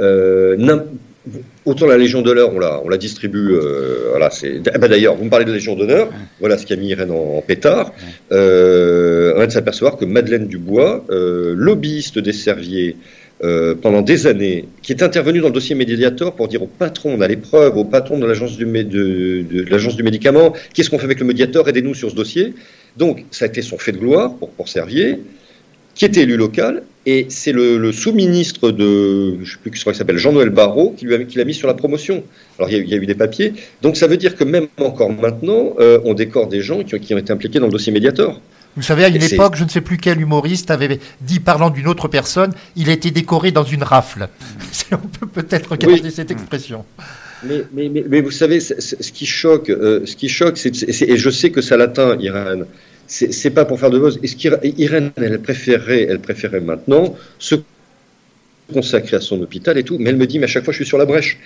Euh, 0.00 0.56
autant 1.64 1.86
la 1.86 1.98
Légion 1.98 2.22
d'honneur, 2.22 2.52
on 2.54 2.58
la, 2.58 2.80
on 2.84 2.88
la 2.88 2.96
distribue. 2.96 3.52
Euh, 3.52 4.08
voilà, 4.10 4.30
c'est. 4.30 4.60
Eh 4.74 4.78
ben, 4.78 4.88
d'ailleurs, 4.88 5.16
vous 5.16 5.24
me 5.24 5.30
parlez 5.30 5.44
de 5.44 5.50
la 5.50 5.56
Légion 5.56 5.76
d'honneur. 5.76 6.08
Voilà 6.40 6.58
ce 6.58 6.66
qui 6.66 6.72
a 6.72 6.76
mis 6.76 6.88
Irène 6.88 7.10
en, 7.10 7.42
pétard. 7.42 7.92
Euh, 8.32 9.32
on 9.36 9.38
va 9.38 9.50
s'apercevoir 9.50 9.96
que 9.96 10.04
Madeleine 10.04 10.46
Dubois, 10.46 11.04
euh, 11.10 11.54
lobbyiste 11.56 12.18
des 12.18 12.32
Serviers, 12.32 12.96
euh, 13.44 13.76
pendant 13.80 14.02
des 14.02 14.26
années, 14.26 14.64
qui 14.82 14.90
est 14.90 15.00
intervenu 15.00 15.38
dans 15.38 15.46
le 15.46 15.52
dossier 15.52 15.76
Mediator 15.76 16.34
pour 16.34 16.48
dire 16.48 16.60
au 16.62 16.66
patron, 16.66 17.14
on 17.16 17.20
a 17.20 17.28
les 17.28 17.36
preuves, 17.36 17.76
au 17.76 17.84
patron 17.84 18.18
de 18.18 18.26
l'agence 18.26 18.56
du, 18.56 18.66
médicament, 18.66 20.54
qu'est-ce 20.74 20.90
qu'on 20.90 20.98
fait 20.98 21.04
avec 21.04 21.20
le 21.20 21.26
Mediator, 21.26 21.68
aidez-nous 21.68 21.94
sur 21.94 22.10
ce 22.10 22.16
dossier. 22.16 22.54
Donc, 22.96 23.24
ça 23.30 23.44
a 23.44 23.48
été 23.48 23.62
son 23.62 23.78
fait 23.78 23.92
de 23.92 23.98
gloire 23.98 24.34
pour, 24.34 24.68
Servier, 24.68 25.20
qui 25.94 26.04
était 26.04 26.22
élu 26.22 26.36
local, 26.36 26.82
et 27.06 27.26
c'est 27.28 27.52
le, 27.52 27.92
sous-ministre 27.92 28.72
de, 28.72 29.36
je 29.36 29.40
ne 29.40 29.44
sais 29.44 29.56
plus 29.62 29.70
qui 29.70 29.80
s'appelle, 29.80 30.18
Jean-Noël 30.18 30.50
Barrot, 30.50 30.96
qui 30.98 31.06
l'a 31.06 31.44
mis 31.44 31.54
sur 31.54 31.68
la 31.68 31.74
promotion. 31.74 32.24
Alors, 32.58 32.70
il 32.70 32.88
y, 32.88 32.94
a, 32.94 32.96
eu 32.96 33.06
des 33.06 33.14
papiers. 33.14 33.52
Donc, 33.82 33.96
ça 33.96 34.08
veut 34.08 34.16
dire 34.16 34.34
que 34.34 34.42
même 34.42 34.66
encore 34.80 35.12
maintenant, 35.12 35.74
euh, 35.78 36.00
on 36.04 36.14
décore 36.14 36.48
des 36.48 36.60
gens 36.60 36.82
qui, 36.82 36.98
qui 36.98 37.14
ont 37.14 37.18
été 37.18 37.32
impliqués 37.32 37.60
dans 37.60 37.66
le 37.66 37.72
dossier 37.72 37.92
Mediator. 37.92 38.40
Vous 38.78 38.84
savez, 38.84 39.02
à 39.02 39.08
une 39.08 39.20
époque, 39.20 39.56
je 39.56 39.64
ne 39.64 39.68
sais 39.68 39.80
plus 39.80 39.96
quel 39.96 40.20
humoriste 40.20 40.70
avait 40.70 41.00
dit, 41.20 41.40
parlant 41.40 41.68
d'une 41.68 41.88
autre 41.88 42.06
personne, 42.06 42.52
il 42.76 42.88
a 42.88 42.92
été 42.92 43.10
décoré 43.10 43.50
dans 43.50 43.64
une 43.64 43.82
rafle. 43.82 44.28
On 44.92 44.98
peut 44.98 45.26
peut-être 45.26 45.72
regarder 45.72 46.12
cette 46.12 46.30
expression. 46.30 46.84
Mais, 47.42 47.64
mais, 47.72 47.90
mais, 48.08 48.20
vous 48.20 48.30
savez, 48.30 48.60
ce 48.60 49.12
qui 49.12 49.26
choque, 49.26 49.68
euh, 49.68 50.06
ce 50.06 50.14
qui 50.14 50.28
choque, 50.28 50.64
et 50.64 51.16
je 51.16 51.30
sais 51.30 51.50
que 51.50 51.60
ça 51.60 51.76
l'atteint, 51.76 52.16
Irène. 52.20 52.66
C'est 53.08 53.50
pas 53.50 53.64
pour 53.64 53.80
faire 53.80 53.90
de 53.90 53.98
buzz. 53.98 54.20
Irène, 54.62 55.10
elle 55.16 55.40
préférait, 55.40 56.06
elle 56.08 56.20
préférait 56.20 56.60
maintenant 56.60 57.16
se 57.40 57.56
consacrer 58.72 59.16
à 59.16 59.20
son 59.20 59.42
hôpital 59.42 59.76
et 59.76 59.82
tout, 59.82 59.96
mais 59.98 60.10
elle 60.10 60.16
me 60.16 60.26
dit, 60.28 60.38
mais 60.38 60.44
à 60.44 60.48
chaque 60.48 60.62
fois, 60.62 60.72
je 60.72 60.78
suis 60.78 60.86
sur 60.86 60.98
la 60.98 61.04
brèche. 61.04 61.36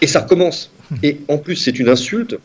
Et 0.00 0.06
ça 0.06 0.20
recommence. 0.20 0.70
Et 1.02 1.18
en 1.28 1.38
plus, 1.38 1.56
c'est 1.56 1.78
une 1.78 1.88
insulte 1.88 2.36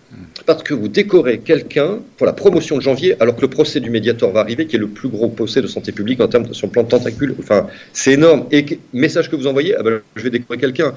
parce 0.46 0.62
que 0.62 0.74
vous 0.74 0.88
décorez 0.88 1.40
quelqu'un 1.40 2.00
pour 2.18 2.28
la 2.28 2.34
promotion 2.34 2.78
de 2.78 2.82
janvier, 2.82 3.16
alors 3.20 3.36
que 3.36 3.42
le 3.42 3.50
procès 3.50 3.80
du 3.80 3.90
médiateur 3.90 4.32
va 4.32 4.42
arriver, 4.42 4.68
qui 4.68 4.76
est 4.76 4.80
le 4.80 4.88
plus 4.88 5.10
gros 5.10 5.30
procès 5.30 5.62
de 5.62 5.68
santé 5.68 5.92
publique 5.92 6.22
en 6.22 6.28
termes 6.28 6.46
de 6.46 6.54
son 6.54 6.68
plan 6.68 6.84
de 6.84 6.90
tentacule. 6.90 7.36
Enfin, 7.40 7.68
c'est 7.94 8.14
énorme. 8.14 8.46
Et 8.52 8.80
message 8.94 9.30
que 9.30 9.36
vous 9.36 9.48
envoyez, 9.48 9.76
ah 9.76 9.84
ben, 9.84 10.02
je 10.16 10.24
vais 10.24 10.30
décorer 10.30 10.60
quelqu'un. 10.60 10.94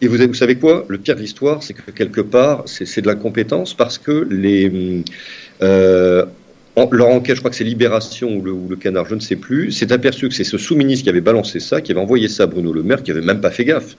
Et 0.00 0.08
vous, 0.08 0.34
savez 0.34 0.56
quoi? 0.56 0.84
Le 0.88 0.98
pire 0.98 1.14
de 1.14 1.20
l'histoire, 1.20 1.62
c'est 1.62 1.72
que 1.72 1.90
quelque 1.90 2.20
part, 2.20 2.64
c'est 2.66 3.00
de 3.00 3.06
l'incompétence 3.06 3.74
parce 3.74 3.96
que 3.96 4.26
les, 4.30 5.02
euh, 5.62 6.24
leur 6.90 7.08
enquête, 7.08 7.36
je 7.36 7.40
crois 7.40 7.50
que 7.50 7.56
c'est 7.56 7.64
Libération 7.64 8.36
ou 8.36 8.68
le, 8.68 8.76
Canard, 8.76 9.06
je 9.06 9.14
ne 9.14 9.20
sais 9.20 9.36
plus, 9.36 9.70
s'est 9.70 9.92
aperçu 9.92 10.28
que 10.28 10.34
c'est 10.34 10.44
ce 10.44 10.58
sous-ministre 10.58 11.04
qui 11.04 11.10
avait 11.10 11.20
balancé 11.20 11.60
ça, 11.60 11.80
qui 11.80 11.92
avait 11.92 12.00
envoyé 12.00 12.28
ça 12.28 12.44
à 12.44 12.46
Bruno 12.46 12.72
Le 12.72 12.82
Maire, 12.82 13.02
qui 13.02 13.12
avait 13.12 13.20
même 13.20 13.40
pas 13.40 13.50
fait 13.50 13.64
gaffe. 13.64 13.96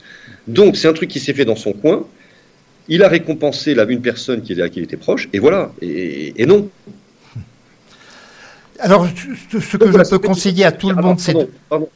Donc 0.48 0.78
c'est 0.78 0.88
un 0.88 0.94
truc 0.94 1.10
qui 1.10 1.20
s'est 1.20 1.34
fait 1.34 1.46
dans 1.46 1.56
son 1.56 1.74
coin. 1.74 2.06
Il 2.88 3.04
a 3.04 3.08
récompensé 3.08 3.74
là, 3.74 3.86
une 3.90 4.02
personne 4.02 4.42
qui, 4.44 4.62
à 4.62 4.70
qui 4.70 4.80
il 4.80 4.84
était 4.84 4.98
proche, 4.98 5.28
et 5.34 5.40
voilà. 5.40 5.72
et 5.82 6.46
non, 6.46 6.70
alors, 8.80 9.08
ce 9.08 9.58
que 9.58 9.60
je 9.60 10.10
peux 10.10 10.20
conseiller 10.20 10.66
à 10.66 10.72
tout 10.72 10.90
le 10.90 10.96
monde, 10.96 11.20
c'est. 11.20 11.34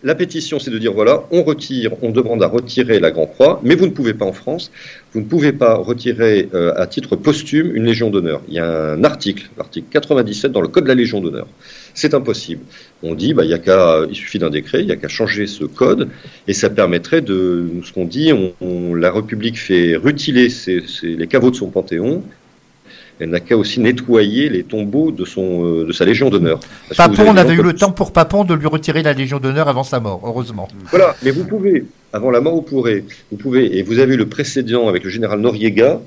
La 0.04 0.16
pétition, 0.16 0.60
c'est 0.60 0.72
de 0.72 0.78
dire 0.78 0.94
voilà, 0.94 1.24
on 1.32 1.44
retire, 1.44 1.92
on 2.02 2.10
demande 2.10 2.42
à 2.42 2.48
retirer 2.48 3.00
la 3.00 3.12
Grand 3.12 3.26
Croix, 3.26 3.60
mais 3.64 3.76
vous 3.76 3.86
ne 3.86 3.92
pouvez 3.92 4.14
pas 4.14 4.26
en 4.26 4.32
France, 4.32 4.72
vous 5.14 5.20
ne 5.20 5.26
pouvez 5.26 5.52
pas 5.52 5.76
retirer 5.76 6.50
euh, 6.54 6.74
à 6.78 6.88
titre 6.88 7.16
posthume 7.16 7.76
une 7.76 7.86
Légion 7.86 8.10
d'honneur. 8.10 8.42
Il 8.48 8.54
y 8.54 8.60
a 8.60 8.94
un 8.94 9.04
article, 9.04 9.50
l'article 9.58 9.88
97 9.92 10.52
dans 10.52 10.62
le 10.62 10.70
Code 10.70 10.84
de 10.84 10.90
la 10.90 10.96
Légion 10.96 11.20
d'honneur. 11.20 11.48
C'est 11.94 12.14
impossible. 12.14 12.62
On 13.04 13.16
dit, 13.16 13.34
bah, 13.34 13.44
il, 13.46 13.50
y 13.50 13.54
a 13.54 13.60
qu'à, 13.60 14.02
il 14.10 14.16
suffit 14.16 14.40
d'un 14.40 14.50
décret, 14.50 14.82
il 14.82 14.86
n'y 14.86 14.92
a 14.92 14.96
qu'à 14.96 15.08
changer 15.08 15.48
ce 15.48 15.64
code, 15.64 16.10
et 16.48 16.54
ça 16.54 16.70
permettrait 16.70 17.22
de, 17.22 17.70
ce 17.84 17.94
qu'on 17.94 18.06
dit, 18.06 18.32
on, 18.62 18.94
la 18.94 19.12
République 19.12 19.60
fait 19.60 19.96
rutiler 19.96 20.50
les 21.04 21.28
caveaux 21.28 21.52
de 21.52 21.56
son 21.56 21.70
panthéon, 21.70 22.24
elle 23.20 23.30
n'a 23.30 23.42
qu'à 23.42 23.58
aussi 23.58 23.82
nettoyer 23.82 24.50
les 24.50 24.64
tombeaux 24.64 25.12
de, 25.12 25.26
son, 25.26 25.66
euh, 25.66 25.86
de 25.86 25.92
sa 25.92 26.06
Légion 26.06 26.30
d'honneur. 26.30 26.60
Papon, 26.96 27.26
on 27.28 27.36
avait 27.36 27.54
eu 27.54 27.62
le 27.62 27.74
temps 27.74 27.92
pour 27.92 28.14
Papon 28.14 28.46
de 28.46 28.54
lui 28.54 28.68
retirer 28.68 29.04
la 29.04 29.12
Légion 29.12 29.40
d'honneur 29.40 29.68
avant 29.68 29.84
sa 29.84 30.00
mort, 30.00 30.22
heureusement. 30.24 30.70
Voilà, 30.90 31.16
mais 31.22 31.32
vous 31.32 31.44
pouvez, 31.44 31.86
avant 32.14 32.32
la 32.32 32.40
mort, 32.40 32.56
vous 32.56 32.62
pourrez, 32.62 33.04
vous 33.30 33.38
pouvez, 33.38 33.78
et 33.78 33.84
vous 33.84 34.00
avez 34.00 34.16
le 34.16 34.28
précédent 34.28 34.88
avec 34.88 35.04
le 35.04 35.10
général 35.10 35.42
Noriega, 35.42 36.00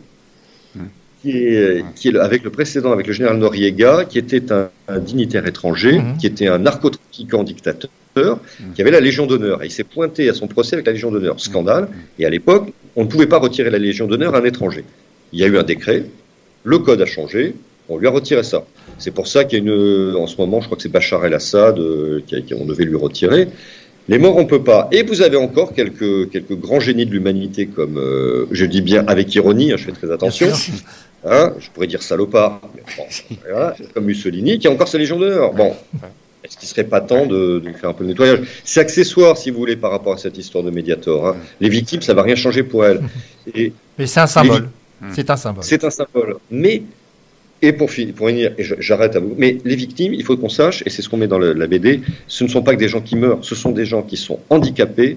qui 1.23 1.39
est, 1.39 1.85
qui 1.95 2.09
est 2.09 2.17
avec 2.17 2.43
le 2.43 2.51
précédent 2.51 2.93
avec 2.93 3.07
le 3.07 3.13
général 3.13 3.39
Noriega, 3.39 4.05
qui 4.05 4.19
était 4.19 4.53
un, 4.53 4.69
dignitaire 4.99 5.47
étranger, 5.47 5.99
mhm. 5.99 6.17
qui 6.19 6.27
était 6.27 6.49
un 6.49 6.59
narcotrafiquant 6.59 7.45
dictateur, 7.45 8.41
qui 8.75 8.83
avait 8.83 8.91
la 8.91 9.01
Légion 9.01 9.27
d'honneur. 9.27 9.63
Et 9.63 9.67
il 9.67 9.71
s'est 9.71 9.85
pointé 9.85 10.29
à 10.29 10.35
son 10.35 10.49
procès 10.49 10.75
avec 10.75 10.87
la 10.87 10.93
Légion 10.93 11.11
d'honneur. 11.11 11.41
Scandale. 11.41 11.89
Et 12.19 12.27
à 12.27 12.31
l'époque, 12.31 12.73
on 12.97 13.05
ne 13.05 13.09
pouvait 13.09 13.27
pas 13.27 13.39
retirer 13.39 13.71
la 13.71 13.79
Légion 13.79 14.07
d'honneur 14.07 14.35
à 14.35 14.39
un 14.39 14.45
étranger. 14.45 14.85
Il 15.33 15.39
y 15.39 15.45
a 15.45 15.47
eu 15.47 15.57
un 15.57 15.63
décret, 15.63 16.05
le 16.65 16.79
code 16.79 17.01
a 17.01 17.07
changé, 17.07 17.55
on 17.89 17.99
lui 17.99 18.07
a 18.07 18.11
retiré 18.11 18.43
ça. 18.43 18.65
C'est 18.99 19.13
pour 19.13 19.27
ça 19.29 19.45
qu'il 19.45 19.59
y 19.59 19.63
a 19.63 19.65
une, 19.65 20.17
en 20.17 20.27
ce 20.27 20.37
moment, 20.37 20.61
je 20.61 20.67
crois 20.67 20.77
que 20.77 20.83
c'est 20.83 20.93
Bachar 20.93 21.25
el-Assad 21.25 21.79
euh, 21.79 22.21
qu'on 22.49 22.65
devait 22.65 22.85
lui 22.85 22.97
retirer. 22.97 23.49
Les 24.09 24.19
morts, 24.19 24.37
on 24.37 24.47
peut 24.47 24.63
pas. 24.63 24.89
Et 24.91 25.03
vous 25.03 25.23
avez 25.23 25.37
encore 25.37 25.75
quelques, 25.75 26.31
quelques 26.31 26.57
grands 26.57 26.81
génies 26.81 27.07
de 27.07 27.13
l'humanité, 27.13 27.67
comme, 27.67 27.99
euh, 27.99 28.47
je 28.51 28.65
dis 28.65 28.83
bien 28.83 29.05
avec 29.07 29.35
ironie, 29.35 29.73
hein, 29.73 29.77
je 29.77 29.85
fais 29.85 29.93
très 29.93 30.11
attention. 30.11 30.49
Hein, 31.25 31.53
je 31.61 31.71
pourrais 31.71 31.87
dire 31.87 32.03
salopard, 32.03 32.61
comme 33.95 34.05
Mussolini, 34.05 34.59
qui 34.59 34.67
a 34.67 34.73
encore 34.73 34.89
sa 34.89 34.99
légion 34.99 35.21
d'honneur. 35.21 35.53
Bon, 35.53 35.73
est-ce 36.43 36.57
qu'il 36.57 36.69
serait 36.69 36.85
pas 36.85 37.01
temps 37.01 37.27
de, 37.27 37.63
faire 37.81 37.91
un 37.91 37.93
peu 37.93 38.05
de 38.05 38.09
nettoyage? 38.09 38.41
C'est 38.65 38.81
accessoire, 38.81 39.37
si 39.37 39.51
vous 39.51 39.59
voulez, 39.59 39.77
par 39.77 39.93
rapport 39.93 40.15
à 40.15 40.19
cette 40.19 40.37
histoire 40.37 40.65
de 40.65 40.71
Mediator. 40.71 41.29
Hein. 41.29 41.37
Les 41.61 41.69
victimes, 41.69 42.03
ça 42.03 42.15
va 42.15 42.23
rien 42.23 42.35
changer 42.35 42.65
pour 42.65 42.85
elles. 42.85 43.01
Et 43.55 43.73
Mais 43.99 44.07
c'est 44.07 44.21
un 44.21 44.27
symbole. 44.27 44.69
C'est 45.13 45.31
un 45.31 45.37
symbole. 45.37 45.65
C'est 45.65 45.85
un 45.85 45.91
symbole. 45.91 46.37
Mais, 46.51 46.83
et 47.63 47.73
pour 47.73 47.91
finir, 47.91 48.15
pour 48.15 48.29
finir 48.29 48.53
et 48.59 48.65
j'arrête 48.79 49.17
à 49.17 49.21
vous, 49.21 49.35
mais 49.39 49.59
les 49.65 49.77
victimes, 49.77 50.13
il 50.13 50.25
faut 50.25 50.37
qu'on 50.37 50.49
sache, 50.49 50.83
et 50.85 50.91
c'est 50.91 51.01
ce 51.01 51.09
qu'on 51.09 51.17
met 51.17 51.29
dans 51.29 51.39
la 51.39 51.67
BD, 51.67 52.03
ce 52.27 52.45
ne 52.45 52.49
sont 52.49 52.63
pas 52.63 52.75
que 52.75 52.81
des 52.81 52.89
gens 52.89 53.01
qui 53.01 53.17
meurent, 53.17 53.39
ce 53.43 53.55
sont 53.55 53.71
des 53.71 53.87
gens 53.87 54.03
qui 54.03 54.17
sont 54.17 54.41
handicapés, 54.51 55.17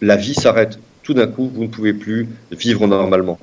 la 0.00 0.16
vie 0.16 0.34
s'arrête. 0.34 0.78
Tout 1.02 1.14
d'un 1.14 1.26
coup, 1.26 1.50
vous 1.52 1.62
ne 1.62 1.68
pouvez 1.68 1.92
plus 1.92 2.28
vivre 2.50 2.86
normalement. 2.86 3.38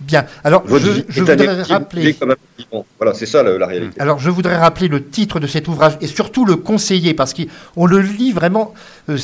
Bien. 0.00 0.26
Alors, 0.44 0.62
je, 0.68 1.02
je 1.08 1.20
voudrais 1.20 1.62
rappeler. 1.62 2.16
Voilà, 2.98 3.14
c'est 3.14 3.26
ça 3.26 3.42
la, 3.42 3.66
réalité. 3.66 4.00
Alors, 4.00 4.20
je 4.20 4.30
voudrais 4.30 4.56
rappeler 4.56 4.86
le 4.86 5.04
titre 5.04 5.40
de 5.40 5.48
cet 5.48 5.66
ouvrage 5.66 5.98
et 6.00 6.06
surtout 6.06 6.44
le 6.44 6.54
conseiller 6.54 7.14
parce 7.14 7.34
qu'on 7.34 7.86
le 7.86 8.00
lit 8.00 8.32
vraiment. 8.32 8.74
Euh, 9.08 9.18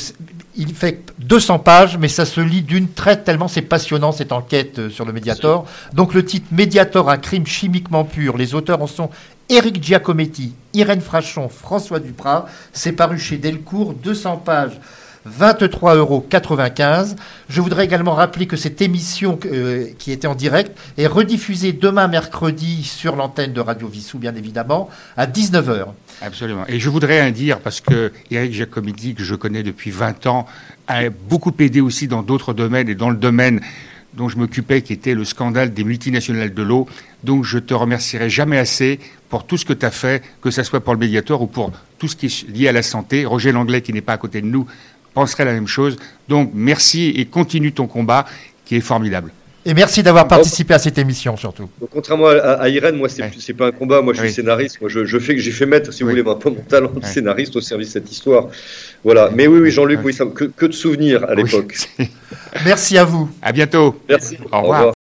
il 0.57 0.73
fait 0.73 1.03
200 1.19 1.59
pages, 1.59 1.97
mais 1.97 2.07
ça 2.07 2.25
se 2.25 2.39
lit 2.41 2.61
d'une 2.61 2.89
traite 2.89 3.23
tellement 3.23 3.47
c'est 3.47 3.61
passionnant 3.61 4.11
cette 4.11 4.31
enquête 4.31 4.79
euh, 4.79 4.89
sur 4.89 5.05
le 5.05 5.13
Mediator. 5.13 5.65
Donc, 5.93 6.13
le 6.13 6.23
titre 6.23 6.47
Mediator, 6.51 7.09
un 7.09 7.17
crime 7.17 7.45
chimiquement 7.45 8.03
pur. 8.03 8.37
Les 8.37 8.55
auteurs 8.55 8.81
en 8.81 8.87
sont 8.87 9.09
Éric 9.49 9.83
Giacometti, 9.83 10.53
Irène 10.73 11.01
Frachon, 11.01 11.49
François 11.49 11.99
Duprat. 11.99 12.45
C'est 12.73 12.93
paru 12.93 13.19
chez 13.19 13.37
Delcourt, 13.37 13.93
200 13.93 14.37
pages 14.37 14.79
23,95 15.27 15.97
euros. 15.97 16.25
Je 17.49 17.61
voudrais 17.61 17.85
également 17.85 18.13
rappeler 18.13 18.45
que 18.45 18.55
cette 18.55 18.81
émission 18.81 19.39
euh, 19.45 19.87
qui 19.97 20.11
était 20.11 20.27
en 20.27 20.35
direct 20.35 20.77
est 20.97 21.07
rediffusée 21.07 21.73
demain 21.73 22.07
mercredi 22.07 22.83
sur 22.83 23.15
l'antenne 23.15 23.53
de 23.53 23.59
Radio 23.59 23.87
Vissou, 23.87 24.19
bien 24.19 24.35
évidemment, 24.35 24.89
à 25.17 25.25
19h. 25.25 25.87
Absolument. 26.21 26.63
Et 26.67 26.79
je 26.79 26.89
voudrais 26.89 27.31
dire, 27.31 27.59
parce 27.59 27.81
que 27.81 28.11
Eric 28.31 28.53
Giacometti, 28.53 29.15
que 29.15 29.23
je 29.23 29.35
connais 29.35 29.63
depuis 29.63 29.91
20 29.91 30.27
ans, 30.27 30.45
a 30.87 31.09
beaucoup 31.09 31.53
aidé 31.59 31.81
aussi 31.81 32.07
dans 32.07 32.21
d'autres 32.21 32.53
domaines 32.53 32.89
et 32.89 32.95
dans 32.95 33.09
le 33.09 33.17
domaine 33.17 33.61
dont 34.15 34.29
je 34.29 34.37
m'occupais, 34.37 34.81
qui 34.81 34.93
était 34.93 35.13
le 35.13 35.25
scandale 35.25 35.73
des 35.73 35.83
multinationales 35.83 36.53
de 36.53 36.61
l'eau. 36.61 36.87
Donc 37.23 37.43
je 37.43 37.59
te 37.59 37.73
remercierai 37.73 38.29
jamais 38.29 38.57
assez 38.57 38.99
pour 39.29 39.45
tout 39.45 39.57
ce 39.57 39.65
que 39.65 39.73
tu 39.73 39.85
as 39.85 39.91
fait, 39.91 40.23
que 40.41 40.51
ce 40.51 40.63
soit 40.63 40.79
pour 40.79 40.93
le 40.93 40.99
médiateur 40.99 41.41
ou 41.41 41.47
pour 41.47 41.71
tout 41.97 42.07
ce 42.07 42.15
qui 42.15 42.27
est 42.27 42.47
lié 42.47 42.69
à 42.69 42.71
la 42.71 42.83
santé. 42.83 43.25
Roger 43.25 43.51
Langlais, 43.51 43.81
qui 43.81 43.91
n'est 43.91 44.01
pas 44.01 44.13
à 44.13 44.17
côté 44.17 44.41
de 44.41 44.47
nous, 44.47 44.67
penserait 45.15 45.45
la 45.45 45.53
même 45.53 45.67
chose. 45.67 45.95
Donc 46.29 46.51
merci 46.53 47.13
et 47.15 47.25
continue 47.25 47.71
ton 47.71 47.87
combat 47.87 48.25
qui 48.65 48.75
est 48.75 48.81
formidable. 48.81 49.31
Et 49.67 49.73
merci 49.73 50.03
d'avoir 50.03 50.27
participé 50.27 50.75
à 50.75 50.79
cette 50.79 50.99
émission 50.99 51.35
surtout. 51.37 51.67
contrairement 51.91 52.27
à, 52.27 52.69
Irène, 52.69 52.97
moi 52.97 53.09
c'est 53.09 53.23
n'est 53.23 53.53
pas 53.55 53.67
un 53.67 53.71
combat, 53.71 54.03
moi 54.03 54.13
je 54.13 54.21
suis 54.21 54.31
scénariste, 54.31 54.79
moi 54.79 54.91
je, 54.91 55.17
fais 55.17 55.33
que 55.33 55.41
j'ai 55.41 55.49
fait 55.49 55.65
mettre, 55.65 55.91
si 55.91 56.03
vous 56.03 56.09
voulez, 56.09 56.21
mon 56.21 56.35
talent 56.35 56.91
de 56.91 57.03
scénariste 57.03 57.55
au 57.55 57.61
service 57.61 57.87
de 57.87 57.93
cette 57.93 58.11
histoire. 58.11 58.49
Voilà. 59.03 59.31
Mais 59.33 59.47
oui, 59.47 59.59
oui, 59.59 59.71
Jean-Luc, 59.71 60.01
oui, 60.03 60.13
ça, 60.13 60.25
que, 60.25 60.45
que, 60.45 60.67
de 60.67 60.71
souvenirs 60.71 61.23
à 61.27 61.33
l'époque. 61.33 61.75
merci 62.65 62.95
à 62.99 63.05
vous. 63.05 63.27
À 63.41 63.51
bientôt. 63.51 63.99
Merci. 64.07 64.37
Au 64.51 64.61
revoir. 64.61 64.94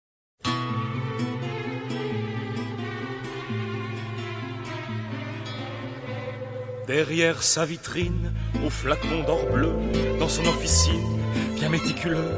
Derrière 7.06 7.42
sa 7.42 7.66
vitrine, 7.66 8.32
au 8.64 8.70
flacon 8.70 9.24
d'or 9.26 9.44
bleu, 9.52 9.74
dans 10.18 10.28
son 10.28 10.46
officine, 10.46 11.20
bien 11.54 11.68
méticuleux, 11.68 12.30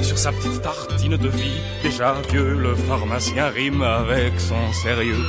sur 0.00 0.16
sa 0.16 0.30
petite 0.30 0.62
tartine 0.62 1.16
de 1.16 1.28
vie, 1.28 1.60
déjà 1.82 2.14
vieux, 2.30 2.54
le 2.54 2.76
pharmacien 2.76 3.48
rime 3.48 3.82
avec 3.82 4.38
son 4.38 4.72
sérieux. 4.84 5.24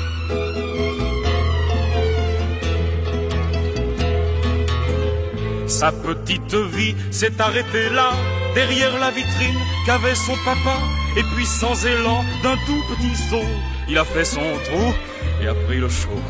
Sa 5.66 5.92
petite 5.92 6.54
vie 6.54 6.96
s'est 7.10 7.42
arrêtée 7.42 7.90
là, 7.90 8.12
derrière 8.54 9.00
la 9.00 9.10
vitrine 9.10 9.60
qu'avait 9.88 10.14
son 10.14 10.36
papa, 10.46 10.78
et 11.18 11.24
puis 11.34 11.48
sans 11.48 11.84
élan 11.84 12.24
d'un 12.44 12.58
tout 12.68 12.84
petit 12.94 13.16
saut, 13.16 13.54
il 13.90 13.98
a 13.98 14.06
fait 14.06 14.26
son 14.26 14.54
trou 14.66 14.94
et 15.42 15.48
a 15.48 15.56
pris 15.56 15.80
le 15.80 15.90
chaud. 15.90 16.22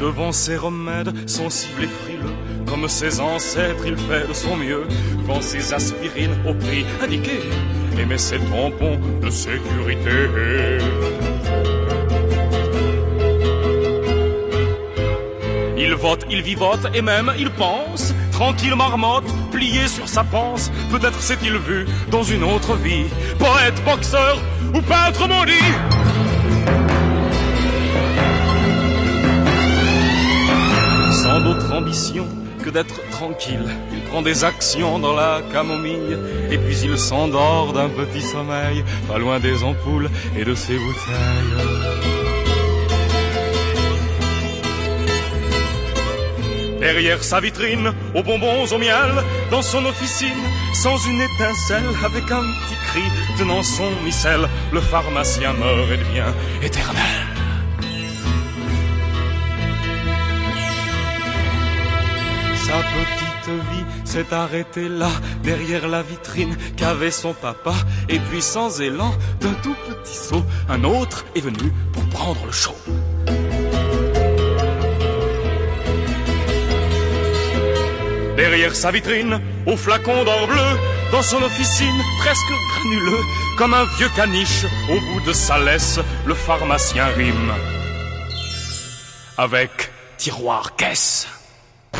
Devant 0.00 0.32
ses 0.32 0.56
remèdes 0.56 1.12
sensibles 1.28 1.84
et 1.84 1.86
frileux, 1.86 2.34
comme 2.66 2.88
ses 2.88 3.20
ancêtres, 3.20 3.84
il 3.86 3.98
fait 3.98 4.26
de 4.26 4.32
son 4.32 4.56
mieux. 4.56 4.84
Vend 5.26 5.42
ses 5.42 5.74
aspirines 5.74 6.34
au 6.48 6.54
prix 6.54 6.86
indiqué 7.02 7.40
et 7.98 8.06
met 8.06 8.16
ses 8.16 8.38
tampons 8.38 8.98
de 9.22 9.28
sécurité. 9.28 10.78
Il 15.76 15.94
vote, 15.96 16.24
il 16.30 16.40
vivote 16.40 16.86
et 16.94 17.02
même 17.02 17.30
il 17.38 17.50
pense, 17.50 18.14
tranquille 18.32 18.74
marmotte, 18.74 19.30
plié 19.52 19.86
sur 19.86 20.08
sa 20.08 20.24
panse. 20.24 20.72
Peut-être 20.90 21.20
s'est-il 21.20 21.58
vu 21.58 21.86
dans 22.10 22.22
une 22.22 22.44
autre 22.44 22.74
vie, 22.74 23.04
poète, 23.38 23.84
boxeur 23.84 24.38
ou 24.72 24.80
peintre 24.80 25.28
maudit. 25.28 25.99
Sans 31.50 31.54
d'autre 31.54 31.72
ambition 31.72 32.28
que 32.62 32.70
d'être 32.70 33.00
tranquille. 33.10 33.66
Il 33.92 34.00
prend 34.02 34.22
des 34.22 34.44
actions 34.44 34.98
dans 34.98 35.14
la 35.14 35.40
camomille 35.52 36.16
et 36.50 36.58
puis 36.58 36.76
il 36.84 36.98
s'endort 36.98 37.72
d'un 37.72 37.88
petit 37.88 38.22
sommeil, 38.22 38.84
pas 39.08 39.18
loin 39.18 39.40
des 39.40 39.62
ampoules 39.64 40.10
et 40.36 40.44
de 40.44 40.54
ses 40.54 40.76
bouteilles. 40.76 41.56
Derrière 46.80 47.22
sa 47.22 47.40
vitrine, 47.40 47.92
aux 48.14 48.22
bonbons 48.22 48.64
au 48.72 48.78
miel, 48.78 49.10
dans 49.50 49.62
son 49.62 49.84
officine, 49.84 50.42
sans 50.72 50.96
une 51.06 51.20
étincelle, 51.20 51.90
avec 52.04 52.30
un 52.30 52.42
petit 52.42 52.76
cri, 52.86 53.02
tenant 53.38 53.62
son 53.62 53.90
missel, 54.02 54.48
le 54.72 54.80
pharmacien 54.80 55.52
meurt 55.52 55.90
et 55.90 55.98
devient 55.98 56.32
éternel. 56.62 57.29
Vie 63.50 63.84
s'est 64.04 64.32
arrêtée 64.32 64.88
là, 64.88 65.10
derrière 65.42 65.88
la 65.88 66.02
vitrine 66.02 66.56
qu'avait 66.76 67.10
son 67.10 67.32
papa. 67.32 67.74
Et 68.08 68.18
puis 68.18 68.42
sans 68.42 68.80
élan, 68.80 69.12
d'un 69.40 69.54
tout 69.62 69.76
petit 69.88 70.16
saut, 70.16 70.44
un 70.68 70.84
autre 70.84 71.24
est 71.34 71.40
venu 71.40 71.72
pour 71.92 72.04
prendre 72.08 72.44
le 72.46 72.52
show. 72.52 72.74
Derrière 78.36 78.74
sa 78.74 78.90
vitrine, 78.90 79.40
au 79.66 79.76
flacon 79.76 80.24
d'or 80.24 80.46
bleu, 80.46 80.78
dans 81.12 81.22
son 81.22 81.42
officine 81.42 82.00
presque 82.20 82.52
granuleux, 82.72 83.22
comme 83.58 83.74
un 83.74 83.84
vieux 83.98 84.08
caniche, 84.16 84.64
au 84.88 85.00
bout 85.00 85.26
de 85.26 85.32
sa 85.32 85.58
laisse, 85.58 85.98
le 86.24 86.34
pharmacien 86.34 87.06
rime. 87.06 87.52
Avec 89.36 89.92
tiroir 90.16 90.76
caisse. 90.76 91.26